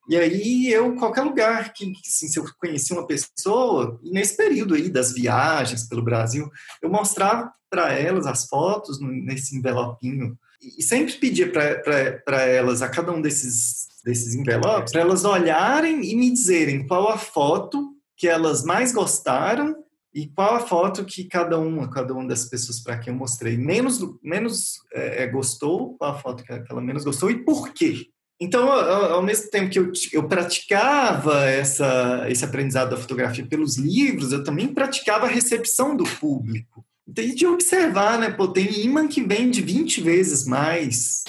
E 0.10 0.16
aí 0.16 0.72
eu, 0.72 0.96
qualquer 0.96 1.24
lugar 1.24 1.74
que, 1.74 1.92
assim, 2.06 2.28
se 2.28 2.40
eu 2.40 2.46
conhecia 2.60 2.96
uma 2.96 3.06
pessoa, 3.06 4.00
nesse 4.04 4.38
período 4.38 4.74
aí 4.74 4.90
das 4.90 5.14
viagens 5.14 5.88
pelo 5.88 6.04
Brasil, 6.04 6.50
eu 6.82 6.90
mostrava 6.90 7.52
para 7.70 7.92
elas 7.92 8.26
as 8.26 8.48
fotos 8.48 9.00
nesse 9.02 9.58
envelopinho 9.58 10.38
e 10.62 10.82
sempre 10.82 11.14
pedia 11.14 11.52
para 11.52 12.42
elas, 12.42 12.82
a 12.82 12.90
cada 12.90 13.12
um 13.12 13.22
desses, 13.22 13.88
desses 14.04 14.34
envelopes, 14.34 14.92
para 14.92 15.02
elas 15.02 15.26
olharem 15.26 16.04
e 16.04 16.16
me 16.16 16.32
dizerem 16.32 16.88
qual 16.88 17.10
a 17.10 17.18
foto 17.18 17.94
que 18.16 18.28
elas 18.28 18.64
mais 18.64 18.92
gostaram 18.92 19.76
e 20.14 20.28
qual 20.28 20.56
a 20.56 20.60
foto 20.60 21.06
que 21.06 21.26
cada 21.26 21.60
uma, 21.60 21.90
cada 21.92 22.14
uma 22.14 22.28
das 22.28 22.46
pessoas 22.46 22.80
para 22.80 22.98
quem 22.98 23.14
eu 23.14 23.20
mostrei 23.20 23.56
menos, 23.56 24.00
menos 24.24 24.80
é, 24.92 25.28
gostou, 25.28 25.96
qual 25.98 26.12
a 26.12 26.18
foto 26.18 26.44
que 26.44 26.52
ela 26.52 26.82
menos 26.82 27.04
gostou 27.04 27.30
e 27.30 27.44
por 27.44 27.72
quê. 27.72 28.08
Então, 28.40 28.72
ao 28.72 29.22
mesmo 29.22 29.50
tempo 29.50 29.70
que 29.70 29.80
eu, 29.80 29.92
eu 30.14 30.28
praticava 30.28 31.46
essa, 31.46 32.26
esse 32.30 32.46
aprendizado 32.46 32.92
da 32.92 32.98
fotografia 32.98 33.46
pelos 33.46 33.78
livros, 33.78 34.32
eu 34.32 34.44
também 34.44 34.68
praticava 34.68 35.26
a 35.26 35.30
recepção 35.30 35.96
do 35.96 36.04
público. 36.04 36.86
Tem 37.14 37.34
de 37.34 37.48
observar, 37.48 38.20
né? 38.20 38.30
Pô, 38.30 38.48
tem 38.48 38.82
imã 38.82 39.08
que 39.08 39.24
vende 39.24 39.62
20 39.62 40.02
vezes 40.02 40.46
mais 40.46 41.24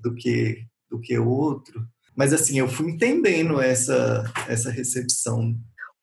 do 0.00 0.12
que, 0.14 0.64
do 0.90 1.00
que 1.00 1.16
outro. 1.16 1.86
Mas, 2.16 2.32
assim, 2.32 2.58
eu 2.58 2.66
fui 2.66 2.90
entendendo 2.90 3.60
essa, 3.60 4.24
essa 4.48 4.70
recepção. 4.70 5.54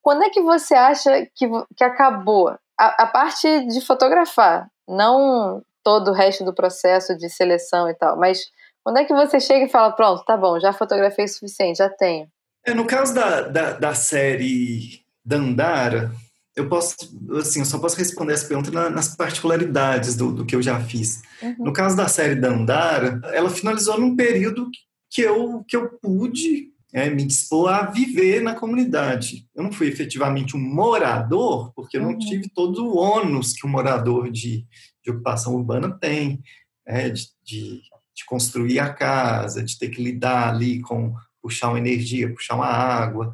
Quando 0.01 0.23
é 0.23 0.29
que 0.29 0.41
você 0.41 0.73
acha 0.73 1.27
que, 1.35 1.49
que 1.75 1.83
acabou? 1.83 2.49
A, 2.79 3.03
a 3.03 3.07
parte 3.07 3.67
de 3.67 3.81
fotografar, 3.81 4.69
não 4.87 5.61
todo 5.83 6.11
o 6.11 6.13
resto 6.13 6.45
do 6.45 6.53
processo 6.53 7.17
de 7.17 7.29
seleção 7.29 7.89
e 7.89 7.93
tal, 7.93 8.17
mas 8.17 8.45
quando 8.85 8.97
é 8.97 9.03
que 9.03 9.15
você 9.15 9.39
chega 9.39 9.65
e 9.65 9.69
fala, 9.69 9.91
pronto, 9.93 10.23
tá 10.23 10.37
bom, 10.37 10.59
já 10.59 10.71
fotografei 10.71 11.25
o 11.25 11.27
suficiente, 11.27 11.77
já 11.77 11.89
tenho? 11.89 12.27
É, 12.63 12.71
no 12.71 12.85
caso 12.85 13.15
da, 13.15 13.41
da, 13.41 13.73
da 13.73 13.95
série 13.95 15.01
Dandara, 15.25 16.11
eu 16.55 16.69
posso, 16.69 16.95
assim, 17.39 17.61
eu 17.61 17.65
só 17.65 17.79
posso 17.79 17.97
responder 17.97 18.33
essa 18.33 18.47
pergunta 18.47 18.69
nas 18.91 19.15
particularidades 19.15 20.15
do, 20.15 20.31
do 20.31 20.45
que 20.45 20.55
eu 20.55 20.61
já 20.61 20.79
fiz. 20.79 21.23
Uhum. 21.41 21.65
No 21.65 21.73
caso 21.73 21.97
da 21.97 22.07
série 22.07 22.35
Dandara, 22.35 23.19
ela 23.33 23.49
finalizou 23.49 23.99
num 23.99 24.15
período 24.15 24.69
que 25.09 25.23
eu, 25.23 25.63
que 25.67 25.75
eu 25.75 25.97
pude 25.99 26.71
é, 26.93 27.09
me 27.09 27.25
dispor 27.25 27.69
a 27.69 27.87
viver 27.87 28.43
na 28.43 28.53
comunidade. 28.53 29.47
Eu 29.55 29.63
não 29.63 29.71
fui 29.71 29.87
efetivamente 29.87 30.55
um 30.55 30.59
morador, 30.59 31.73
porque 31.73 31.97
eu 31.97 32.03
não 32.03 32.11
uhum. 32.11 32.19
tive 32.19 32.49
todo 32.53 32.85
o 32.85 32.97
ônus 32.97 33.51
que 33.53 33.65
um 33.65 33.69
morador 33.71 34.29
de, 34.29 34.63
de 35.03 35.09
ocupação 35.09 35.55
urbana 35.55 35.91
tem 35.99 36.39
né, 36.85 37.09
de, 37.09 37.25
de, 37.43 37.81
de 38.15 38.25
construir 38.25 38.79
a 38.79 38.93
casa, 38.93 39.61
de 39.61 39.77
ter 39.77 39.89
que 39.89 40.01
lidar 40.01 40.49
ali 40.49 40.81
com 40.81 41.13
puxar 41.41 41.69
uma 41.69 41.77
energia, 41.77 42.33
puxar 42.33 42.55
uma 42.55 42.65
água. 42.65 43.33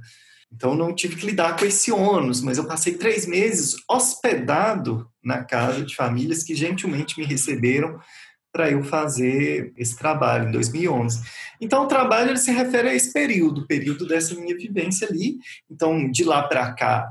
Então, 0.51 0.75
não 0.75 0.93
tive 0.93 1.15
que 1.15 1.25
lidar 1.25 1.55
com 1.57 1.63
esse 1.63 1.91
ônus, 1.91 2.41
mas 2.41 2.57
eu 2.57 2.65
passei 2.65 2.95
três 2.95 3.25
meses 3.25 3.77
hospedado 3.89 5.09
na 5.23 5.45
casa 5.45 5.81
de 5.81 5.95
famílias 5.95 6.43
que 6.43 6.53
gentilmente 6.53 7.17
me 7.17 7.25
receberam 7.25 7.99
para 8.51 8.69
eu 8.69 8.83
fazer 8.83 9.71
esse 9.77 9.95
trabalho 9.95 10.49
em 10.49 10.51
2011. 10.51 11.21
Então, 11.61 11.83
o 11.83 11.87
trabalho 11.87 12.31
ele 12.31 12.37
se 12.37 12.51
refere 12.51 12.89
a 12.89 12.93
esse 12.93 13.13
período, 13.13 13.65
período 13.65 14.05
dessa 14.05 14.35
minha 14.35 14.57
vivência 14.57 15.07
ali. 15.07 15.37
Então, 15.69 16.11
de 16.11 16.25
lá 16.25 16.43
para 16.43 16.73
cá, 16.73 17.09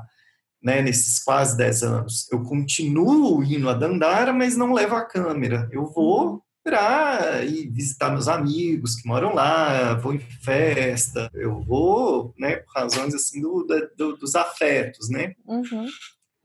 né, 0.61 0.83
nesses 0.83 1.23
quase 1.23 1.57
10 1.57 1.81
anos, 1.81 2.31
eu 2.31 2.43
continuo 2.43 3.43
indo 3.43 3.67
a 3.67 3.73
Dandara, 3.73 4.31
mas 4.31 4.55
não 4.55 4.71
levo 4.71 4.95
a 4.95 5.03
câmera. 5.03 5.67
Eu 5.71 5.87
vou 5.87 6.43
para 6.63 7.43
ir 7.43 7.69
visitar 7.69 8.11
meus 8.11 8.27
amigos 8.27 8.95
que 8.95 9.07
moram 9.07 9.33
lá, 9.33 9.95
vou 9.95 10.13
em 10.13 10.19
festa, 10.19 11.29
eu 11.33 11.61
vou, 11.61 12.33
né, 12.37 12.57
por 12.57 12.73
razões 12.73 13.15
assim 13.15 13.41
do, 13.41 13.65
do 13.97 14.17
dos 14.17 14.35
afetos, 14.35 15.09
né? 15.09 15.33
Uhum. 15.45 15.87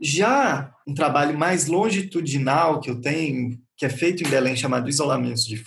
Já 0.01 0.73
um 0.87 0.95
trabalho 0.95 1.39
mais 1.39 1.67
longitudinal 1.67 2.81
que 2.81 2.91
eu 2.91 3.01
tenho, 3.01 3.59
que 3.77 3.85
é 3.85 3.89
feito 3.89 4.23
em 4.23 4.29
Belém, 4.29 4.57
chamado 4.57 4.89
isolamentos 4.89 5.45
de 5.45 5.63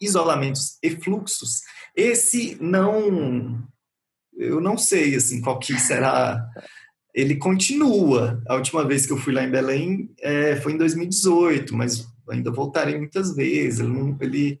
isolamentos 0.00 0.78
e 0.82 0.90
fluxos, 0.90 1.60
esse 1.94 2.56
não, 2.60 3.62
eu 4.36 4.60
não 4.60 4.78
sei 4.78 5.14
assim 5.14 5.40
qual 5.40 5.58
que 5.58 5.78
será. 5.78 6.44
Ele 7.14 7.36
continua. 7.36 8.42
A 8.48 8.54
última 8.54 8.84
vez 8.86 9.04
que 9.04 9.12
eu 9.12 9.16
fui 9.16 9.32
lá 9.32 9.42
em 9.42 9.50
Belém 9.50 10.10
é, 10.20 10.56
foi 10.56 10.72
em 10.72 10.76
2018, 10.76 11.74
mas 11.74 12.06
ainda 12.30 12.50
voltarei 12.50 12.98
muitas 12.98 13.34
vezes. 13.34 13.80
Ele 13.80 13.88
não, 13.88 14.16
ele, 14.20 14.60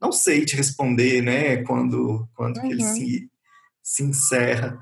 não 0.00 0.12
sei 0.12 0.44
te 0.44 0.56
responder, 0.56 1.22
né? 1.22 1.58
Quando, 1.64 2.28
quando 2.34 2.56
uhum. 2.58 2.62
que 2.62 2.72
ele 2.72 2.84
uhum. 2.84 2.94
se, 2.94 3.30
se 3.82 4.02
encerra. 4.02 4.78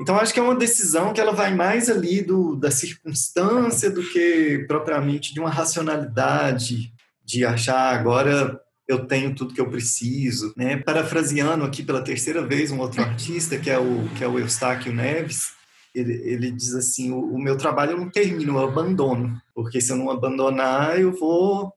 Então, 0.00 0.16
acho 0.16 0.34
que 0.34 0.40
é 0.40 0.42
uma 0.42 0.56
decisão 0.56 1.12
que 1.12 1.20
ela 1.20 1.32
vai 1.32 1.54
mais 1.54 1.88
ali 1.88 2.20
do, 2.20 2.56
da 2.56 2.70
circunstância 2.70 3.88
do 3.90 4.02
que 4.02 4.64
propriamente 4.66 5.32
de 5.32 5.38
uma 5.38 5.50
racionalidade 5.50 6.92
de 7.24 7.44
achar 7.44 7.94
agora 7.94 8.60
eu 8.86 9.06
tenho 9.06 9.34
tudo 9.34 9.54
que 9.54 9.60
eu 9.60 9.70
preciso, 9.70 10.52
né? 10.56 10.76
Parafraseando 10.76 11.64
aqui 11.64 11.82
pela 11.82 12.02
terceira 12.02 12.44
vez 12.46 12.70
um 12.70 12.80
outro 12.80 13.00
artista 13.00 13.58
que 13.58 13.70
é 13.70 13.78
o 13.78 14.08
que 14.16 14.22
é 14.22 14.28
o 14.28 14.38
Eustáquio 14.38 14.92
Neves, 14.92 15.53
ele, 15.94 16.14
ele 16.24 16.50
diz 16.50 16.74
assim: 16.74 17.12
o, 17.12 17.34
o 17.34 17.38
meu 17.38 17.56
trabalho 17.56 17.96
não 17.96 18.10
termina, 18.10 18.52
eu 18.52 18.58
abandono, 18.58 19.40
porque 19.54 19.80
se 19.80 19.92
eu 19.92 19.96
não 19.96 20.10
abandonar, 20.10 21.00
eu 21.00 21.12
vou 21.12 21.72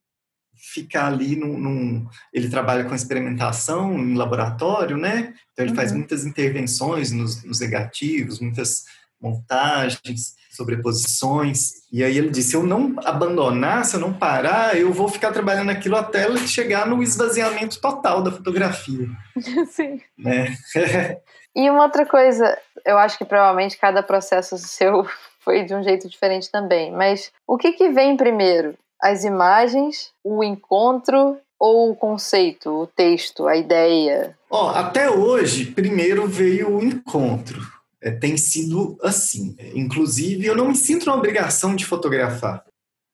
ficar 0.57 1.07
ali 1.07 1.35
num, 1.35 1.57
num, 1.57 2.07
ele 2.33 2.49
trabalha 2.49 2.83
com 2.85 2.95
experimentação 2.95 3.97
em 3.97 4.15
laboratório, 4.15 4.97
né? 4.97 5.33
Então 5.53 5.63
ele 5.63 5.69
uhum. 5.69 5.75
faz 5.75 5.91
muitas 5.91 6.25
intervenções 6.25 7.11
nos, 7.11 7.43
nos, 7.43 7.59
negativos, 7.59 8.39
muitas 8.39 8.85
montagens, 9.21 10.35
sobreposições. 10.57 11.87
E 11.91 12.03
aí 12.03 12.17
ele 12.17 12.29
disse: 12.29 12.49
se 12.49 12.55
eu 12.55 12.63
não 12.63 12.95
abandonar, 13.05 13.85
se 13.85 13.95
eu 13.95 13.99
não 13.99 14.11
parar, 14.11 14.77
eu 14.77 14.91
vou 14.91 15.07
ficar 15.07 15.31
trabalhando 15.31 15.69
aquilo 15.69 15.95
até 15.95 16.35
chegar 16.45 16.85
no 16.85 17.01
esvaziamento 17.01 17.79
total 17.79 18.21
da 18.21 18.31
fotografia. 18.31 19.07
Sim. 19.71 20.01
Né? 20.17 20.57
e 21.55 21.69
uma 21.69 21.83
outra 21.83 22.05
coisa, 22.05 22.57
eu 22.85 22.97
acho 22.97 23.17
que 23.17 23.25
provavelmente 23.25 23.77
cada 23.77 24.03
processo 24.03 24.57
seu 24.57 25.07
foi 25.39 25.63
de 25.63 25.73
um 25.73 25.81
jeito 25.81 26.09
diferente 26.09 26.51
também. 26.51 26.91
Mas 26.91 27.31
o 27.47 27.57
que, 27.57 27.71
que 27.71 27.89
vem 27.89 28.17
primeiro? 28.17 28.75
as 29.01 29.23
imagens, 29.23 30.11
o 30.23 30.43
encontro 30.43 31.37
ou 31.59 31.91
o 31.91 31.95
conceito, 31.95 32.69
o 32.69 32.87
texto, 32.87 33.47
a 33.47 33.55
ideia? 33.55 34.37
Ó, 34.49 34.69
até 34.69 35.09
hoje, 35.09 35.65
primeiro 35.65 36.27
veio 36.27 36.75
o 36.75 36.83
encontro. 36.83 37.59
É, 38.01 38.11
tem 38.11 38.37
sido 38.37 38.97
assim. 39.01 39.55
Inclusive, 39.73 40.45
eu 40.45 40.55
não 40.55 40.69
me 40.69 40.75
sinto 40.75 41.05
na 41.05 41.15
obrigação 41.15 41.75
de 41.75 41.85
fotografar. 41.85 42.63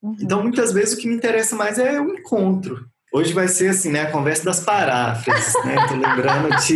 Uhum. 0.01 0.15
Então, 0.19 0.43
muitas 0.43 0.73
vezes, 0.73 0.93
o 0.93 0.97
que 0.97 1.07
me 1.07 1.15
interessa 1.15 1.55
mais 1.55 1.79
é 1.79 1.99
o 1.99 2.13
encontro. 2.13 2.85
Hoje 3.13 3.31
vai 3.31 3.47
ser 3.47 3.69
assim, 3.69 3.91
né? 3.91 4.01
A 4.01 4.11
conversa 4.11 4.43
das 4.43 4.59
paráfrases, 4.59 5.53
né? 5.63 5.75
Tô 5.87 5.93
lembrando 5.93 6.49
de 6.65 6.75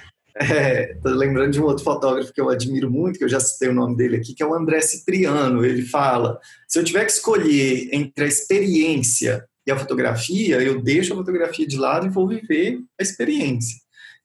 é, 0.34 0.94
tô 1.02 1.10
lembrando 1.10 1.52
de 1.52 1.60
um 1.60 1.64
outro 1.64 1.84
fotógrafo 1.84 2.32
que 2.32 2.40
eu 2.40 2.48
admiro 2.48 2.90
muito, 2.90 3.18
que 3.18 3.24
eu 3.24 3.28
já 3.28 3.38
citei 3.38 3.68
o 3.68 3.74
nome 3.74 3.94
dele 3.94 4.16
aqui, 4.16 4.34
que 4.34 4.42
é 4.42 4.46
o 4.46 4.54
André 4.54 4.80
Cipriano. 4.80 5.64
Ele 5.64 5.82
fala: 5.82 6.38
se 6.66 6.78
eu 6.78 6.84
tiver 6.84 7.04
que 7.04 7.12
escolher 7.12 7.90
entre 7.92 8.24
a 8.24 8.26
experiência 8.26 9.44
e 9.66 9.70
a 9.70 9.78
fotografia, 9.78 10.60
eu 10.62 10.80
deixo 10.80 11.12
a 11.12 11.16
fotografia 11.16 11.66
de 11.66 11.76
lado 11.76 12.06
e 12.06 12.10
vou 12.10 12.26
viver 12.26 12.80
a 12.98 13.02
experiência. 13.02 13.76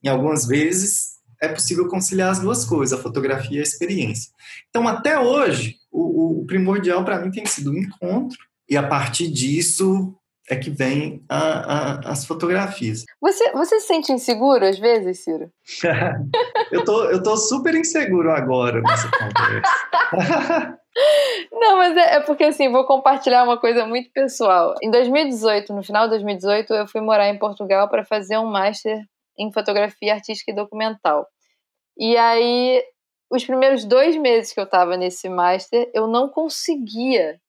Em 0.01 0.07
algumas 0.07 0.47
vezes 0.47 1.14
é 1.45 1.53
possível 1.53 1.87
conciliar 1.87 2.31
as 2.31 2.39
duas 2.39 2.65
coisas, 2.65 2.97
a 2.97 3.01
fotografia 3.01 3.57
e 3.57 3.59
a 3.59 3.63
experiência. 3.63 4.31
Então, 4.69 4.87
até 4.87 5.19
hoje, 5.19 5.77
o, 5.91 6.41
o 6.41 6.45
primordial 6.45 7.03
para 7.03 7.19
mim 7.19 7.31
tem 7.31 7.45
sido 7.45 7.71
o 7.71 7.77
encontro, 7.77 8.37
e 8.69 8.75
a 8.75 8.83
partir 8.83 9.27
disso 9.31 10.15
é 10.49 10.55
que 10.55 10.69
vem 10.69 11.23
a, 11.27 11.37
a, 11.37 12.11
as 12.11 12.25
fotografias. 12.25 13.03
Você, 13.19 13.51
você 13.51 13.79
se 13.79 13.87
sente 13.87 14.11
inseguro 14.11 14.65
às 14.65 14.77
vezes, 14.77 15.23
Ciro? 15.23 15.49
eu, 16.71 16.83
tô, 16.83 17.05
eu 17.05 17.21
tô 17.21 17.35
super 17.35 17.73
inseguro 17.73 18.31
agora 18.31 18.81
nessa 18.81 19.09
conversa. 19.09 20.77
Não, 21.51 21.77
mas 21.77 21.97
é, 21.97 22.15
é, 22.15 22.19
porque 22.21 22.45
assim, 22.45 22.71
vou 22.71 22.85
compartilhar 22.85 23.43
uma 23.43 23.59
coisa 23.59 23.85
muito 23.85 24.09
pessoal. 24.11 24.75
Em 24.81 24.89
2018, 24.89 25.73
no 25.73 25.83
final 25.83 26.03
de 26.03 26.11
2018, 26.11 26.73
eu 26.73 26.87
fui 26.87 27.01
morar 27.01 27.27
em 27.27 27.37
Portugal 27.37 27.89
para 27.89 28.05
fazer 28.05 28.37
um 28.37 28.45
master 28.45 29.03
em 29.37 29.51
fotografia 29.51 30.13
artística 30.13 30.51
e 30.51 30.55
documental. 30.55 31.27
E 31.97 32.17
aí, 32.17 32.83
os 33.29 33.45
primeiros 33.45 33.85
dois 33.85 34.15
meses 34.17 34.53
que 34.53 34.59
eu 34.59 34.65
estava 34.65 34.97
nesse 34.97 35.29
master, 35.29 35.89
eu 35.93 36.07
não 36.07 36.29
conseguia 36.29 37.39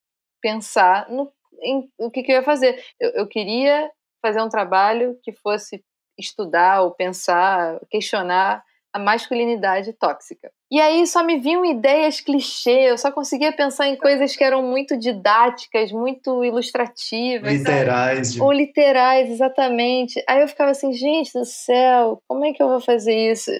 pensar 0.40 1.08
no 1.10 1.32
em, 1.62 1.90
o 1.98 2.10
que, 2.10 2.22
que, 2.22 2.32
eu 2.32 2.36
ia 2.36 2.42
fazer. 2.42 2.84
Eu, 3.00 3.10
eu 3.10 3.26
queria 3.26 3.90
fazer 4.22 4.42
um 4.42 4.48
trabalho 4.48 5.18
que 5.22 5.32
fosse 5.32 5.82
estudar 6.18 6.82
ou 6.82 6.90
pensar, 6.92 7.80
questionar 7.90 8.62
a 8.92 8.98
masculinidade 8.98 9.92
tóxica. 9.94 10.52
E 10.70 10.80
aí 10.80 11.06
só 11.06 11.22
me 11.22 11.38
vinham 11.38 11.64
ideias 11.64 12.20
clichê, 12.20 12.90
eu 12.90 12.98
só 12.98 13.12
conseguia 13.12 13.52
pensar 13.52 13.86
em 13.86 13.96
coisas 13.96 14.34
que 14.34 14.42
eram 14.42 14.62
muito 14.62 14.98
didáticas, 14.98 15.92
muito 15.92 16.44
ilustrativas. 16.44 17.52
Literais. 17.52 18.32
De... 18.32 18.42
Ou 18.42 18.50
literais, 18.50 19.30
exatamente. 19.30 20.20
Aí 20.28 20.42
eu 20.42 20.48
ficava 20.48 20.72
assim, 20.72 20.92
gente 20.92 21.32
do 21.32 21.44
céu, 21.44 22.20
como 22.26 22.44
é 22.44 22.52
que 22.52 22.60
eu 22.60 22.68
vou 22.68 22.80
fazer 22.80 23.14
isso? 23.30 23.52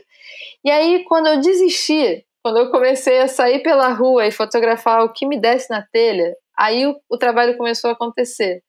E 0.64 0.70
aí, 0.70 1.04
quando 1.04 1.28
eu 1.28 1.40
desisti, 1.40 2.24
quando 2.42 2.58
eu 2.58 2.70
comecei 2.72 3.20
a 3.20 3.28
sair 3.28 3.62
pela 3.62 3.88
rua 3.88 4.26
e 4.26 4.32
fotografar 4.32 5.04
o 5.04 5.12
que 5.12 5.26
me 5.26 5.38
desse 5.38 5.70
na 5.70 5.82
telha, 5.92 6.34
Aí 6.58 6.86
o, 6.86 6.96
o 7.10 7.18
trabalho 7.18 7.56
começou 7.56 7.90
a 7.90 7.92
acontecer. 7.92 8.62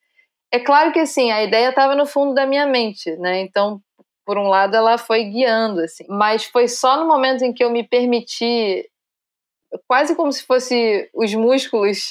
É 0.51 0.59
claro 0.59 0.91
que 0.91 0.99
assim, 0.99 1.31
a 1.31 1.43
ideia 1.43 1.69
estava 1.69 1.95
no 1.95 2.05
fundo 2.05 2.33
da 2.33 2.45
minha 2.45 2.67
mente, 2.67 3.15
né? 3.17 3.41
Então, 3.41 3.81
por 4.27 4.37
um 4.37 4.49
lado, 4.49 4.75
ela 4.75 4.97
foi 4.97 5.23
guiando, 5.23 5.79
assim. 5.79 6.03
Mas 6.09 6.43
foi 6.43 6.67
só 6.67 6.97
no 6.97 7.07
momento 7.07 7.45
em 7.45 7.53
que 7.53 7.63
eu 7.63 7.71
me 7.71 7.81
permiti, 7.81 8.85
quase 9.87 10.17
como 10.17 10.33
se 10.33 10.43
fosse 10.43 11.09
os 11.15 11.33
músculos 11.33 12.09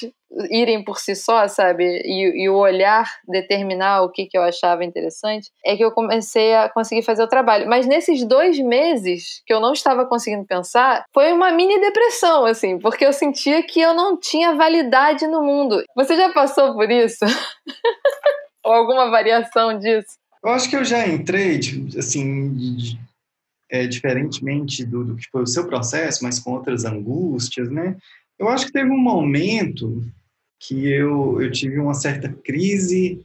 irem 0.49 0.83
por 0.83 0.99
si 0.99 1.15
só, 1.15 1.47
sabe? 1.47 1.83
E, 2.03 2.43
e, 2.43 2.49
o 2.49 2.57
olhar 2.57 3.05
determinar 3.27 4.01
o 4.01 4.09
que, 4.09 4.25
que 4.25 4.35
eu 4.35 4.41
achava 4.41 4.83
interessante, 4.83 5.51
é 5.63 5.77
que 5.77 5.83
eu 5.83 5.91
comecei 5.91 6.55
a 6.55 6.67
conseguir 6.67 7.03
fazer 7.03 7.21
o 7.21 7.29
trabalho. 7.29 7.69
Mas 7.69 7.85
nesses 7.85 8.25
dois 8.25 8.59
meses 8.59 9.43
que 9.45 9.53
eu 9.53 9.59
não 9.59 9.73
estava 9.73 10.03
conseguindo 10.03 10.43
pensar, 10.43 11.05
foi 11.13 11.31
uma 11.31 11.51
mini 11.51 11.79
depressão, 11.79 12.45
assim, 12.45 12.79
porque 12.79 13.05
eu 13.05 13.13
sentia 13.13 13.61
que 13.61 13.79
eu 13.79 13.93
não 13.93 14.19
tinha 14.19 14.55
validade 14.55 15.27
no 15.27 15.43
mundo. 15.43 15.83
Você 15.95 16.17
já 16.17 16.33
passou 16.33 16.73
por 16.73 16.89
isso? 16.89 17.23
Ou 18.65 18.73
alguma 18.73 19.11
variação 19.11 19.77
disso? 19.77 20.17
Eu 20.47 20.53
acho 20.53 20.69
que 20.69 20.77
eu 20.77 20.85
já 20.85 21.05
entrei, 21.05 21.59
tipo, 21.59 21.99
assim, 21.99 22.97
é, 23.69 23.85
diferentemente 23.85 24.85
do, 24.85 25.03
do 25.03 25.15
que 25.17 25.29
foi 25.29 25.43
o 25.43 25.47
seu 25.47 25.67
processo, 25.67 26.23
mas 26.23 26.39
com 26.39 26.53
outras 26.53 26.85
angústias, 26.85 27.69
né? 27.69 27.97
Eu 28.39 28.47
acho 28.47 28.67
que 28.67 28.71
teve 28.71 28.89
um 28.89 28.97
momento 28.97 30.09
que 30.57 30.87
eu, 30.87 31.41
eu 31.41 31.51
tive 31.51 31.77
uma 31.77 31.93
certa 31.93 32.31
crise 32.31 33.21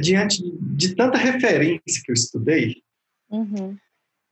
diante 0.00 0.40
de 0.60 0.94
tanta 0.94 1.18
referência 1.18 2.00
que 2.04 2.12
eu 2.12 2.14
estudei. 2.14 2.80
Uhum. 3.28 3.76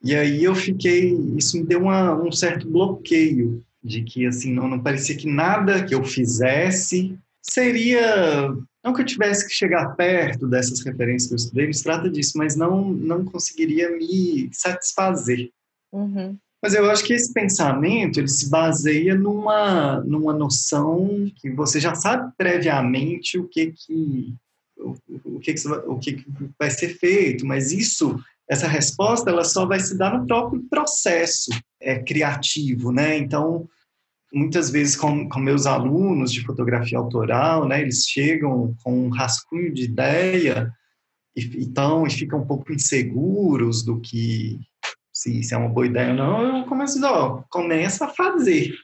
E 0.00 0.14
aí 0.14 0.44
eu 0.44 0.54
fiquei, 0.54 1.12
isso 1.36 1.58
me 1.58 1.66
deu 1.66 1.80
uma, 1.80 2.14
um 2.14 2.30
certo 2.30 2.70
bloqueio 2.70 3.60
de 3.82 4.04
que 4.04 4.24
assim 4.24 4.52
não, 4.52 4.68
não 4.68 4.80
parecia 4.80 5.16
que 5.16 5.26
nada 5.26 5.84
que 5.84 5.96
eu 5.96 6.04
fizesse 6.04 7.18
seria 7.42 8.56
não 8.84 8.94
que 8.94 9.02
eu 9.02 9.06
tivesse 9.06 9.46
que 9.46 9.52
chegar 9.52 9.94
perto 9.94 10.46
dessas 10.46 10.80
referências 10.80 11.28
que 11.28 11.34
eu 11.34 11.36
estudei, 11.36 11.66
não 11.66 11.72
se 11.72 11.82
trata 11.82 12.10
disso, 12.10 12.38
mas 12.38 12.56
não 12.56 12.92
não 12.92 13.24
conseguiria 13.24 13.90
me 13.96 14.48
satisfazer. 14.52 15.50
Uhum. 15.92 16.38
Mas 16.62 16.74
eu 16.74 16.90
acho 16.90 17.04
que 17.04 17.14
esse 17.14 17.32
pensamento 17.32 18.20
ele 18.20 18.28
se 18.28 18.50
baseia 18.50 19.14
numa, 19.14 20.00
numa 20.00 20.32
noção 20.32 21.30
que 21.36 21.50
você 21.50 21.80
já 21.80 21.94
sabe 21.94 22.32
previamente 22.36 23.38
o 23.38 23.48
que 23.48 23.72
que 23.72 24.34
o, 24.76 24.94
o, 25.36 25.40
que, 25.40 25.54
que, 25.54 25.68
o 25.68 25.98
que 25.98 26.24
vai 26.58 26.70
ser 26.70 26.98
feito, 26.98 27.46
mas 27.46 27.72
isso, 27.72 28.18
essa 28.48 28.66
resposta, 28.66 29.30
ela 29.30 29.44
só 29.44 29.66
vai 29.66 29.80
se 29.80 29.96
dar 29.96 30.18
no 30.18 30.26
próprio 30.26 30.62
processo 30.70 31.50
é, 31.80 31.98
criativo, 31.98 32.90
né? 32.90 33.16
Então, 33.18 33.68
muitas 34.32 34.70
vezes 34.70 34.96
com, 34.96 35.28
com 35.28 35.40
meus 35.40 35.66
alunos 35.66 36.32
de 36.32 36.44
fotografia 36.44 36.98
autoral, 36.98 37.66
né, 37.66 37.80
eles 37.80 38.06
chegam 38.06 38.74
com 38.82 39.06
um 39.06 39.08
rascunho 39.08 39.72
de 39.72 39.84
ideia 39.84 40.72
e, 41.36 41.42
então, 41.62 42.06
e 42.06 42.10
ficam 42.10 42.40
um 42.40 42.46
pouco 42.46 42.72
inseguros 42.72 43.84
do 43.84 44.00
que 44.00 44.58
se, 45.12 45.42
se 45.42 45.54
é 45.54 45.56
uma 45.56 45.68
boa 45.68 45.86
ideia 45.86 46.10
ou 46.10 46.16
não, 46.16 46.58
eu 46.58 46.64
começo 46.64 47.00
começa 47.50 48.06
a 48.06 48.08
fazer, 48.08 48.74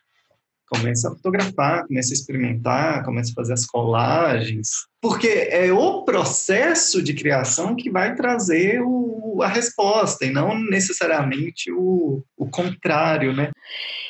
começa 0.69 1.09
a 1.09 1.13
fotografar, 1.13 1.87
começa 1.87 2.13
a 2.13 2.15
experimentar, 2.15 3.05
começa 3.05 3.31
a 3.31 3.35
fazer 3.35 3.53
as 3.53 3.65
colagens, 3.65 4.69
porque 5.01 5.29
é 5.29 5.73
o 5.73 6.05
processo 6.05 7.03
de 7.03 7.15
criação 7.15 7.75
que 7.75 7.91
vai 7.91 8.15
trazer 8.15 8.83
o, 8.83 9.41
a 9.43 9.49
resposta 9.49 10.25
e 10.25 10.31
não 10.31 10.59
necessariamente 10.59 11.71
o, 11.73 12.23
o 12.37 12.51
contrário, 12.51 13.33
né? 13.33 13.51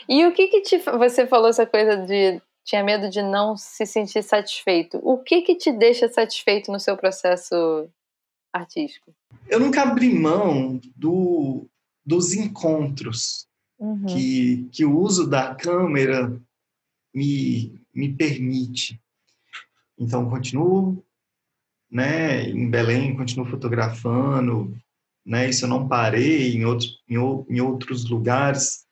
E 0.09 0.25
o 0.27 0.33
que 0.33 0.49
que 0.49 0.61
te, 0.63 0.79
você 0.79 1.27
falou 1.27 1.49
essa 1.49 1.67
coisa 1.67 1.97
de 1.97 2.41
tinha 2.65 2.83
medo 2.83 3.09
de 3.09 3.23
não 3.23 3.57
se 3.57 3.87
sentir 3.87 4.23
satisfeito? 4.23 4.99
O 5.03 5.19
que 5.19 5.43
que 5.43 5.55
te 5.55 5.73
deixa 5.73 6.09
satisfeito 6.09 6.73
no 6.73 6.81
seu 6.81 6.97
processo 6.97 7.89
artístico? 8.53 9.15
Eu 9.49 9.61
nunca 9.61 9.83
abri 9.83 10.13
mão 10.13 10.81
do, 10.97 11.67
dos 12.05 12.33
encontros 12.35 13.47
uhum. 13.79 14.07
que, 14.07 14.69
que 14.73 14.85
o 14.85 14.99
uso 14.99 15.29
da 15.29 15.55
câmera 15.55 16.37
me, 17.15 17.81
me 17.95 18.13
permite. 18.13 19.01
Então, 19.99 20.29
continuo 20.29 21.03
né, 21.91 22.49
em 22.49 22.69
Belém, 22.69 23.17
continuo 23.17 23.47
fotografando, 23.47 24.77
né, 25.25 25.49
isso 25.49 25.65
eu 25.65 25.69
não 25.69 25.89
parei 25.89 26.55
em 26.55 26.65
outros, 26.65 27.03
em, 27.09 27.15
em 27.15 27.61
outros 27.61 28.09
lugares, 28.09 28.86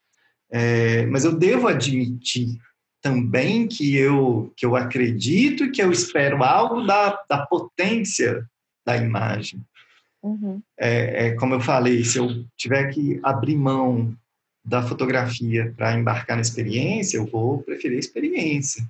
é, 0.56 1.04
mas 1.06 1.24
eu 1.24 1.36
devo 1.36 1.66
admitir 1.66 2.60
também 3.02 3.66
que 3.66 3.96
eu, 3.96 4.52
que 4.56 4.64
eu 4.64 4.76
acredito 4.76 5.64
e 5.64 5.70
que 5.72 5.82
eu 5.82 5.90
espero 5.90 6.44
algo 6.44 6.86
da, 6.86 7.20
da 7.28 7.44
potência 7.44 8.48
da 8.86 8.96
imagem. 8.96 9.60
Uhum. 10.22 10.62
É, 10.78 11.26
é, 11.26 11.34
como 11.34 11.54
eu 11.54 11.60
falei, 11.60 12.04
se 12.04 12.18
eu 12.18 12.46
tiver 12.56 12.88
que 12.92 13.18
abrir 13.24 13.56
mão 13.56 14.16
da 14.64 14.80
fotografia 14.80 15.74
para 15.76 15.98
embarcar 15.98 16.36
na 16.36 16.42
experiência, 16.42 17.16
eu 17.16 17.26
vou 17.26 17.60
preferir 17.64 17.96
a 17.96 18.00
experiência. 18.00 18.86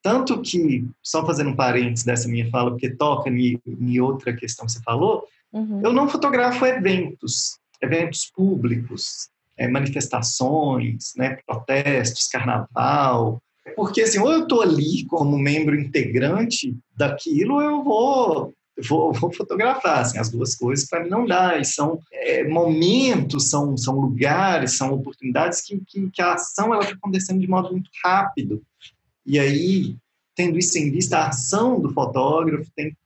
Tanto 0.00 0.40
que, 0.40 0.88
só 1.02 1.26
fazendo 1.26 1.50
um 1.50 1.56
parênteses 1.56 2.04
dessa 2.04 2.28
minha 2.28 2.48
fala, 2.50 2.70
porque 2.70 2.88
toca 2.88 3.28
em, 3.28 3.60
em 3.66 3.98
outra 3.98 4.32
questão 4.32 4.64
que 4.64 4.72
você 4.72 4.82
falou, 4.82 5.26
uhum. 5.52 5.80
eu 5.82 5.92
não 5.92 6.08
fotografo 6.08 6.64
eventos, 6.64 7.58
eventos 7.82 8.30
públicos, 8.32 9.28
é, 9.60 9.68
manifestações, 9.68 11.12
né, 11.16 11.38
protestos, 11.46 12.26
carnaval, 12.26 13.42
porque 13.76 14.00
assim, 14.00 14.18
ou 14.18 14.32
eu 14.32 14.42
estou 14.44 14.62
ali 14.62 15.04
como 15.06 15.38
membro 15.38 15.78
integrante 15.78 16.74
daquilo, 16.96 17.56
ou 17.56 17.62
eu 17.62 17.84
vou 17.84 18.54
vou, 18.88 19.12
vou 19.12 19.32
fotografar. 19.32 19.98
Assim, 19.98 20.18
as 20.18 20.30
duas 20.30 20.54
coisas 20.54 20.88
para 20.88 21.02
mim 21.02 21.10
não 21.10 21.26
dá. 21.26 21.58
E 21.58 21.64
são 21.64 22.00
é, 22.10 22.48
momentos, 22.48 23.50
são, 23.50 23.76
são 23.76 23.94
lugares, 24.00 24.78
são 24.78 24.94
oportunidades 24.94 25.60
que, 25.60 25.78
que, 25.86 26.10
que 26.10 26.22
a 26.22 26.32
ação 26.32 26.72
está 26.80 26.94
acontecendo 26.94 27.40
de 27.40 27.46
modo 27.46 27.70
muito 27.70 27.90
rápido. 28.02 28.62
E 29.26 29.38
aí, 29.38 29.96
tendo 30.34 30.58
isso 30.58 30.78
em 30.78 30.90
vista, 30.90 31.18
a 31.18 31.28
ação 31.28 31.78
do 31.78 31.92
fotógrafo 31.92 32.70
tem, 32.74 32.96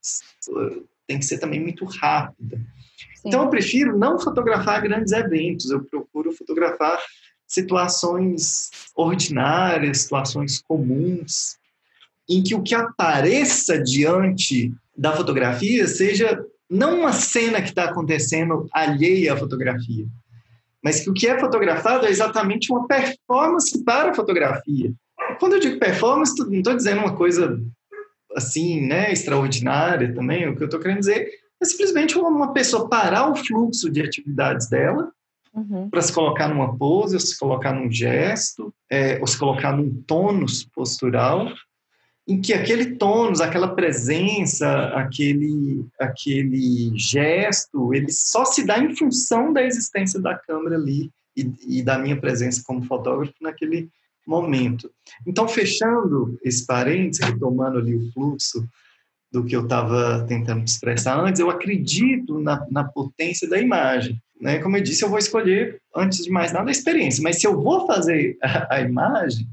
tem 1.07 1.19
que 1.19 1.25
ser 1.25 1.39
também 1.39 1.61
muito 1.61 1.85
rápida. 1.85 2.61
Sim. 2.97 3.29
Então, 3.29 3.43
eu 3.45 3.51
prefiro 3.51 3.99
não 3.99 4.19
fotografar 4.19 4.83
grandes 4.83 5.13
eventos, 5.13 5.71
eu 5.71 5.85
procuro 5.85 6.33
fotografar 6.33 7.01
situações 7.47 8.71
ordinárias, 8.97 10.03
situações 10.03 10.61
comuns, 10.63 11.57
em 12.29 12.43
que 12.43 12.55
o 12.55 12.63
que 12.63 12.75
apareça 12.75 13.81
diante 13.81 14.73
da 14.97 15.13
fotografia 15.13 15.87
seja 15.87 16.43
não 16.71 17.01
uma 17.01 17.13
cena 17.13 17.61
que 17.61 17.69
está 17.69 17.85
acontecendo 17.85 18.67
alheia 18.73 19.35
à 19.35 19.37
fotografia, 19.37 20.07
mas 20.83 21.01
que 21.01 21.11
o 21.11 21.15
que 21.15 21.27
é 21.27 21.39
fotografado 21.39 22.07
é 22.07 22.11
exatamente 22.11 22.73
uma 22.73 22.87
performance 22.87 23.85
para 23.85 24.11
a 24.11 24.15
fotografia. 24.15 24.93
Quando 25.39 25.55
eu 25.55 25.61
digo 25.61 25.79
performance, 25.79 26.35
não 26.39 26.59
estou 26.59 26.75
dizendo 26.75 27.01
uma 27.01 27.17
coisa 27.17 27.61
assim, 28.35 28.81
né, 28.87 29.13
extraordinária 29.13 30.13
também. 30.13 30.49
O 30.49 30.57
que 30.57 30.63
eu 30.63 30.67
estou 30.67 30.81
querendo 30.81 30.99
dizer 31.01 31.31
é 31.65 31.67
simplesmente 31.67 32.17
uma 32.17 32.53
pessoa 32.53 32.89
parar 32.89 33.31
o 33.31 33.37
fluxo 33.37 33.91
de 33.91 34.03
atividades 34.03 34.69
dela 34.69 35.11
uhum. 35.55 35.89
para 35.89 36.03
se 36.03 36.13
colocar 36.13 36.49
numa 36.49 36.77
pose, 36.77 37.15
ou 37.15 37.21
se 37.21 37.39
colocar 37.39 37.73
num 37.73 37.91
gesto, 37.91 38.73
é, 38.91 39.19
ou 39.21 39.27
se 39.27 39.39
colocar 39.39 39.77
num 39.77 39.91
tônus 40.07 40.65
postural 40.65 41.49
em 42.27 42.41
que 42.41 42.55
aquele 42.55 42.97
tônus, 42.97 43.41
aquela 43.41 43.75
presença, 43.75 44.87
aquele, 44.95 45.85
aquele 46.01 46.91
gesto, 46.97 47.93
ele 47.93 48.11
só 48.11 48.47
se 48.47 48.65
dá 48.65 48.79
em 48.79 48.97
função 48.97 49.53
da 49.53 49.63
existência 49.63 50.19
da 50.19 50.35
câmera 50.35 50.77
ali 50.77 51.11
e, 51.37 51.53
e 51.79 51.83
da 51.83 51.99
minha 51.99 52.19
presença 52.19 52.63
como 52.65 52.85
fotógrafo 52.85 53.35
naquele 53.43 53.91
momento. 54.27 54.91
Então, 55.27 55.47
fechando 55.47 56.39
esse 56.43 56.65
parênteses, 56.65 57.23
retomando 57.23 57.79
ali 57.79 57.95
o 57.95 58.11
fluxo 58.13 58.67
do 59.35 59.45
que 59.45 59.57
eu 59.57 59.65
estava 59.65 60.25
tentando 60.29 60.65
expressar 60.65 61.19
antes, 61.19 61.41
eu 61.41 61.51
acredito 61.51 62.39
na, 62.39 62.65
na 62.71 62.85
potência 62.85 63.49
da 63.49 63.59
imagem. 63.59 64.23
Né? 64.41 64.61
Como 64.61 64.77
eu 64.77 64.83
disse, 64.83 65.05
eu 65.05 65.09
vou 65.09 65.19
escolher, 65.19 65.81
antes 65.95 66.25
de 66.25 66.31
mais 66.31 66.53
nada, 66.53 66.69
a 66.69 66.71
experiência, 66.71 67.21
mas 67.21 67.41
se 67.41 67.47
eu 67.47 67.61
vou 67.61 67.85
fazer 67.85 68.39
a, 68.41 68.77
a 68.77 68.81
imagem, 68.81 69.45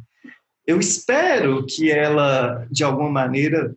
eu 0.68 0.80
espero 0.80 1.66
que 1.66 1.90
ela, 1.92 2.68
de 2.70 2.84
alguma 2.84 3.10
maneira, 3.10 3.74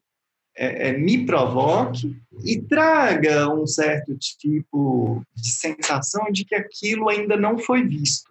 é, 0.54 0.90
é, 0.90 0.92
me 0.92 1.24
provoque 1.24 2.14
e 2.44 2.60
traga 2.60 3.48
um 3.48 3.66
certo 3.66 4.14
tipo 4.18 5.22
de 5.34 5.50
sensação 5.50 6.30
de 6.30 6.44
que 6.44 6.54
aquilo 6.54 7.08
ainda 7.08 7.34
não 7.34 7.56
foi 7.56 7.82
visto. 7.82 8.30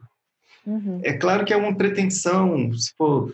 Uhum. 0.64 1.02
É 1.04 1.14
claro 1.14 1.44
que 1.44 1.52
é 1.52 1.58
uma 1.58 1.76
pretensão, 1.76 2.72
se 2.72 2.94
for 2.96 3.34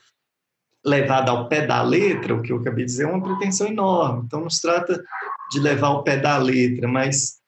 levada 0.85 1.31
ao 1.31 1.47
pé 1.47 1.65
da 1.65 1.81
letra, 1.81 2.35
o 2.35 2.41
que 2.41 2.51
eu 2.51 2.57
acabei 2.57 2.85
de 2.85 2.91
dizer, 2.91 3.03
é 3.03 3.07
uma 3.07 3.23
pretensão 3.23 3.67
enorme. 3.67 4.23
Então, 4.25 4.41
não 4.41 4.49
se 4.49 4.61
trata 4.61 5.03
de 5.51 5.59
levar 5.59 5.87
ao 5.87 6.03
pé 6.03 6.17
da 6.17 6.37
letra, 6.37 6.87
mas 6.87 7.39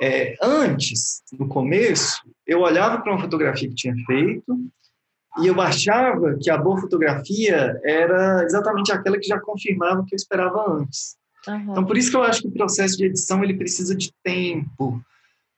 é, 0.00 0.36
antes, 0.42 1.22
no 1.38 1.48
começo, 1.48 2.22
eu 2.46 2.60
olhava 2.60 3.00
para 3.00 3.12
uma 3.12 3.20
fotografia 3.20 3.68
que 3.68 3.74
tinha 3.74 3.94
feito, 4.06 4.58
e 5.40 5.46
eu 5.46 5.60
achava 5.60 6.36
que 6.40 6.50
a 6.50 6.58
boa 6.58 6.80
fotografia 6.80 7.78
era 7.84 8.42
exatamente 8.44 8.90
aquela 8.90 9.18
que 9.18 9.26
já 9.26 9.38
confirmava 9.40 10.00
o 10.00 10.04
que 10.04 10.14
eu 10.14 10.16
esperava 10.16 10.64
antes. 10.68 11.16
Uhum. 11.46 11.70
Então, 11.70 11.84
por 11.84 11.96
isso 11.96 12.10
que 12.10 12.16
eu 12.16 12.22
acho 12.22 12.42
que 12.42 12.48
o 12.48 12.52
processo 12.52 12.96
de 12.96 13.06
edição 13.06 13.42
ele 13.44 13.54
precisa 13.54 13.94
de 13.94 14.12
tempo. 14.22 15.00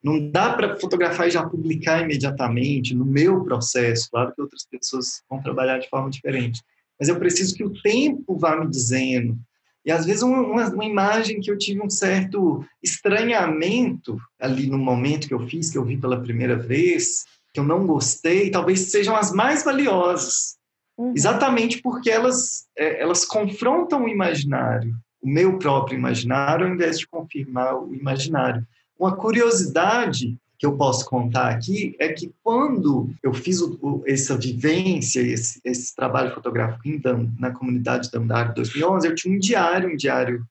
Não 0.03 0.31
dá 0.31 0.53
para 0.53 0.77
fotografar 0.79 1.29
e 1.29 1.31
já 1.31 1.47
publicar 1.47 2.03
imediatamente, 2.03 2.95
no 2.95 3.05
meu 3.05 3.43
processo. 3.43 4.09
Claro 4.11 4.35
que 4.35 4.43
outras 4.43 4.67
pessoas 4.67 5.23
vão 5.29 5.43
trabalhar 5.43 5.79
de 5.79 5.89
forma 5.89 6.11
diferente. 6.11 6.63
Mas 7.01 7.09
eu 7.09 7.19
preciso 7.19 7.55
que 7.55 7.65
o 7.65 7.73
tempo 7.83 8.37
vá 8.37 8.55
me 8.61 8.71
dizendo. 8.71 9.39
E 9.85 9.91
às 9.91 10.05
vezes 10.05 10.23
uma, 10.23 10.69
uma, 10.69 10.85
imagem 10.85 11.41
que 11.41 11.51
eu 11.51 11.57
tive 11.57 11.81
um 11.83 11.89
certo 11.89 12.63
estranhamento 12.83 14.19
ali 14.39 14.67
no 14.67 14.77
momento 14.77 15.27
que 15.27 15.33
eu 15.33 15.49
fiz, 15.49 15.71
que 15.71 15.79
eu 15.79 15.85
vi 15.85 15.97
pela 15.97 16.21
primeira 16.21 16.57
vez, 16.57 17.25
que 17.55 17.61
eu 17.61 17.65
não 17.65 17.87
gostei, 17.87 18.51
talvez 18.51 18.91
sejam 18.91 19.17
as 19.17 19.33
mais 19.33 19.65
valiosas. 19.65 20.59
Uhum. 20.99 21.15
Exatamente 21.17 21.81
porque 21.81 22.11
elas, 22.11 22.67
é, 22.77 23.01
elas 23.01 23.25
confrontam 23.25 24.05
o 24.05 24.09
imaginário, 24.09 24.95
o 25.23 25.29
meu 25.29 25.59
próprio 25.59 25.97
imaginário, 25.97 26.67
ao 26.67 26.73
invés 26.75 26.99
de 26.99 27.09
confirmar 27.09 27.75
o 27.75 27.95
imaginário. 27.95 28.67
Uma 28.99 29.17
curiosidade 29.17 30.37
que 30.61 30.67
eu 30.67 30.77
posso 30.77 31.07
contar 31.07 31.49
aqui 31.49 31.97
é 31.99 32.13
que 32.13 32.35
quando 32.43 33.11
eu 33.23 33.33
fiz 33.33 33.63
o, 33.63 33.79
o, 33.81 34.03
essa 34.07 34.37
vivência, 34.37 35.23
esse, 35.23 35.59
esse 35.65 35.97
trabalho 35.97 36.35
fotográfico 36.35 36.87
em, 36.87 37.01
na 37.39 37.51
comunidade 37.51 38.11
Dandara 38.11 38.53
2011, 38.53 39.09
eu 39.09 39.15
tinha 39.15 39.35
um 39.35 39.39
diário, 39.39 39.89
um 39.89 39.97
diário 39.97 40.45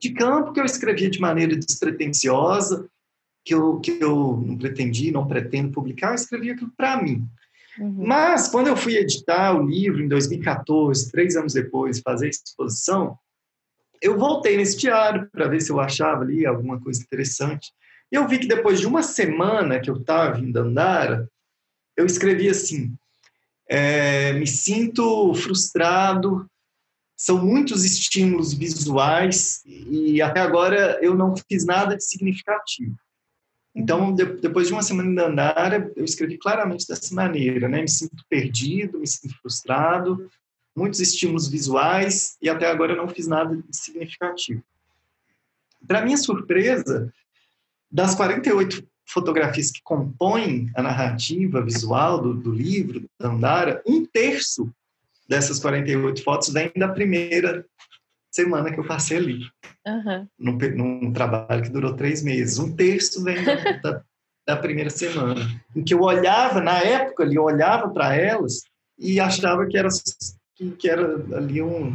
de 0.00 0.10
campo 0.10 0.52
que 0.52 0.58
eu 0.58 0.64
escrevia 0.64 1.08
de 1.08 1.20
maneira 1.20 1.54
despretensiosa, 1.54 2.88
que 3.44 3.54
eu, 3.54 3.78
que 3.78 3.92
eu 4.00 4.42
não 4.44 4.58
pretendi, 4.58 5.12
não 5.12 5.28
pretendo 5.28 5.70
publicar, 5.70 6.08
eu 6.08 6.16
escrevi 6.16 6.50
aquilo 6.50 6.72
para 6.76 7.00
mim. 7.00 7.24
Uhum. 7.78 8.04
Mas, 8.04 8.48
quando 8.48 8.66
eu 8.66 8.76
fui 8.76 8.96
editar 8.96 9.54
o 9.54 9.64
livro 9.64 10.02
em 10.02 10.08
2014, 10.08 11.08
três 11.12 11.36
anos 11.36 11.52
depois, 11.52 12.00
fazer 12.00 12.26
a 12.26 12.30
exposição, 12.30 13.16
eu 14.02 14.18
voltei 14.18 14.56
nesse 14.56 14.76
diário 14.76 15.30
para 15.30 15.46
ver 15.46 15.60
se 15.60 15.70
eu 15.70 15.78
achava 15.78 16.22
ali 16.22 16.44
alguma 16.44 16.80
coisa 16.80 17.00
interessante. 17.00 17.72
Eu 18.12 18.28
vi 18.28 18.38
que 18.38 18.46
depois 18.46 18.78
de 18.78 18.86
uma 18.86 19.02
semana 19.02 19.80
que 19.80 19.88
eu 19.88 19.96
estava 19.96 20.38
em 20.38 20.52
Dandara, 20.52 21.26
eu 21.96 22.04
escrevi 22.04 22.46
assim: 22.46 22.94
é, 23.66 24.34
me 24.34 24.46
sinto 24.46 25.32
frustrado, 25.34 26.46
são 27.16 27.42
muitos 27.42 27.86
estímulos 27.86 28.52
visuais 28.52 29.62
e 29.64 30.20
até 30.20 30.40
agora 30.40 30.98
eu 31.00 31.14
não 31.14 31.34
fiz 31.48 31.64
nada 31.64 31.96
de 31.96 32.04
significativo. 32.04 32.94
Então, 33.74 34.14
de, 34.14 34.26
depois 34.26 34.66
de 34.66 34.74
uma 34.74 34.82
semana 34.82 35.08
em 35.08 35.14
Dandara, 35.14 35.90
eu 35.96 36.04
escrevi 36.04 36.36
claramente 36.36 36.86
dessa 36.86 37.14
maneira, 37.14 37.66
né? 37.66 37.80
Me 37.80 37.88
sinto 37.88 38.22
perdido, 38.28 39.00
me 39.00 39.06
sinto 39.06 39.34
frustrado, 39.40 40.30
muitos 40.76 41.00
estímulos 41.00 41.48
visuais 41.48 42.36
e 42.42 42.50
até 42.50 42.70
agora 42.70 42.92
eu 42.92 42.96
não 42.96 43.08
fiz 43.08 43.26
nada 43.26 43.56
de 43.56 43.74
significativo. 43.74 44.62
Para 45.86 46.04
minha 46.04 46.18
surpresa, 46.18 47.10
das 47.92 48.14
48 48.14 48.86
fotografias 49.06 49.70
que 49.70 49.82
compõem 49.84 50.70
a 50.74 50.82
narrativa 50.82 51.60
visual 51.60 52.20
do, 52.20 52.34
do 52.34 52.50
livro, 52.50 53.04
da 53.20 53.28
Andara, 53.28 53.82
um 53.86 54.06
terço 54.06 54.72
dessas 55.28 55.58
48 55.58 56.22
fotos 56.24 56.48
vem 56.48 56.72
da 56.76 56.88
primeira 56.88 57.64
semana 58.30 58.72
que 58.72 58.80
eu 58.80 58.86
passei 58.86 59.18
ali. 59.18 59.40
Uhum. 59.86 60.26
Num, 60.38 60.58
num, 60.76 61.12
trabalho 61.12 61.62
que 61.62 61.68
durou 61.68 61.94
três 61.94 62.22
meses. 62.22 62.58
Um 62.58 62.74
terço 62.74 63.22
vem 63.22 63.44
da, 63.44 63.54
da, 63.82 64.02
da 64.46 64.56
primeira 64.56 64.90
semana. 64.90 65.40
Em 65.76 65.84
que 65.84 65.92
eu 65.92 66.00
olhava, 66.00 66.60
na 66.60 66.78
época 66.78 67.22
ali, 67.22 67.36
eu 67.36 67.44
olhava 67.44 67.90
para 67.90 68.14
elas 68.14 68.62
e 68.98 69.20
achava 69.20 69.66
que 69.66 69.76
era, 69.76 69.88
que, 70.56 70.70
que 70.70 70.88
era 70.88 71.14
ali 71.36 71.60
um, 71.60 71.94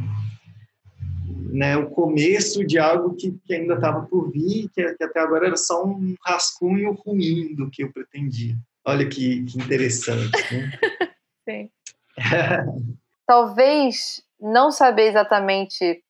né, 1.51 1.77
o 1.77 1.89
começo 1.89 2.65
de 2.65 2.79
algo 2.79 3.15
que, 3.15 3.31
que 3.45 3.53
ainda 3.53 3.75
estava 3.75 4.05
por 4.05 4.31
vir, 4.31 4.69
que, 4.73 4.93
que, 4.93 5.03
até 5.03 5.19
agora 5.19 5.47
era 5.47 5.57
só 5.57 5.83
um 5.83 6.15
rascunho 6.25 6.93
ruim 6.93 7.55
do 7.55 7.69
que 7.69 7.83
eu 7.83 7.91
pretendia. 7.91 8.55
Olha 8.85 9.07
que, 9.07 9.43
que 9.45 9.57
interessante. 9.57 10.31
Né? 10.53 11.69
Talvez 13.25 14.21
não 14.39 14.71
saber 14.71 15.07
exatamente 15.07 16.03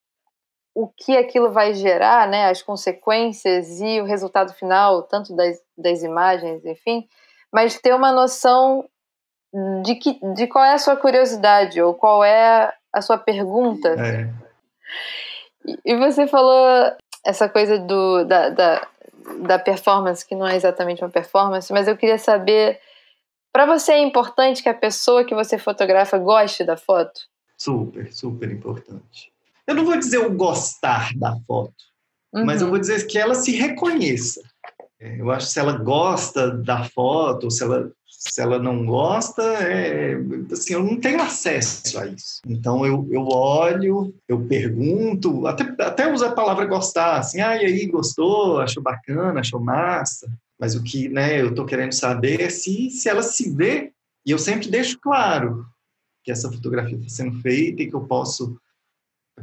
o 0.75 0.88
que 0.88 1.17
aquilo 1.17 1.51
vai 1.51 1.73
gerar, 1.73 2.27
né, 2.27 2.49
as 2.49 2.61
consequências 2.61 3.81
e 3.81 3.99
o 3.99 4.05
resultado 4.05 4.53
final, 4.53 5.03
tanto 5.03 5.35
das, 5.35 5.57
das 5.75 6.03
imagens, 6.03 6.63
enfim, 6.65 7.07
mas 7.51 7.79
ter 7.79 7.95
uma 7.95 8.11
noção 8.11 8.88
de, 9.83 9.95
que, 9.95 10.19
de 10.35 10.45
qual 10.45 10.63
é 10.63 10.73
a 10.73 10.77
sua 10.77 10.95
curiosidade 10.95 11.81
ou 11.81 11.95
qual 11.95 12.23
é 12.23 12.71
a 12.93 13.01
sua 13.01 13.17
pergunta. 13.17 13.89
É. 13.89 14.29
E 15.86 15.95
você 15.97 16.28
falou 16.28 16.91
essa 17.26 17.49
coisa 17.49 17.78
do, 17.78 18.24
da, 18.24 18.49
da, 18.49 18.88
da 19.39 19.59
performance, 19.59 20.26
que 20.26 20.36
não 20.36 20.47
é 20.47 20.55
exatamente 20.55 21.03
uma 21.03 21.09
performance, 21.09 21.72
mas 21.72 21.88
eu 21.88 21.97
queria 21.97 22.18
saber: 22.18 22.80
para 23.51 23.65
você 23.65 23.93
é 23.93 23.99
importante 23.99 24.63
que 24.63 24.70
a 24.70 24.74
pessoa 24.74 25.26
que 25.26 25.36
você 25.36 25.57
fotografa 25.57 26.18
goste 26.18 26.63
da 26.63 26.78
foto? 26.78 27.22
Super, 27.57 28.13
super 28.13 28.51
importante. 28.51 29.32
Eu 29.65 29.76
não 29.76 29.84
vou 29.84 29.97
dizer 29.97 30.20
o 30.20 30.32
gostar 30.32 31.09
da 31.15 31.36
foto, 31.45 31.74
uhum. 32.34 32.45
mas 32.45 32.61
eu 32.61 32.70
vou 32.70 32.80
dizer 32.80 33.05
que 33.07 33.18
ela 33.18 33.36
se 33.36 33.51
reconheça. 33.51 34.41
É, 34.99 35.21
eu 35.21 35.29
acho 35.31 35.47
que 35.47 35.53
se 35.53 35.59
ela 35.59 35.73
gosta 35.73 36.51
da 36.51 36.83
foto, 36.83 37.51
se 37.51 37.63
ela 37.63 37.91
se 38.19 38.41
ela 38.41 38.57
não 38.57 38.83
gosta, 38.83 39.43
é, 39.43 40.15
assim, 40.51 40.73
eu 40.73 40.83
não 40.83 40.99
tenho 40.99 41.21
acesso 41.21 41.99
a 41.99 42.07
isso. 42.07 42.41
Então 42.47 42.83
eu, 42.83 43.07
eu 43.11 43.27
olho, 43.27 44.13
eu 44.27 44.43
pergunto, 44.47 45.45
até, 45.45 45.63
até 45.83 46.11
uso 46.11 46.25
a 46.25 46.31
palavra 46.31 46.65
gostar, 46.65 47.19
assim, 47.19 47.41
ah, 47.41 47.55
e 47.55 47.65
aí, 47.65 47.85
gostou, 47.85 48.59
achou 48.59 48.81
bacana, 48.81 49.41
achou 49.41 49.59
massa. 49.59 50.27
Mas 50.59 50.73
o 50.73 50.81
que 50.81 51.07
né, 51.09 51.39
eu 51.39 51.49
estou 51.49 51.63
querendo 51.63 51.93
saber 51.93 52.41
é 52.41 52.49
se, 52.49 52.89
se 52.89 53.07
ela 53.07 53.21
se 53.21 53.55
vê, 53.55 53.91
e 54.25 54.31
eu 54.31 54.39
sempre 54.39 54.67
deixo 54.67 54.99
claro 54.99 55.63
que 56.23 56.31
essa 56.31 56.51
fotografia 56.51 56.97
está 56.97 57.09
sendo 57.09 57.39
feita 57.39 57.83
e 57.83 57.87
que 57.87 57.95
eu 57.95 58.01
posso 58.01 58.59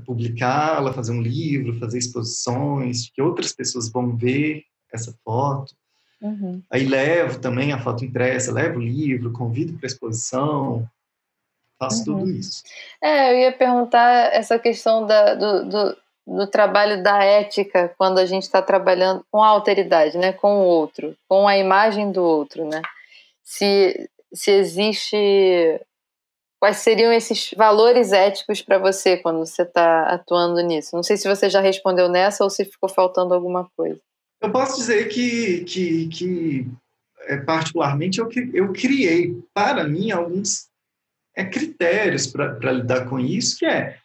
publicá-la, 0.05 0.93
fazer 0.93 1.13
um 1.13 1.23
livro, 1.23 1.79
fazer 1.79 1.99
exposições, 1.99 3.09
que 3.15 3.23
outras 3.23 3.53
pessoas 3.53 3.89
vão 3.89 4.17
ver 4.17 4.65
essa 4.95 5.15
foto. 5.25 5.75
Uhum. 6.21 6.63
Aí 6.71 6.87
levo 6.87 7.39
também 7.39 7.73
a 7.73 7.79
foto 7.79 8.05
impressa, 8.05 8.53
levo 8.53 8.79
o 8.79 8.83
livro, 8.83 9.33
convido 9.33 9.77
para 9.79 9.87
exposição, 9.87 10.89
faço 11.79 12.11
uhum. 12.11 12.19
tudo 12.19 12.31
isso. 12.31 12.63
É, 13.03 13.33
eu 13.33 13.39
ia 13.39 13.53
perguntar 13.53 14.33
essa 14.33 14.59
questão 14.59 15.07
da, 15.07 15.35
do, 15.35 15.69
do, 15.69 15.97
do 16.27 16.47
trabalho 16.47 17.03
da 17.03 17.23
ética 17.23 17.95
quando 17.99 18.19
a 18.19 18.27
gente 18.27 18.45
está 18.45 18.63
trabalhando 18.63 19.25
com 19.31 19.43
a 19.43 19.49
alteridade, 19.49 20.17
né, 20.17 20.33
com 20.33 20.61
o 20.61 20.65
outro, 20.65 21.15
com 21.29 21.47
a 21.47 21.59
imagem 21.59 22.11
do 22.11 22.23
outro, 22.23 22.65
né? 22.67 22.81
Se, 23.43 24.09
se 24.33 24.51
existe 24.51 25.79
quais 26.59 26.79
seriam 26.79 27.13
esses 27.13 27.51
valores 27.55 28.11
éticos 28.11 28.63
para 28.63 28.79
você 28.79 29.19
quando 29.19 29.39
você 29.45 29.63
está 29.63 30.05
atuando 30.05 30.63
nisso? 30.63 30.97
Não 30.97 31.03
sei 31.03 31.19
se 31.19 31.29
você 31.29 31.51
já 31.51 31.61
respondeu 31.61 32.09
nessa 32.09 32.43
ou 32.43 32.49
se 32.49 32.65
ficou 32.65 32.89
faltando 32.89 33.35
alguma 33.35 33.69
coisa. 33.77 34.01
Eu 34.45 34.53
posso 34.53 34.77
dizer 34.77 35.09
que, 35.09 35.65
que, 35.65 36.09
que 36.09 36.67
é, 37.23 37.39
particularmente, 37.39 38.19
eu, 38.19 38.29
eu 38.53 38.73
criei 38.75 39.43
para 39.55 39.89
mim 39.89 40.11
alguns 40.11 40.69
é, 41.35 41.45
critérios 41.45 42.27
para 42.27 42.73
lidar 42.73 43.09
com 43.09 43.19
isso, 43.19 43.59
que 43.59 43.65
é 43.65 43.97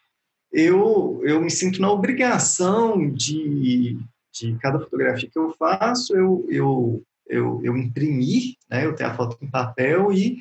eu, 0.52 1.22
eu 1.26 1.42
me 1.42 1.52
sinto 1.52 1.82
na 1.82 1.92
obrigação 1.92 3.12
de, 3.12 4.00
de 4.34 4.58
cada 4.62 4.80
fotografia 4.80 5.30
que 5.30 5.38
eu 5.38 5.54
faço, 5.60 6.16
eu, 6.16 6.48
eu, 6.50 7.04
eu, 7.28 7.62
eu 7.62 7.78
imprimir, 7.78 8.56
né, 8.70 8.86
eu 8.86 8.96
tenho 8.96 9.10
a 9.10 9.16
foto 9.16 9.38
em 9.42 9.48
papel 9.48 10.12
e, 10.14 10.40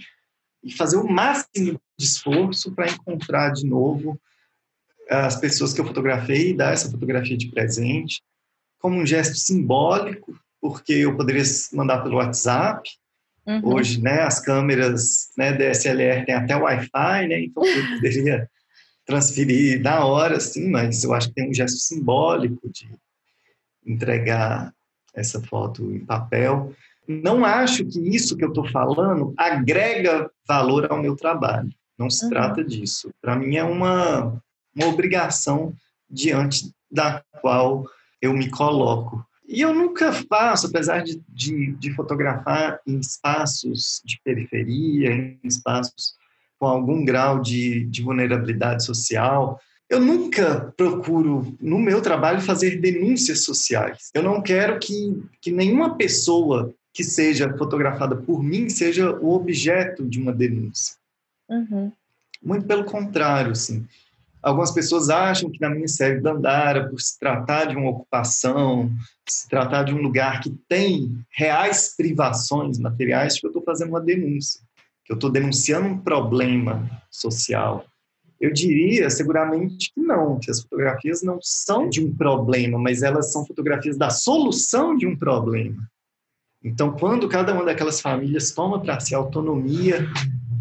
e 0.62 0.72
fazer 0.72 0.96
o 0.96 1.08
máximo 1.08 1.78
de 1.98 2.06
esforço 2.06 2.72
para 2.72 2.88
encontrar 2.88 3.50
de 3.50 3.66
novo 3.66 4.18
as 5.10 5.40
pessoas 5.40 5.72
que 5.72 5.80
eu 5.80 5.86
fotografei 5.86 6.50
e 6.50 6.56
dar 6.56 6.72
essa 6.72 6.88
fotografia 6.88 7.36
de 7.36 7.50
presente 7.50 8.22
como 8.78 8.96
um 8.96 9.06
gesto 9.06 9.36
simbólico, 9.36 10.38
porque 10.60 10.92
eu 10.92 11.16
poderia 11.16 11.42
mandar 11.72 12.02
pelo 12.02 12.16
WhatsApp. 12.16 12.88
Uhum. 13.46 13.74
Hoje, 13.74 14.00
né, 14.00 14.22
as 14.22 14.40
câmeras 14.40 15.28
né, 15.36 15.52
DSLR 15.52 16.26
têm 16.26 16.34
até 16.34 16.54
Wi-Fi, 16.54 17.28
né, 17.28 17.40
então 17.40 17.64
eu 17.64 17.88
poderia 17.96 18.48
transferir 19.06 19.80
na 19.80 20.04
hora, 20.04 20.38
sim, 20.38 20.68
mas 20.68 21.02
eu 21.02 21.14
acho 21.14 21.28
que 21.28 21.34
tem 21.34 21.48
um 21.48 21.54
gesto 21.54 21.78
simbólico 21.78 22.68
de 22.70 22.86
entregar 23.86 24.72
essa 25.14 25.40
foto 25.40 25.90
em 25.90 26.04
papel. 26.04 26.74
Não 27.08 27.42
acho 27.42 27.86
que 27.86 27.98
isso 28.14 28.36
que 28.36 28.44
eu 28.44 28.50
estou 28.50 28.68
falando 28.68 29.32
agrega 29.38 30.30
valor 30.46 30.92
ao 30.92 31.00
meu 31.00 31.16
trabalho. 31.16 31.70
Não 31.98 32.10
se 32.10 32.24
uhum. 32.24 32.30
trata 32.30 32.62
disso. 32.62 33.10
Para 33.20 33.34
mim 33.34 33.56
é 33.56 33.64
uma, 33.64 34.40
uma 34.76 34.86
obrigação 34.86 35.74
diante 36.08 36.70
da 36.90 37.22
qual 37.40 37.86
eu 38.20 38.32
me 38.32 38.50
coloco. 38.50 39.24
E 39.46 39.62
eu 39.62 39.72
nunca 39.72 40.12
faço, 40.12 40.66
apesar 40.66 41.02
de, 41.02 41.22
de, 41.28 41.72
de, 41.74 41.94
fotografar 41.94 42.80
em 42.86 42.98
espaços 42.98 44.02
de 44.04 44.20
periferia, 44.22 45.10
em 45.10 45.38
espaços 45.42 46.14
com 46.58 46.66
algum 46.66 47.04
grau 47.04 47.40
de, 47.40 47.84
de 47.86 48.02
vulnerabilidade 48.02 48.84
social, 48.84 49.58
eu 49.88 50.00
nunca 50.00 50.72
procuro, 50.76 51.56
no 51.60 51.78
meu 51.78 52.02
trabalho, 52.02 52.42
fazer 52.42 52.78
denúncias 52.78 53.44
sociais. 53.44 54.10
Eu 54.12 54.22
não 54.22 54.42
quero 54.42 54.78
que, 54.78 55.22
que 55.40 55.50
nenhuma 55.50 55.96
pessoa 55.96 56.74
que 56.92 57.02
seja 57.02 57.56
fotografada 57.56 58.16
por 58.16 58.42
mim 58.42 58.68
seja 58.68 59.12
o 59.18 59.30
objeto 59.30 60.04
de 60.04 60.20
uma 60.20 60.32
denúncia. 60.32 60.96
Uhum. 61.48 61.90
Muito 62.42 62.66
pelo 62.66 62.84
contrário, 62.84 63.52
assim. 63.52 63.86
Algumas 64.42 64.70
pessoas 64.70 65.10
acham 65.10 65.50
que 65.50 65.60
na 65.60 65.70
minha 65.70 65.88
série 65.88 66.20
Dandara, 66.20 66.88
por 66.88 67.00
se 67.00 67.18
tratar 67.18 67.66
de 67.66 67.76
uma 67.76 67.90
ocupação, 67.90 68.90
se 69.28 69.48
tratar 69.48 69.82
de 69.82 69.92
um 69.92 70.00
lugar 70.00 70.40
que 70.40 70.50
tem 70.68 71.18
reais 71.30 71.94
privações 71.96 72.78
materiais, 72.78 73.38
que 73.38 73.46
eu 73.46 73.50
estou 73.50 73.62
fazendo 73.62 73.90
uma 73.90 74.00
denúncia, 74.00 74.60
que 75.04 75.12
eu 75.12 75.16
estou 75.16 75.30
denunciando 75.30 75.88
um 75.88 75.98
problema 75.98 76.88
social. 77.10 77.84
Eu 78.40 78.52
diria, 78.52 79.10
seguramente, 79.10 79.92
que 79.92 80.00
não, 80.00 80.38
que 80.38 80.50
as 80.50 80.62
fotografias 80.62 81.22
não 81.22 81.40
são 81.42 81.88
de 81.88 82.04
um 82.04 82.14
problema, 82.14 82.78
mas 82.78 83.02
elas 83.02 83.32
são 83.32 83.44
fotografias 83.44 83.98
da 83.98 84.10
solução 84.10 84.96
de 84.96 85.06
um 85.06 85.16
problema. 85.16 85.88
Então, 86.62 86.92
quando 86.92 87.28
cada 87.28 87.52
uma 87.52 87.64
daquelas 87.64 88.00
famílias 88.00 88.52
toma 88.52 88.80
para 88.80 89.00
si 89.00 89.14
a 89.14 89.18
autonomia 89.18 90.08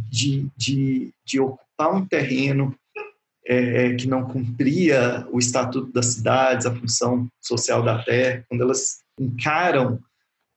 de, 0.09 0.47
de, 0.57 1.13
de 1.23 1.39
ocupar 1.39 1.93
um 1.93 2.05
terreno 2.05 2.75
é, 3.47 3.85
é, 3.85 3.95
que 3.95 4.07
não 4.07 4.25
cumpria 4.25 5.25
o 5.31 5.39
estatuto 5.39 5.91
das 5.93 6.07
cidades, 6.07 6.65
a 6.65 6.75
função 6.75 7.27
social 7.41 7.81
da 7.81 8.03
terra, 8.03 8.43
quando 8.49 8.61
elas 8.61 8.97
encaram 9.17 9.99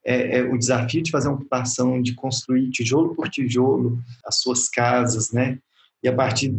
é, 0.05 0.39
é, 0.39 0.43
o 0.43 0.59
desafio 0.59 1.03
de 1.03 1.11
fazer 1.11 1.29
uma 1.29 1.37
ocupação, 1.37 2.03
de 2.03 2.15
construir 2.15 2.71
tijolo 2.71 3.15
por 3.15 3.29
tijolo 3.29 3.99
as 4.25 4.41
suas 4.41 4.69
casas, 4.69 5.31
né? 5.31 5.59
E 6.03 6.09
a 6.09 6.15
partir 6.15 6.51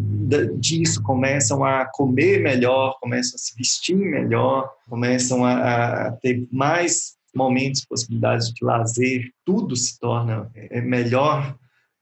disso 0.59 1.01
começam 1.01 1.65
a 1.65 1.86
comer 1.86 2.39
melhor, 2.41 2.95
começam 3.01 3.36
a 3.36 3.39
se 3.39 3.55
vestir 3.57 3.97
melhor, 3.97 4.71
começam 4.88 5.43
a, 5.43 6.07
a 6.07 6.11
ter 6.11 6.47
mais 6.51 7.15
momentos, 7.36 7.84
possibilidades 7.84 8.53
de 8.53 8.63
lazer, 8.63 9.32
tudo 9.43 9.75
se 9.75 9.99
torna 9.99 10.49
é, 10.53 10.79
melhor 10.79 11.57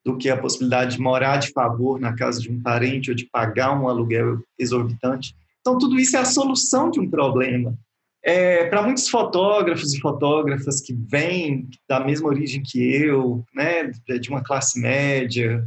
do 0.09 0.17
que 0.17 0.29
a 0.29 0.37
possibilidade 0.37 0.95
de 0.95 1.01
morar 1.01 1.37
de 1.37 1.51
favor 1.51 1.99
na 1.99 2.15
casa 2.15 2.41
de 2.41 2.51
um 2.51 2.61
parente 2.61 3.11
ou 3.11 3.15
de 3.15 3.25
pagar 3.25 3.79
um 3.79 3.87
aluguel 3.87 4.39
exorbitante. 4.57 5.35
Então, 5.61 5.77
tudo 5.77 5.99
isso 5.99 6.17
é 6.17 6.19
a 6.19 6.25
solução 6.25 6.89
de 6.89 6.99
um 6.99 7.09
problema. 7.09 7.77
É, 8.23 8.65
para 8.65 8.81
muitos 8.81 9.07
fotógrafos 9.07 9.93
e 9.93 9.99
fotógrafas 9.99 10.81
que 10.81 10.93
vêm 10.93 11.69
da 11.87 11.99
mesma 11.99 12.27
origem 12.27 12.61
que 12.61 12.79
eu, 12.79 13.45
né, 13.53 13.91
de 14.19 14.29
uma 14.29 14.43
classe 14.43 14.79
média, 14.79 15.65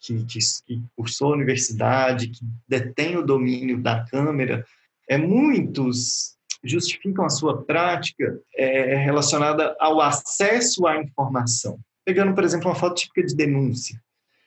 que, 0.00 0.24
que, 0.24 0.38
que 0.66 0.82
cursou 0.96 1.32
a 1.32 1.36
universidade, 1.36 2.28
que 2.28 2.44
detém 2.66 3.16
o 3.16 3.24
domínio 3.24 3.80
da 3.80 4.04
câmera, 4.04 4.64
é, 5.08 5.16
muitos 5.16 6.36
justificam 6.64 7.24
a 7.24 7.30
sua 7.30 7.62
prática 7.62 8.38
é, 8.56 8.96
relacionada 8.96 9.76
ao 9.78 10.00
acesso 10.00 10.86
à 10.86 10.96
informação. 10.96 11.78
Pegando, 12.04 12.34
por 12.34 12.44
exemplo, 12.44 12.68
uma 12.68 12.74
foto 12.74 12.96
típica 12.96 13.24
de 13.24 13.34
denúncia. 13.34 14.00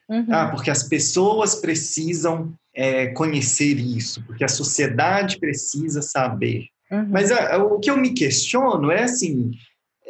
Uhum. 0.09 0.27
Ah, 0.29 0.47
porque 0.47 0.69
as 0.69 0.83
pessoas 0.83 1.55
precisam 1.55 2.53
é, 2.73 3.07
conhecer 3.07 3.79
isso, 3.79 4.23
porque 4.25 4.43
a 4.43 4.49
sociedade 4.49 5.39
precisa 5.39 6.01
saber. 6.01 6.67
Uhum. 6.91 7.07
Mas 7.09 7.31
a, 7.31 7.57
o 7.57 7.79
que 7.79 7.89
eu 7.89 7.97
me 7.97 8.13
questiono 8.13 8.91
é 8.91 9.03
assim: 9.03 9.51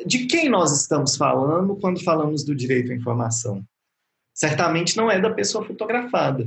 de 0.05 0.25
quem 0.25 0.49
nós 0.49 0.71
estamos 0.71 1.15
falando 1.15 1.75
quando 1.77 2.03
falamos 2.03 2.43
do 2.43 2.55
direito 2.55 2.91
à 2.91 2.95
informação? 2.95 3.63
Certamente 4.33 4.97
não 4.97 5.09
é 5.09 5.19
da 5.19 5.29
pessoa 5.29 5.65
fotografada. 5.65 6.45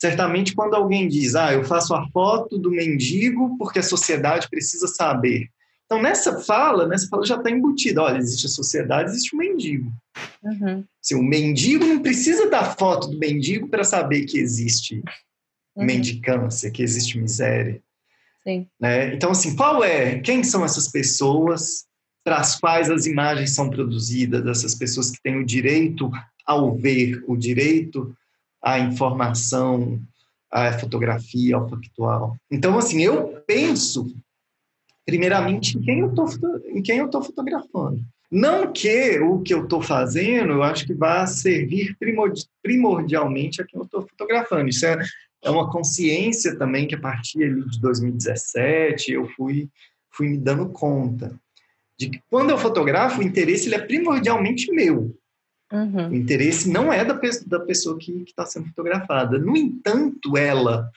Certamente 0.00 0.52
quando 0.52 0.74
alguém 0.74 1.06
diz, 1.06 1.36
ah, 1.36 1.52
eu 1.52 1.62
faço 1.62 1.94
a 1.94 2.08
foto 2.08 2.58
do 2.58 2.72
mendigo 2.72 3.56
porque 3.56 3.78
a 3.78 3.84
sociedade 3.84 4.48
precisa 4.50 4.88
saber. 4.88 5.48
Então, 5.92 6.00
nessa 6.00 6.40
fala, 6.40 6.88
nessa 6.88 7.06
fala 7.06 7.26
já 7.26 7.36
está 7.36 7.50
embutida. 7.50 8.02
Olha, 8.02 8.16
existe 8.16 8.46
a 8.46 8.48
sociedade, 8.48 9.10
existe 9.10 9.36
o 9.36 9.38
mendigo. 9.38 9.92
Uhum. 10.42 10.82
Se 11.02 11.14
o 11.14 11.22
mendigo 11.22 11.84
não 11.84 12.00
precisa 12.00 12.48
da 12.48 12.64
foto 12.64 13.08
do 13.08 13.18
mendigo 13.18 13.68
para 13.68 13.84
saber 13.84 14.24
que 14.24 14.38
existe 14.38 15.02
uhum. 15.76 15.84
mendicância, 15.84 16.70
que 16.70 16.82
existe 16.82 17.18
miséria. 17.18 17.78
Sim. 18.42 18.66
Né? 18.80 19.14
Então, 19.14 19.32
assim, 19.32 19.54
qual 19.54 19.84
é? 19.84 20.18
Quem 20.20 20.42
são 20.42 20.64
essas 20.64 20.88
pessoas 20.88 21.84
para 22.24 22.38
as 22.38 22.58
quais 22.58 22.90
as 22.90 23.04
imagens 23.04 23.54
são 23.54 23.68
produzidas, 23.68 24.42
dessas 24.42 24.74
pessoas 24.74 25.10
que 25.10 25.20
têm 25.22 25.36
o 25.36 25.44
direito 25.44 26.10
ao 26.46 26.74
ver, 26.74 27.22
o 27.28 27.36
direito 27.36 28.16
à 28.62 28.78
informação, 28.78 30.00
à 30.50 30.72
fotografia, 30.72 31.54
ao 31.54 31.68
factual. 31.68 32.34
Então, 32.50 32.78
assim, 32.78 33.02
eu 33.02 33.42
penso, 33.46 34.06
primeiramente, 35.04 35.78
em 35.78 35.82
quem 35.82 36.00
eu 36.00 36.14
tô, 36.14 36.26
em 36.66 36.82
quem 36.82 36.98
eu 36.98 37.06
estou 37.06 37.22
fotografando. 37.22 38.00
Não 38.30 38.72
que 38.72 39.20
o 39.20 39.40
que 39.40 39.52
eu 39.52 39.64
estou 39.64 39.82
fazendo, 39.82 40.52
eu 40.52 40.62
acho 40.62 40.86
que 40.86 40.94
vá 40.94 41.26
servir 41.26 41.96
primordialmente 42.62 43.60
a 43.60 43.66
quem 43.66 43.78
eu 43.78 43.84
estou 43.84 44.02
fotografando. 44.08 44.70
Isso 44.70 44.86
é, 44.86 44.98
é 45.42 45.50
uma 45.50 45.70
consciência 45.70 46.56
também 46.56 46.86
que 46.86 46.94
a 46.94 47.00
partir 47.00 47.44
ali 47.44 47.62
de 47.68 47.78
2017 47.78 49.12
eu 49.12 49.28
fui, 49.36 49.68
fui 50.10 50.28
me 50.28 50.38
dando 50.38 50.70
conta 50.70 51.38
de 51.98 52.10
que 52.10 52.22
quando 52.30 52.50
eu 52.50 52.58
fotografo, 52.58 53.20
o 53.20 53.22
interesse 53.22 53.68
ele 53.68 53.74
é 53.74 53.80
primordialmente 53.80 54.72
meu. 54.72 55.14
Uhum. 55.70 56.08
O 56.08 56.14
interesse 56.14 56.70
não 56.70 56.92
é 56.92 57.04
da, 57.04 57.18
da 57.46 57.60
pessoa 57.60 57.98
que 57.98 58.24
está 58.26 58.44
sendo 58.44 58.66
fotografada. 58.68 59.38
No 59.38 59.56
entanto, 59.56 60.36
ela, 60.36 60.90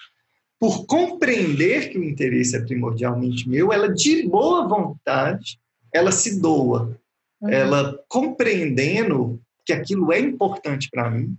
por 0.60 0.86
compreender 0.86 1.90
que 1.90 1.98
o 1.98 2.04
interesse 2.04 2.56
é 2.56 2.62
primordialmente 2.62 3.48
meu, 3.48 3.74
ela 3.74 3.94
de 3.94 4.28
boa 4.28 4.68
vontade, 4.68 5.60
ela 5.94 6.12
se 6.12 6.40
doa. 6.40 6.98
Uhum. 7.42 7.50
Ela 7.50 8.00
compreendendo 8.08 9.42
que 9.66 9.74
aquilo 9.74 10.14
é 10.14 10.20
importante 10.20 10.90
para 10.90 11.10
mim. 11.10 11.36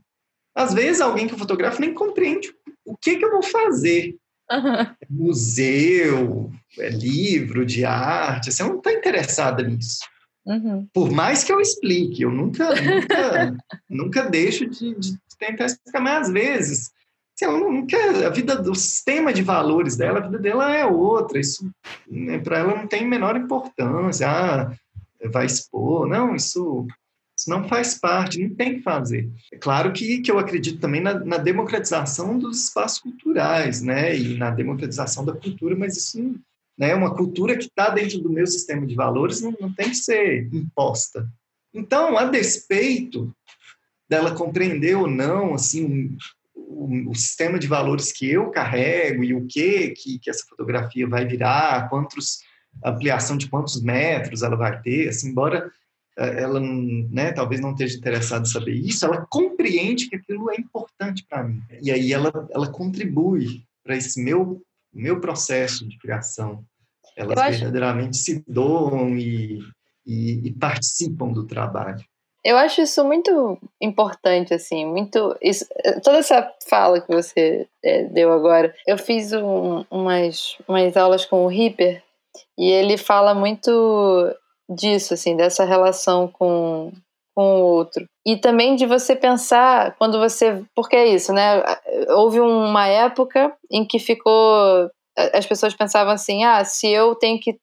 Às 0.54 0.72
vezes, 0.72 1.00
alguém 1.00 1.26
que 1.26 1.34
eu 1.34 1.38
fotografo 1.38 1.80
nem 1.80 1.92
compreende 1.92 2.52
o 2.84 2.96
que, 2.96 3.16
que 3.16 3.24
eu 3.24 3.30
vou 3.30 3.42
fazer. 3.42 4.16
Uhum. 4.50 4.86
Museu, 5.10 6.52
é 6.78 6.88
livro 6.88 7.66
de 7.66 7.84
arte, 7.84 8.52
você 8.52 8.62
não 8.62 8.78
está 8.78 8.92
interessada 8.92 9.62
nisso. 9.62 9.98
Uhum. 10.46 10.86
Por 10.94 11.10
mais 11.10 11.42
que 11.42 11.52
eu 11.52 11.60
explique, 11.60 12.22
eu 12.22 12.30
nunca, 12.30 12.72
nunca, 12.80 13.56
nunca 13.90 14.30
deixo 14.30 14.66
de, 14.70 14.94
de, 14.94 15.18
tentar 15.38 15.66
explicar, 15.66 16.00
mas 16.00 16.28
às 16.28 16.32
vezes 16.32 16.90
assim, 17.36 17.44
ela 17.44 17.58
não 17.58 17.86
quer, 17.86 18.24
a 18.24 18.30
vida 18.30 18.56
do 18.56 18.74
sistema 18.74 19.32
de 19.32 19.42
valores 19.42 19.96
dela, 19.96 20.18
a 20.18 20.22
vida 20.22 20.38
dela 20.38 20.74
é 20.74 20.84
outra, 20.84 21.38
isso 21.38 21.70
né, 22.08 22.38
para 22.38 22.58
ela 22.58 22.74
não 22.74 22.86
tem 22.86 23.06
menor 23.06 23.36
importância, 23.36 24.28
ah, 24.28 24.72
vai 25.30 25.46
expor, 25.46 26.08
não, 26.08 26.34
isso, 26.34 26.86
isso 27.38 27.50
não 27.50 27.68
faz 27.68 27.94
parte, 27.94 28.42
não 28.42 28.54
tem 28.54 28.76
que 28.76 28.82
fazer. 28.82 29.30
É 29.52 29.56
claro 29.58 29.92
que, 29.92 30.18
que 30.18 30.30
eu 30.30 30.38
acredito 30.38 30.80
também 30.80 31.00
na, 31.00 31.14
na 31.14 31.36
democratização 31.36 32.38
dos 32.38 32.64
espaços 32.64 33.00
culturais, 33.00 33.82
né, 33.82 34.16
e 34.16 34.36
na 34.36 34.50
democratização 34.50 35.24
da 35.24 35.34
cultura, 35.34 35.76
mas 35.76 35.96
isso 35.96 36.38
né? 36.78 36.94
Uma 36.94 37.14
cultura 37.14 37.56
que 37.56 37.64
está 37.64 37.88
dentro 37.88 38.18
do 38.18 38.30
meu 38.30 38.46
sistema 38.46 38.86
de 38.86 38.94
valores 38.94 39.40
não, 39.40 39.54
não 39.58 39.72
tem 39.72 39.88
que 39.88 39.96
ser 39.96 40.48
imposta. 40.52 41.26
Então, 41.72 42.16
a 42.18 42.24
despeito 42.24 43.34
dela 44.08 44.34
compreender 44.34 44.96
ou 44.96 45.08
não 45.08 45.54
assim 45.54 46.16
o, 46.66 47.10
o, 47.10 47.14
sistema 47.14 47.58
de 47.58 47.66
valores 47.66 48.12
que 48.12 48.30
eu 48.30 48.50
carrego 48.50 49.22
e 49.24 49.34
o 49.34 49.46
que, 49.46 49.90
que 49.90 50.18
que 50.18 50.30
essa 50.30 50.44
fotografia 50.48 51.08
vai 51.08 51.24
virar, 51.26 51.88
quantos 51.88 52.40
ampliação 52.84 53.36
de 53.36 53.48
quantos 53.48 53.80
metros 53.80 54.42
ela 54.42 54.56
vai 54.56 54.80
ter, 54.82 55.08
assim, 55.08 55.30
embora 55.30 55.70
eh, 56.18 56.42
ela 56.42 56.60
né, 56.60 57.32
talvez 57.32 57.60
não 57.60 57.70
esteja 57.70 57.96
interessada 57.96 58.46
em 58.46 58.50
saber 58.50 58.74
isso, 58.74 59.04
ela 59.04 59.26
compreende 59.30 60.08
que 60.08 60.16
aquilo 60.16 60.50
é 60.50 60.56
importante 60.56 61.24
para 61.28 61.42
mim. 61.42 61.62
E 61.80 61.90
aí 61.90 62.12
ela, 62.12 62.30
ela 62.50 62.70
contribui 62.70 63.64
para 63.82 63.96
esse 63.96 64.22
meu 64.22 64.62
meu 64.96 65.20
processo 65.20 65.86
de 65.86 65.98
criação. 65.98 66.64
Elas 67.14 67.38
acho... 67.38 67.58
verdadeiramente 67.58 68.16
se 68.16 68.42
doam 68.48 69.16
e, 69.16 69.60
e, 70.06 70.48
e, 70.48 70.52
participam 70.52 71.28
do 71.32 71.44
trabalho. 71.44 72.02
Eu 72.46 72.56
acho 72.56 72.80
isso 72.80 73.04
muito 73.04 73.58
importante, 73.82 74.54
assim, 74.54 74.86
muito. 74.86 75.36
Isso, 75.42 75.66
toda 76.04 76.18
essa 76.18 76.48
fala 76.70 77.00
que 77.00 77.12
você 77.12 77.66
é, 77.84 78.04
deu 78.04 78.32
agora, 78.32 78.72
eu 78.86 78.96
fiz 78.96 79.32
um, 79.32 79.84
umas, 79.90 80.56
umas 80.68 80.96
aulas 80.96 81.26
com 81.26 81.44
o 81.44 81.48
Ripper 81.48 82.04
e 82.56 82.70
ele 82.70 82.96
fala 82.96 83.34
muito 83.34 84.32
disso, 84.70 85.12
assim, 85.12 85.36
dessa 85.36 85.64
relação 85.64 86.28
com, 86.28 86.92
com 87.34 87.62
o 87.62 87.64
outro. 87.64 88.06
E 88.24 88.36
também 88.36 88.76
de 88.76 88.86
você 88.86 89.16
pensar 89.16 89.96
quando 89.98 90.16
você. 90.20 90.62
Porque 90.72 90.94
é 90.94 91.08
isso, 91.08 91.32
né? 91.32 91.64
Houve 92.10 92.38
uma 92.38 92.86
época 92.86 93.52
em 93.68 93.84
que 93.84 93.98
ficou. 93.98 94.88
As 95.32 95.46
pessoas 95.46 95.74
pensavam 95.74 96.12
assim: 96.12 96.44
ah, 96.44 96.64
se 96.64 96.88
eu 96.88 97.14
tenho 97.14 97.40
que. 97.40 97.58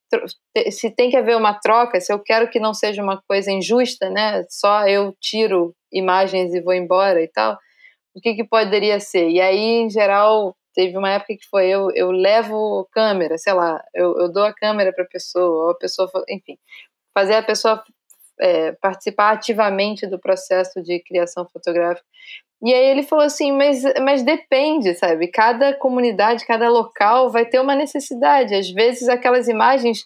Se 0.72 0.90
tem 0.90 1.10
que 1.10 1.18
haver 1.18 1.38
uma 1.38 1.54
troca, 1.60 2.00
se 2.02 2.12
eu 2.12 2.20
quero 2.20 2.50
que 2.50 2.60
não 2.60 2.74
seja 2.74 3.02
uma 3.02 3.22
coisa 3.28 3.52
injusta, 3.52 4.10
né? 4.10 4.44
Só 4.50 4.88
eu 4.88 5.16
tiro 5.22 5.76
imagens 5.92 6.54
e 6.54 6.62
vou 6.62 6.74
embora 6.74 7.22
e 7.22 7.28
tal. 7.28 7.58
O 8.16 8.22
que, 8.22 8.36
que 8.36 8.44
poderia 8.44 9.00
ser? 9.00 9.30
E 9.30 9.42
aí, 9.42 9.82
em 9.82 9.90
geral, 9.90 10.56
teve 10.74 10.98
uma 10.98 11.12
época 11.12 11.36
que 11.36 11.48
foi 11.50 11.68
eu, 11.68 11.90
eu 11.96 12.12
levo 12.12 12.88
câmera, 12.92 13.38
sei 13.38 13.54
lá, 13.54 13.84
eu, 13.94 14.18
eu 14.20 14.32
dou 14.32 14.44
a 14.44 14.54
câmera 14.54 14.94
para 14.94 15.06
pessoa, 15.06 15.66
ou 15.66 15.72
a 15.72 15.76
pessoa, 15.76 16.10
enfim, 16.30 16.58
fazer 17.14 17.36
a 17.36 17.44
pessoa 17.44 17.84
é, 18.40 18.72
participar 18.74 19.32
ativamente 19.32 20.08
do 20.08 20.20
processo 20.20 20.82
de 20.82 21.00
criação 21.02 21.48
fotográfica. 21.52 22.06
E 22.64 22.74
aí 22.74 22.86
ele 22.86 23.04
falou 23.04 23.26
assim, 23.26 23.52
mas, 23.52 23.84
mas 24.02 24.24
depende, 24.24 24.94
sabe? 24.96 25.28
Cada 25.28 25.74
comunidade, 25.74 26.46
cada 26.46 26.70
local 26.70 27.30
vai 27.30 27.46
ter 27.46 27.60
uma 27.60 27.76
necessidade. 27.76 28.56
Às 28.56 28.70
vezes 28.72 29.10
aquelas 29.10 29.50
imagens, 29.50 30.06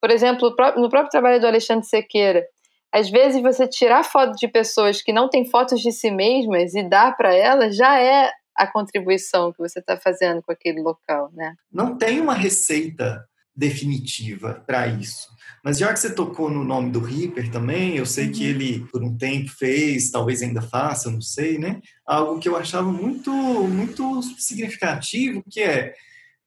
por 0.00 0.10
exemplo, 0.10 0.48
no 0.76 0.88
próprio 0.88 1.10
trabalho 1.10 1.38
do 1.38 1.46
Alexandre 1.46 1.86
Sequeira, 1.86 2.46
às 2.90 3.10
vezes 3.10 3.42
você 3.42 3.68
tirar 3.68 4.02
foto 4.02 4.32
de 4.36 4.48
pessoas 4.48 5.02
que 5.02 5.12
não 5.12 5.28
têm 5.28 5.44
fotos 5.44 5.80
de 5.80 5.92
si 5.92 6.10
mesmas 6.10 6.74
e 6.74 6.82
dar 6.82 7.14
para 7.16 7.34
elas 7.34 7.76
já 7.76 8.00
é 8.00 8.30
a 8.56 8.66
contribuição 8.66 9.52
que 9.52 9.58
você 9.58 9.78
está 9.78 9.96
fazendo 9.96 10.42
com 10.42 10.52
aquele 10.52 10.80
local, 10.80 11.30
né? 11.34 11.54
Não 11.70 11.96
tem 11.96 12.18
uma 12.20 12.34
receita 12.34 13.24
definitiva 13.54 14.62
para 14.66 14.86
isso. 14.86 15.28
Mas 15.62 15.78
já 15.78 15.92
que 15.92 15.98
você 15.98 16.14
tocou 16.14 16.50
no 16.50 16.64
nome 16.64 16.90
do 16.90 17.00
Ripper 17.00 17.50
também, 17.50 17.96
eu 17.96 18.06
sei 18.06 18.26
uhum. 18.26 18.32
que 18.32 18.44
ele 18.44 18.86
por 18.90 19.02
um 19.02 19.16
tempo 19.16 19.50
fez, 19.50 20.10
talvez 20.10 20.42
ainda 20.42 20.62
faça, 20.62 21.10
não 21.10 21.20
sei, 21.20 21.58
né? 21.58 21.80
Algo 22.06 22.40
que 22.40 22.48
eu 22.48 22.56
achava 22.56 22.90
muito 22.90 23.30
muito 23.30 24.22
significativo, 24.38 25.44
que 25.48 25.60
é 25.60 25.94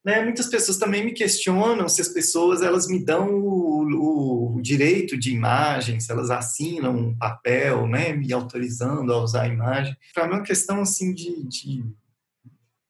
né, 0.03 0.21
muitas 0.21 0.47
pessoas 0.47 0.77
também 0.77 1.05
me 1.05 1.13
questionam 1.13 1.87
se 1.87 2.01
as 2.01 2.09
pessoas 2.09 2.61
elas 2.61 2.87
me 2.87 2.99
dão 2.99 3.29
o, 3.29 4.55
o, 4.57 4.61
direito 4.61 5.17
de 5.17 5.31
imagem, 5.31 5.99
se 5.99 6.11
elas 6.11 6.29
assinam 6.29 6.93
um 6.93 7.17
papel, 7.17 7.87
né, 7.87 8.11
me 8.11 8.33
autorizando 8.33 9.13
a 9.13 9.23
usar 9.23 9.43
a 9.43 9.47
imagem. 9.47 9.95
Para 10.13 10.27
mim 10.27 10.33
é 10.33 10.35
uma 10.37 10.43
questão 10.43 10.81
assim 10.81 11.13
de, 11.13 11.47
de 11.47 11.85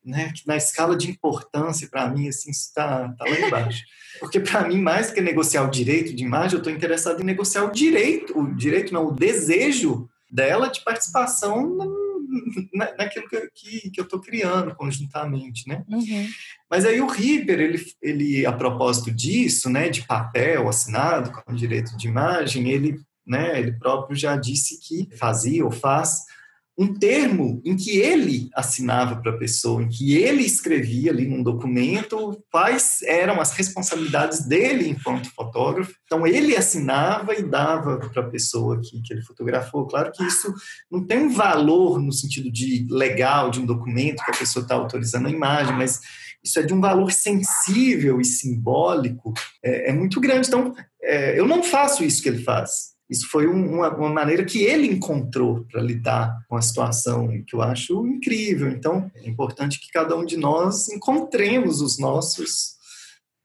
né, 0.05 0.31
que 0.33 0.45
na 0.47 0.57
escala 0.57 0.95
de 0.95 1.09
importância 1.09 1.87
para 1.89 2.07
mim 2.09 2.27
assim 2.27 2.51
está 2.51 3.09
tá 3.09 3.25
lá 3.25 3.39
embaixo. 3.39 3.83
Porque 4.19 4.39
para 4.39 4.67
mim 4.67 4.81
mais 4.81 5.11
que 5.11 5.21
negociar 5.21 5.63
o 5.63 5.71
direito 5.71 6.15
de 6.15 6.23
imagem, 6.23 6.53
eu 6.53 6.57
estou 6.59 6.73
interessado 6.73 7.21
em 7.21 7.25
negociar 7.25 7.63
o 7.63 7.71
direito, 7.71 8.37
o 8.37 8.55
direito 8.55 8.93
não, 8.93 9.07
o 9.07 9.11
desejo 9.11 10.09
dela 10.29 10.67
de 10.67 10.83
participação 10.83 11.77
na, 12.73 12.95
naquilo 12.97 13.27
que, 13.27 13.49
que, 13.53 13.89
que 13.91 13.99
eu 13.99 14.03
estou 14.03 14.19
criando 14.19 14.73
conjuntamente, 14.75 15.67
né? 15.67 15.83
Uhum. 15.87 16.27
Mas 16.69 16.85
aí 16.85 16.99
o 16.99 17.07
Reaper, 17.07 17.59
ele, 17.59 17.85
ele, 18.01 18.45
a 18.45 18.51
propósito 18.51 19.11
disso, 19.11 19.69
né, 19.69 19.89
de 19.89 20.03
papel 20.03 20.67
assinado 20.67 21.31
com 21.31 21.53
direito 21.53 21.95
de 21.95 22.07
imagem, 22.07 22.69
ele, 22.69 22.99
né, 23.25 23.59
ele 23.59 23.73
próprio 23.73 24.15
já 24.15 24.35
disse 24.35 24.79
que 24.79 25.15
fazia 25.15 25.63
ou 25.63 25.71
faz 25.71 26.23
um 26.78 26.91
termo 26.91 27.61
em 27.63 27.76
que 27.76 27.97
ele 27.97 28.49
assinava 28.55 29.17
para 29.17 29.32
a 29.32 29.38
pessoa, 29.38 29.84
em 29.84 29.89
que 29.89 30.15
ele 30.15 30.43
escrevia 30.43 31.11
ali 31.11 31.28
num 31.28 31.43
documento 31.43 32.43
quais 32.51 33.01
eram 33.03 33.39
as 33.39 33.53
responsabilidades 33.53 34.45
dele 34.47 34.89
enquanto 34.89 35.34
fotógrafo. 35.34 35.93
Então, 36.05 36.26
ele 36.26 36.55
assinava 36.55 37.36
e 37.36 37.43
dava 37.43 37.97
para 37.97 38.24
a 38.24 38.30
pessoa 38.30 38.82
que, 38.82 39.01
que 39.01 39.13
ele 39.13 39.21
fotografou. 39.21 39.86
Claro 39.86 40.11
que 40.11 40.24
isso 40.24 40.51
não 40.91 41.05
tem 41.05 41.19
um 41.19 41.30
valor 41.30 42.01
no 42.01 42.11
sentido 42.11 42.51
de 42.51 42.88
legal 42.89 43.51
de 43.51 43.59
um 43.59 43.65
documento 43.65 44.24
que 44.24 44.32
a 44.32 44.38
pessoa 44.38 44.63
está 44.63 44.74
autorizando 44.74 45.28
a 45.28 45.32
imagem, 45.32 45.76
mas 45.76 45.99
isso 46.43 46.59
é 46.59 46.63
de 46.63 46.74
um 46.74 46.82
valor 46.82 47.11
sensível 47.11 48.19
e 48.19 48.26
simbólico, 48.26 49.32
é, 49.63 49.91
é 49.91 49.93
muito 49.93 50.19
grande. 50.19 50.47
Então, 50.47 50.74
é, 51.01 51.39
eu 51.39 51.47
não 51.47 51.63
faço 51.63 52.03
isso 52.03 52.21
que 52.21 52.30
ele 52.30 52.43
faz. 52.43 52.92
Isso 53.14 53.30
foi 53.30 53.45
uma, 53.45 53.95
uma 53.95 54.09
maneira 54.09 54.43
que 54.43 54.64
ele 54.64 54.88
encontrou 54.88 55.64
para 55.72 55.80
lidar 55.80 56.36
com 56.49 56.55
a 56.55 56.61
situação, 56.64 57.28
que 57.45 57.55
eu 57.55 57.61
acho 57.61 58.07
incrível. 58.07 58.72
Então, 58.72 59.11
é 59.14 59.30
importante 59.30 59.80
que 59.80 59.91
cada 59.91 60.16
um 60.16 60.26
de 60.26 60.36
nós 60.36 60.89
encontremos 60.89 61.80
os 61.80 61.99
nossos 61.99 62.74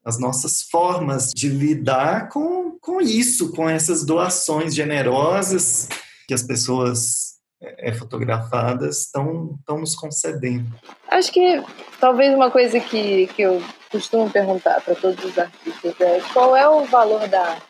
as 0.03 0.19
nossas 0.19 0.63
formas 0.63 1.33
de 1.35 1.51
lidar 1.51 2.31
com, 2.31 2.79
com 2.81 2.99
isso, 2.99 3.53
com 3.53 3.69
essas 3.69 4.07
doações 4.07 4.75
generosas 4.75 5.87
que 6.27 6.33
as 6.33 6.43
pessoas 6.43 7.35
é, 7.61 7.93
fotografadas 7.93 9.03
estão, 9.03 9.57
estão 9.59 9.79
nos 9.79 9.95
concedendo. 9.95 10.67
Acho 11.09 11.31
que 11.31 11.63
talvez 12.01 12.35
uma 12.35 12.51
coisa 12.51 12.81
que, 12.81 13.27
que 13.27 13.43
eu 13.43 13.63
costumo 13.91 14.31
perguntar 14.31 14.81
para 14.81 14.95
todos 14.95 15.23
os 15.23 15.39
artistas 15.39 16.01
é 16.01 16.21
qual 16.33 16.57
é 16.57 16.67
o 16.67 16.87
valor 16.87 17.29
da 17.29 17.43
arte? 17.43 17.68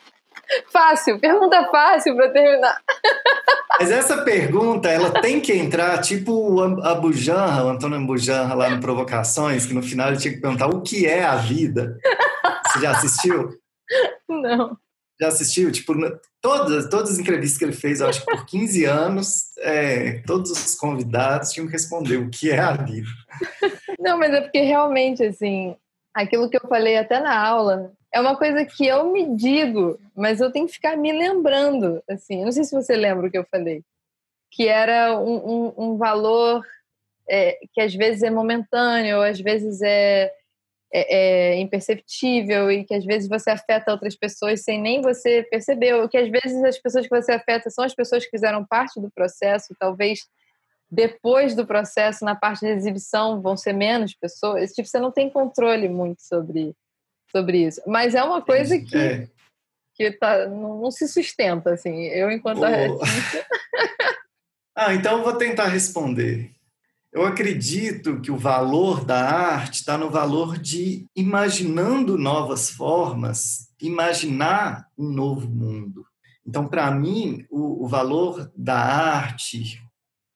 Fácil, 0.71 1.19
pergunta 1.19 1.69
fácil 1.69 2.15
para 2.15 2.29
terminar. 2.29 2.81
Mas 3.79 3.91
essa 3.91 4.23
pergunta, 4.23 4.89
ela 4.89 5.21
tem 5.21 5.39
que 5.39 5.53
entrar, 5.53 6.01
tipo 6.01 6.33
o 6.33 6.83
Abujanra, 6.83 7.65
o 7.65 7.69
Antônio 7.69 7.97
Abujanra 7.97 8.53
lá 8.53 8.69
no 8.69 8.81
Provocações, 8.81 9.65
que 9.65 9.73
no 9.73 9.81
final 9.81 10.09
ele 10.09 10.17
tinha 10.17 10.33
que 10.33 10.41
perguntar 10.41 10.67
o 10.67 10.81
que 10.81 11.05
é 11.05 11.23
a 11.23 11.35
vida. 11.35 11.97
Você 12.65 12.81
já 12.81 12.91
assistiu? 12.91 13.57
Não. 14.27 14.77
Já 15.19 15.27
assistiu? 15.27 15.71
Tipo, 15.71 15.93
todas, 16.41 16.89
todas 16.89 17.11
as 17.11 17.19
entrevistas 17.19 17.57
que 17.57 17.65
ele 17.65 17.73
fez, 17.73 18.01
acho 18.01 18.25
que 18.25 18.31
por 18.31 18.45
15 18.45 18.85
anos, 18.85 19.57
é, 19.59 20.21
todos 20.25 20.51
os 20.51 20.75
convidados 20.75 21.51
tinham 21.51 21.67
que 21.67 21.73
responder 21.73 22.17
o 22.17 22.29
que 22.29 22.51
é 22.51 22.59
a 22.59 22.73
vida. 22.73 23.07
Não, 23.99 24.17
mas 24.17 24.33
é 24.33 24.41
porque 24.41 24.61
realmente, 24.61 25.23
assim, 25.23 25.75
aquilo 26.13 26.49
que 26.49 26.57
eu 26.57 26.67
falei 26.69 26.97
até 26.97 27.19
na 27.19 27.37
aula, 27.37 27.91
é 28.13 28.19
uma 28.19 28.35
coisa 28.37 28.65
que 28.65 28.85
eu 28.87 29.11
me 29.11 29.35
digo, 29.35 29.99
mas 30.15 30.39
eu 30.39 30.51
tenho 30.51 30.67
que 30.67 30.73
ficar 30.73 30.97
me 30.97 31.11
lembrando, 31.11 32.03
assim, 32.09 32.43
não 32.43 32.51
sei 32.51 32.63
se 32.63 32.75
você 32.75 32.95
lembra 32.95 33.27
o 33.27 33.31
que 33.31 33.37
eu 33.37 33.45
falei, 33.49 33.83
que 34.51 34.67
era 34.67 35.19
um, 35.19 35.35
um, 35.35 35.73
um 35.77 35.97
valor 35.97 36.65
é, 37.29 37.59
que 37.71 37.81
às 37.81 37.93
vezes 37.93 38.23
é 38.23 38.31
momentâneo, 38.31 39.21
às 39.21 39.39
vezes 39.39 39.81
é, 39.81 40.31
é, 40.91 41.53
é, 41.53 41.59
imperceptível 41.59 42.71
e 42.71 42.83
que 42.83 42.95
às 42.95 43.05
vezes 43.05 43.29
você 43.29 43.51
afeta 43.51 43.91
outras 43.91 44.15
pessoas 44.15 44.63
sem 44.63 44.81
nem 44.81 45.01
você 45.01 45.43
perceber, 45.43 46.07
que 46.09 46.17
às 46.17 46.29
vezes 46.29 46.63
as 46.63 46.79
pessoas 46.79 47.07
que 47.07 47.15
você 47.15 47.31
afeta 47.33 47.69
são 47.69 47.85
as 47.85 47.93
pessoas 47.93 48.25
que 48.25 48.31
fizeram 48.31 48.65
parte 48.65 48.99
do 48.99 49.11
processo, 49.11 49.75
talvez 49.79 50.21
depois 50.91 51.55
do 51.55 51.67
processo, 51.67 52.25
na 52.25 52.35
parte 52.35 52.61
de 52.61 52.71
exibição, 52.71 53.41
vão 53.41 53.55
ser 53.55 53.73
menos 53.73 54.15
pessoas. 54.15 54.71
Tipo, 54.71 54.87
você 54.87 54.99
não 54.99 55.11
tem 55.11 55.29
controle 55.29 55.87
muito 55.87 56.23
sobre 56.23 56.75
sobre 57.31 57.65
isso. 57.65 57.81
Mas 57.87 58.15
é 58.15 58.23
uma 58.23 58.41
coisa 58.41 58.79
que, 58.79 58.97
é. 58.97 59.27
que 59.93 60.11
tá, 60.11 60.47
não, 60.47 60.81
não, 60.81 60.91
se 60.91 61.07
sustenta, 61.07 61.73
assim. 61.73 62.05
Eu, 62.05 62.31
enquanto 62.31 62.61
oh. 62.61 62.65
artista... 62.65 63.45
ah, 64.75 64.93
então 64.93 65.17
eu 65.17 65.23
vou 65.23 65.35
tentar 65.35 65.67
responder. 65.67 66.51
Eu 67.11 67.25
acredito 67.25 68.21
que 68.21 68.29
o 68.29 68.37
valor 68.37 69.03
da 69.03 69.27
arte 69.27 69.79
está 69.79 69.97
no 69.97 70.11
valor 70.11 70.59
de 70.59 71.07
imaginando 71.15 72.17
novas 72.17 72.69
formas, 72.69 73.67
imaginar 73.81 74.87
um 74.95 75.09
novo 75.09 75.49
mundo. 75.49 76.05
Então, 76.45 76.67
para 76.67 76.89
mim, 76.91 77.45
o, 77.49 77.83
o, 77.83 77.87
valor 77.87 78.51
da 78.55 78.77
arte, 78.77 79.81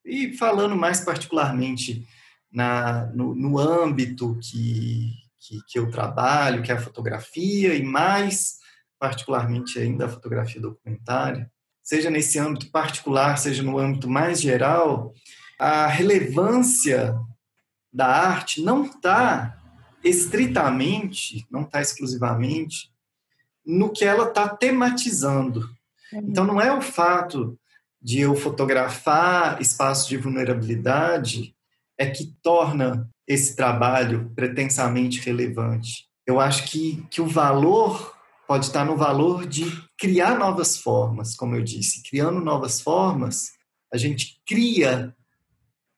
e 0.06 0.34
falando 0.36 0.76
mais 0.76 1.02
particularmente 1.02 2.08
na, 2.52 3.08
no, 3.08 3.34
no 3.34 3.58
âmbito 3.58 4.38
que, 4.42 5.12
que, 5.44 5.62
que 5.68 5.78
eu 5.78 5.92
trabalho, 5.92 6.64
que 6.64 6.72
é 6.72 6.76
a 6.76 6.82
fotografia, 6.82 7.76
e 7.76 7.84
mais 7.84 8.58
particularmente 8.98 9.78
ainda 9.78 10.06
a 10.06 10.10
fotografia 10.10 10.62
documentária, 10.62 11.52
seja 11.82 12.10
nesse 12.10 12.40
âmbito 12.40 12.72
particular, 12.72 13.38
seja 13.38 13.62
no 13.62 13.78
âmbito 13.78 14.10
mais 14.10 14.40
geral, 14.40 15.14
a 15.60 15.88
relevância 15.88 17.14
da 17.92 18.08
arte 18.08 18.62
não 18.62 18.86
está 18.86 19.58
estritamente, 20.04 21.46
não 21.52 21.64
está 21.64 21.82
exclusivamente 21.82 22.92
no 23.66 23.92
que 23.92 24.06
ela 24.06 24.30
está 24.30 24.48
tematizando. 24.48 25.60
Uhum. 26.12 26.20
Então, 26.30 26.46
não 26.46 26.60
é 26.62 26.76
o 26.76 26.82
fato 26.82 27.60
de 28.02 28.20
eu 28.20 28.36
fotografar 28.36 29.62
espaços 29.62 30.08
de 30.08 30.18
vulnerabilidade 30.18 31.56
é 31.98 32.10
que 32.10 32.36
torna 32.42 33.10
esse 33.28 33.56
trabalho 33.56 34.32
pretensamente 34.36 35.20
relevante. 35.22 36.06
Eu 36.26 36.40
acho 36.40 36.66
que, 36.66 37.06
que 37.10 37.22
o 37.22 37.28
valor 37.28 38.14
pode 38.48 38.66
estar 38.66 38.86
no 38.86 38.98
valor 38.98 39.46
de 39.46 39.66
criar 39.98 40.38
novas 40.38 40.78
formas, 40.78 41.36
como 41.36 41.56
eu 41.56 41.64
disse. 41.64 42.04
Criando 42.04 42.40
novas 42.40 42.82
formas, 42.82 43.52
a 43.92 43.98
gente 43.98 44.42
cria 44.46 45.16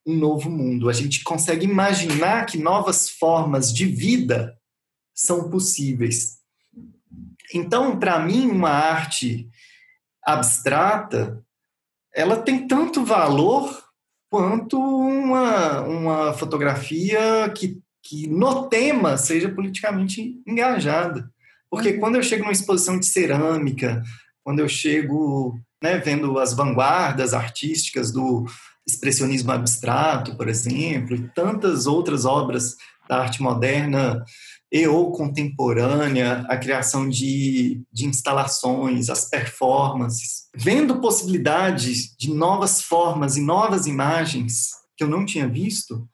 um 0.05 0.15
novo 0.15 0.49
mundo. 0.49 0.89
A 0.89 0.93
gente 0.93 1.23
consegue 1.23 1.65
imaginar 1.65 2.45
que 2.45 2.57
novas 2.57 3.09
formas 3.09 3.73
de 3.73 3.85
vida 3.85 4.57
são 5.13 5.49
possíveis. 5.49 6.37
Então, 7.53 7.97
para 7.97 8.19
mim, 8.19 8.49
uma 8.49 8.69
arte 8.69 9.49
abstrata, 10.23 11.43
ela 12.13 12.37
tem 12.37 12.67
tanto 12.67 13.03
valor 13.03 13.84
quanto 14.35 14.77
uma, 14.77 15.79
uma 15.83 16.33
fotografia 16.33 17.49
que, 17.55 17.79
que 18.03 18.27
no 18.27 18.67
tema 18.67 19.15
seja 19.15 19.47
politicamente 19.47 20.41
engajada. 20.45 21.31
Porque 21.71 21.91
uhum. 21.91 21.99
quando 22.01 22.15
eu 22.17 22.23
chego 22.23 22.43
numa 22.43 22.51
exposição 22.51 22.99
de 22.99 23.05
cerâmica, 23.05 24.03
quando 24.43 24.59
eu 24.59 24.67
chego 24.67 25.57
né, 25.81 25.99
vendo 25.99 26.37
as 26.37 26.53
vanguardas 26.53 27.33
artísticas 27.33 28.11
do 28.11 28.45
expressionismo 28.85 29.53
abstrato, 29.53 30.35
por 30.35 30.49
exemplo, 30.49 31.15
e 31.15 31.29
tantas 31.29 31.87
outras 31.87 32.25
obras 32.25 32.75
da 33.07 33.21
arte 33.21 33.41
moderna 33.41 34.21
e 34.71 34.87
ou 34.87 35.11
contemporânea, 35.11 36.45
a 36.49 36.57
criação 36.57 37.07
de, 37.07 37.81
de 37.91 38.05
instalações, 38.05 39.09
as 39.09 39.29
performances, 39.29 40.47
vendo 40.55 40.99
possibilidades 40.99 42.15
de 42.17 42.33
novas 42.33 42.81
formas 42.81 43.37
e 43.37 43.41
novas 43.41 43.85
imagens 43.85 44.71
que 44.97 45.03
eu 45.03 45.07
não 45.07 45.25
tinha 45.25 45.47
visto, 45.47 46.07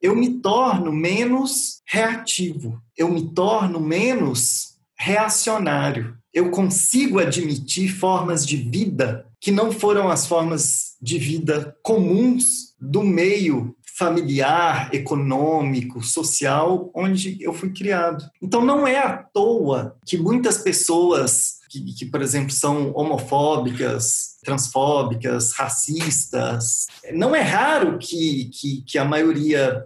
eu 0.00 0.14
me 0.14 0.40
torno 0.40 0.92
menos 0.92 1.80
reativo, 1.86 2.80
eu 2.96 3.10
me 3.10 3.34
torno 3.34 3.80
menos 3.80 4.78
reacionário. 4.96 6.16
Eu 6.32 6.50
consigo 6.50 7.18
admitir 7.18 7.88
formas 7.88 8.46
de 8.46 8.56
vida 8.56 9.26
que 9.40 9.50
não 9.50 9.72
foram 9.72 10.08
as 10.08 10.26
formas 10.26 10.96
de 11.00 11.18
vida 11.18 11.76
comuns 11.82 12.74
do 12.80 13.02
meio 13.02 13.74
familiar, 13.98 14.94
econômico, 14.94 16.00
social, 16.04 16.88
onde 16.94 17.36
eu 17.42 17.52
fui 17.52 17.70
criado. 17.72 18.30
Então 18.40 18.64
não 18.64 18.86
é 18.86 18.96
à 18.96 19.12
toa 19.16 19.98
que 20.06 20.16
muitas 20.16 20.58
pessoas 20.58 21.58
que, 21.68 21.80
que, 21.92 22.06
por 22.06 22.22
exemplo, 22.22 22.52
são 22.52 22.92
homofóbicas, 22.94 24.38
transfóbicas, 24.44 25.52
racistas, 25.52 26.86
não 27.12 27.34
é 27.34 27.40
raro 27.40 27.98
que, 27.98 28.48
que, 28.54 28.82
que 28.82 28.98
a 28.98 29.04
maioria 29.04 29.84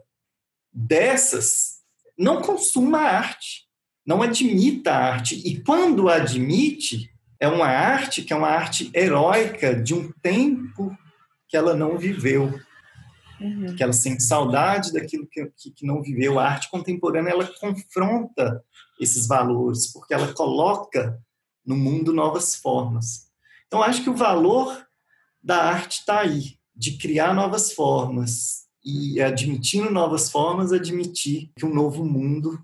dessas 0.72 1.80
não 2.16 2.42
consuma 2.42 2.98
arte, 2.98 3.62
não 4.06 4.22
admita 4.22 4.92
a 4.92 5.14
arte. 5.14 5.42
E 5.44 5.60
quando 5.60 6.10
admite, 6.10 7.10
é 7.40 7.48
uma 7.48 7.66
arte 7.66 8.22
que 8.22 8.32
é 8.32 8.36
uma 8.36 8.48
arte 8.48 8.90
heróica 8.94 9.74
de 9.74 9.94
um 9.94 10.12
tempo 10.22 10.96
que 11.48 11.56
ela 11.56 11.74
não 11.74 11.98
viveu 11.98 12.60
uhum. 13.42 13.76
que 13.76 13.82
ela 13.82 13.92
sente 13.92 14.22
saudade 14.22 14.92
daquilo 14.92 15.26
que, 15.26 15.50
que, 15.74 15.86
não 15.86 16.02
viveu. 16.02 16.38
A 16.38 16.46
arte 16.46 16.70
contemporânea 16.70 17.30
ela 17.30 17.46
confronta 17.60 18.62
esses 19.00 19.26
valores, 19.26 19.92
porque 19.92 20.14
ela 20.14 20.32
coloca 20.32 21.20
no 21.64 21.76
mundo 21.76 22.12
novas 22.12 22.54
formas. 22.54 23.28
Então, 23.66 23.82
acho 23.82 24.02
que 24.02 24.10
o 24.10 24.16
valor 24.16 24.86
da 25.42 25.62
arte 25.64 26.00
está 26.00 26.20
aí, 26.20 26.58
de 26.74 26.96
criar 26.98 27.34
novas 27.34 27.72
formas 27.72 28.66
e 28.84 29.20
admitindo 29.20 29.90
novas 29.90 30.30
formas, 30.30 30.72
admitir 30.72 31.50
que 31.56 31.64
um 31.64 31.72
novo 31.72 32.04
mundo 32.04 32.58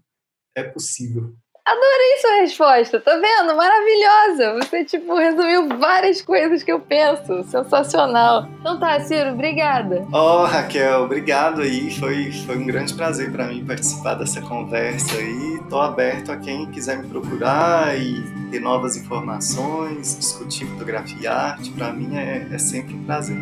é 0.55 0.62
possível. 0.62 1.37
Adorei 1.69 2.16
sua 2.19 2.41
resposta, 2.41 2.99
tá 2.99 3.14
vendo? 3.16 3.55
Maravilhosa! 3.55 4.55
Você, 4.55 4.87
tipo, 4.87 5.14
resumiu 5.14 5.69
várias 5.79 6.23
coisas 6.23 6.62
que 6.62 6.73
eu 6.73 6.81
penso. 6.81 7.45
Sensacional. 7.45 8.49
Então 8.59 8.81
tá, 8.81 8.99
Ciro, 9.01 9.33
obrigada. 9.33 10.07
Ó, 10.11 10.43
oh, 10.43 10.47
Raquel, 10.47 11.03
obrigado 11.03 11.61
aí. 11.61 11.91
Foi, 11.99 12.33
foi 12.47 12.57
um 12.57 12.64
grande 12.64 12.95
prazer 12.95 13.31
para 13.31 13.49
mim 13.49 13.66
participar 13.66 14.14
dessa 14.14 14.41
conversa 14.41 15.14
aí. 15.19 15.61
Tô 15.69 15.79
aberto 15.79 16.33
a 16.33 16.39
quem 16.39 16.71
quiser 16.71 17.03
me 17.03 17.09
procurar 17.09 17.95
e 17.99 18.23
ter 18.51 18.61
novas 18.61 18.97
informações, 18.97 20.16
discutir 20.19 20.64
fotografia 20.69 21.19
e 21.21 21.27
arte. 21.27 21.71
Para 21.73 21.93
mim 21.93 22.16
é, 22.16 22.47
é 22.51 22.59
sempre 22.59 22.95
um 22.95 23.05
prazer. 23.05 23.37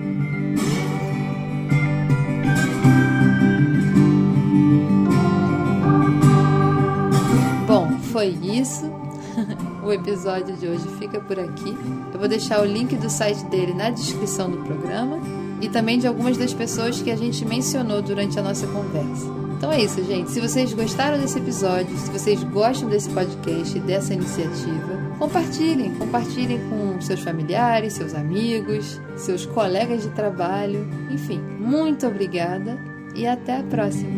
Foi 8.27 8.57
isso. 8.57 8.91
o 9.85 9.93
episódio 9.93 10.57
de 10.57 10.67
hoje 10.67 10.89
fica 10.99 11.21
por 11.21 11.39
aqui. 11.39 11.77
Eu 12.13 12.19
vou 12.19 12.29
deixar 12.29 12.61
o 12.61 12.65
link 12.65 12.97
do 12.97 13.09
site 13.09 13.45
dele 13.45 13.75
na 13.75 13.91
descrição 13.91 14.51
do 14.51 14.59
programa 14.59 15.19
e 15.61 15.69
também 15.69 15.99
de 15.99 16.07
algumas 16.07 16.37
das 16.37 16.53
pessoas 16.53 17.01
que 17.01 17.11
a 17.11 17.17
gente 17.17 17.45
mencionou 17.45 18.03
durante 18.03 18.39
a 18.39 18.43
nossa 18.43 18.67
conversa. 18.67 19.27
Então 19.57 19.73
é 19.73 19.83
isso, 19.83 20.03
gente. 20.05 20.31
Se 20.31 20.41
vocês 20.41 20.73
gostaram 20.73 21.19
desse 21.19 21.39
episódio, 21.39 21.97
se 21.97 22.11
vocês 22.11 22.43
gostam 22.45 22.89
desse 22.89 23.09
podcast 23.09 23.77
e 23.77 23.81
dessa 23.81 24.13
iniciativa, 24.13 25.01
compartilhem, 25.19 25.95
compartilhem 25.95 26.61
com 26.69 27.01
seus 27.01 27.21
familiares, 27.21 27.95
seus 27.95 28.15
amigos, 28.15 29.01
seus 29.17 29.47
colegas 29.47 30.03
de 30.03 30.11
trabalho. 30.11 30.87
Enfim, 31.11 31.39
muito 31.59 32.07
obrigada 32.07 32.79
e 33.15 33.27
até 33.27 33.59
a 33.59 33.63
próxima. 33.63 34.11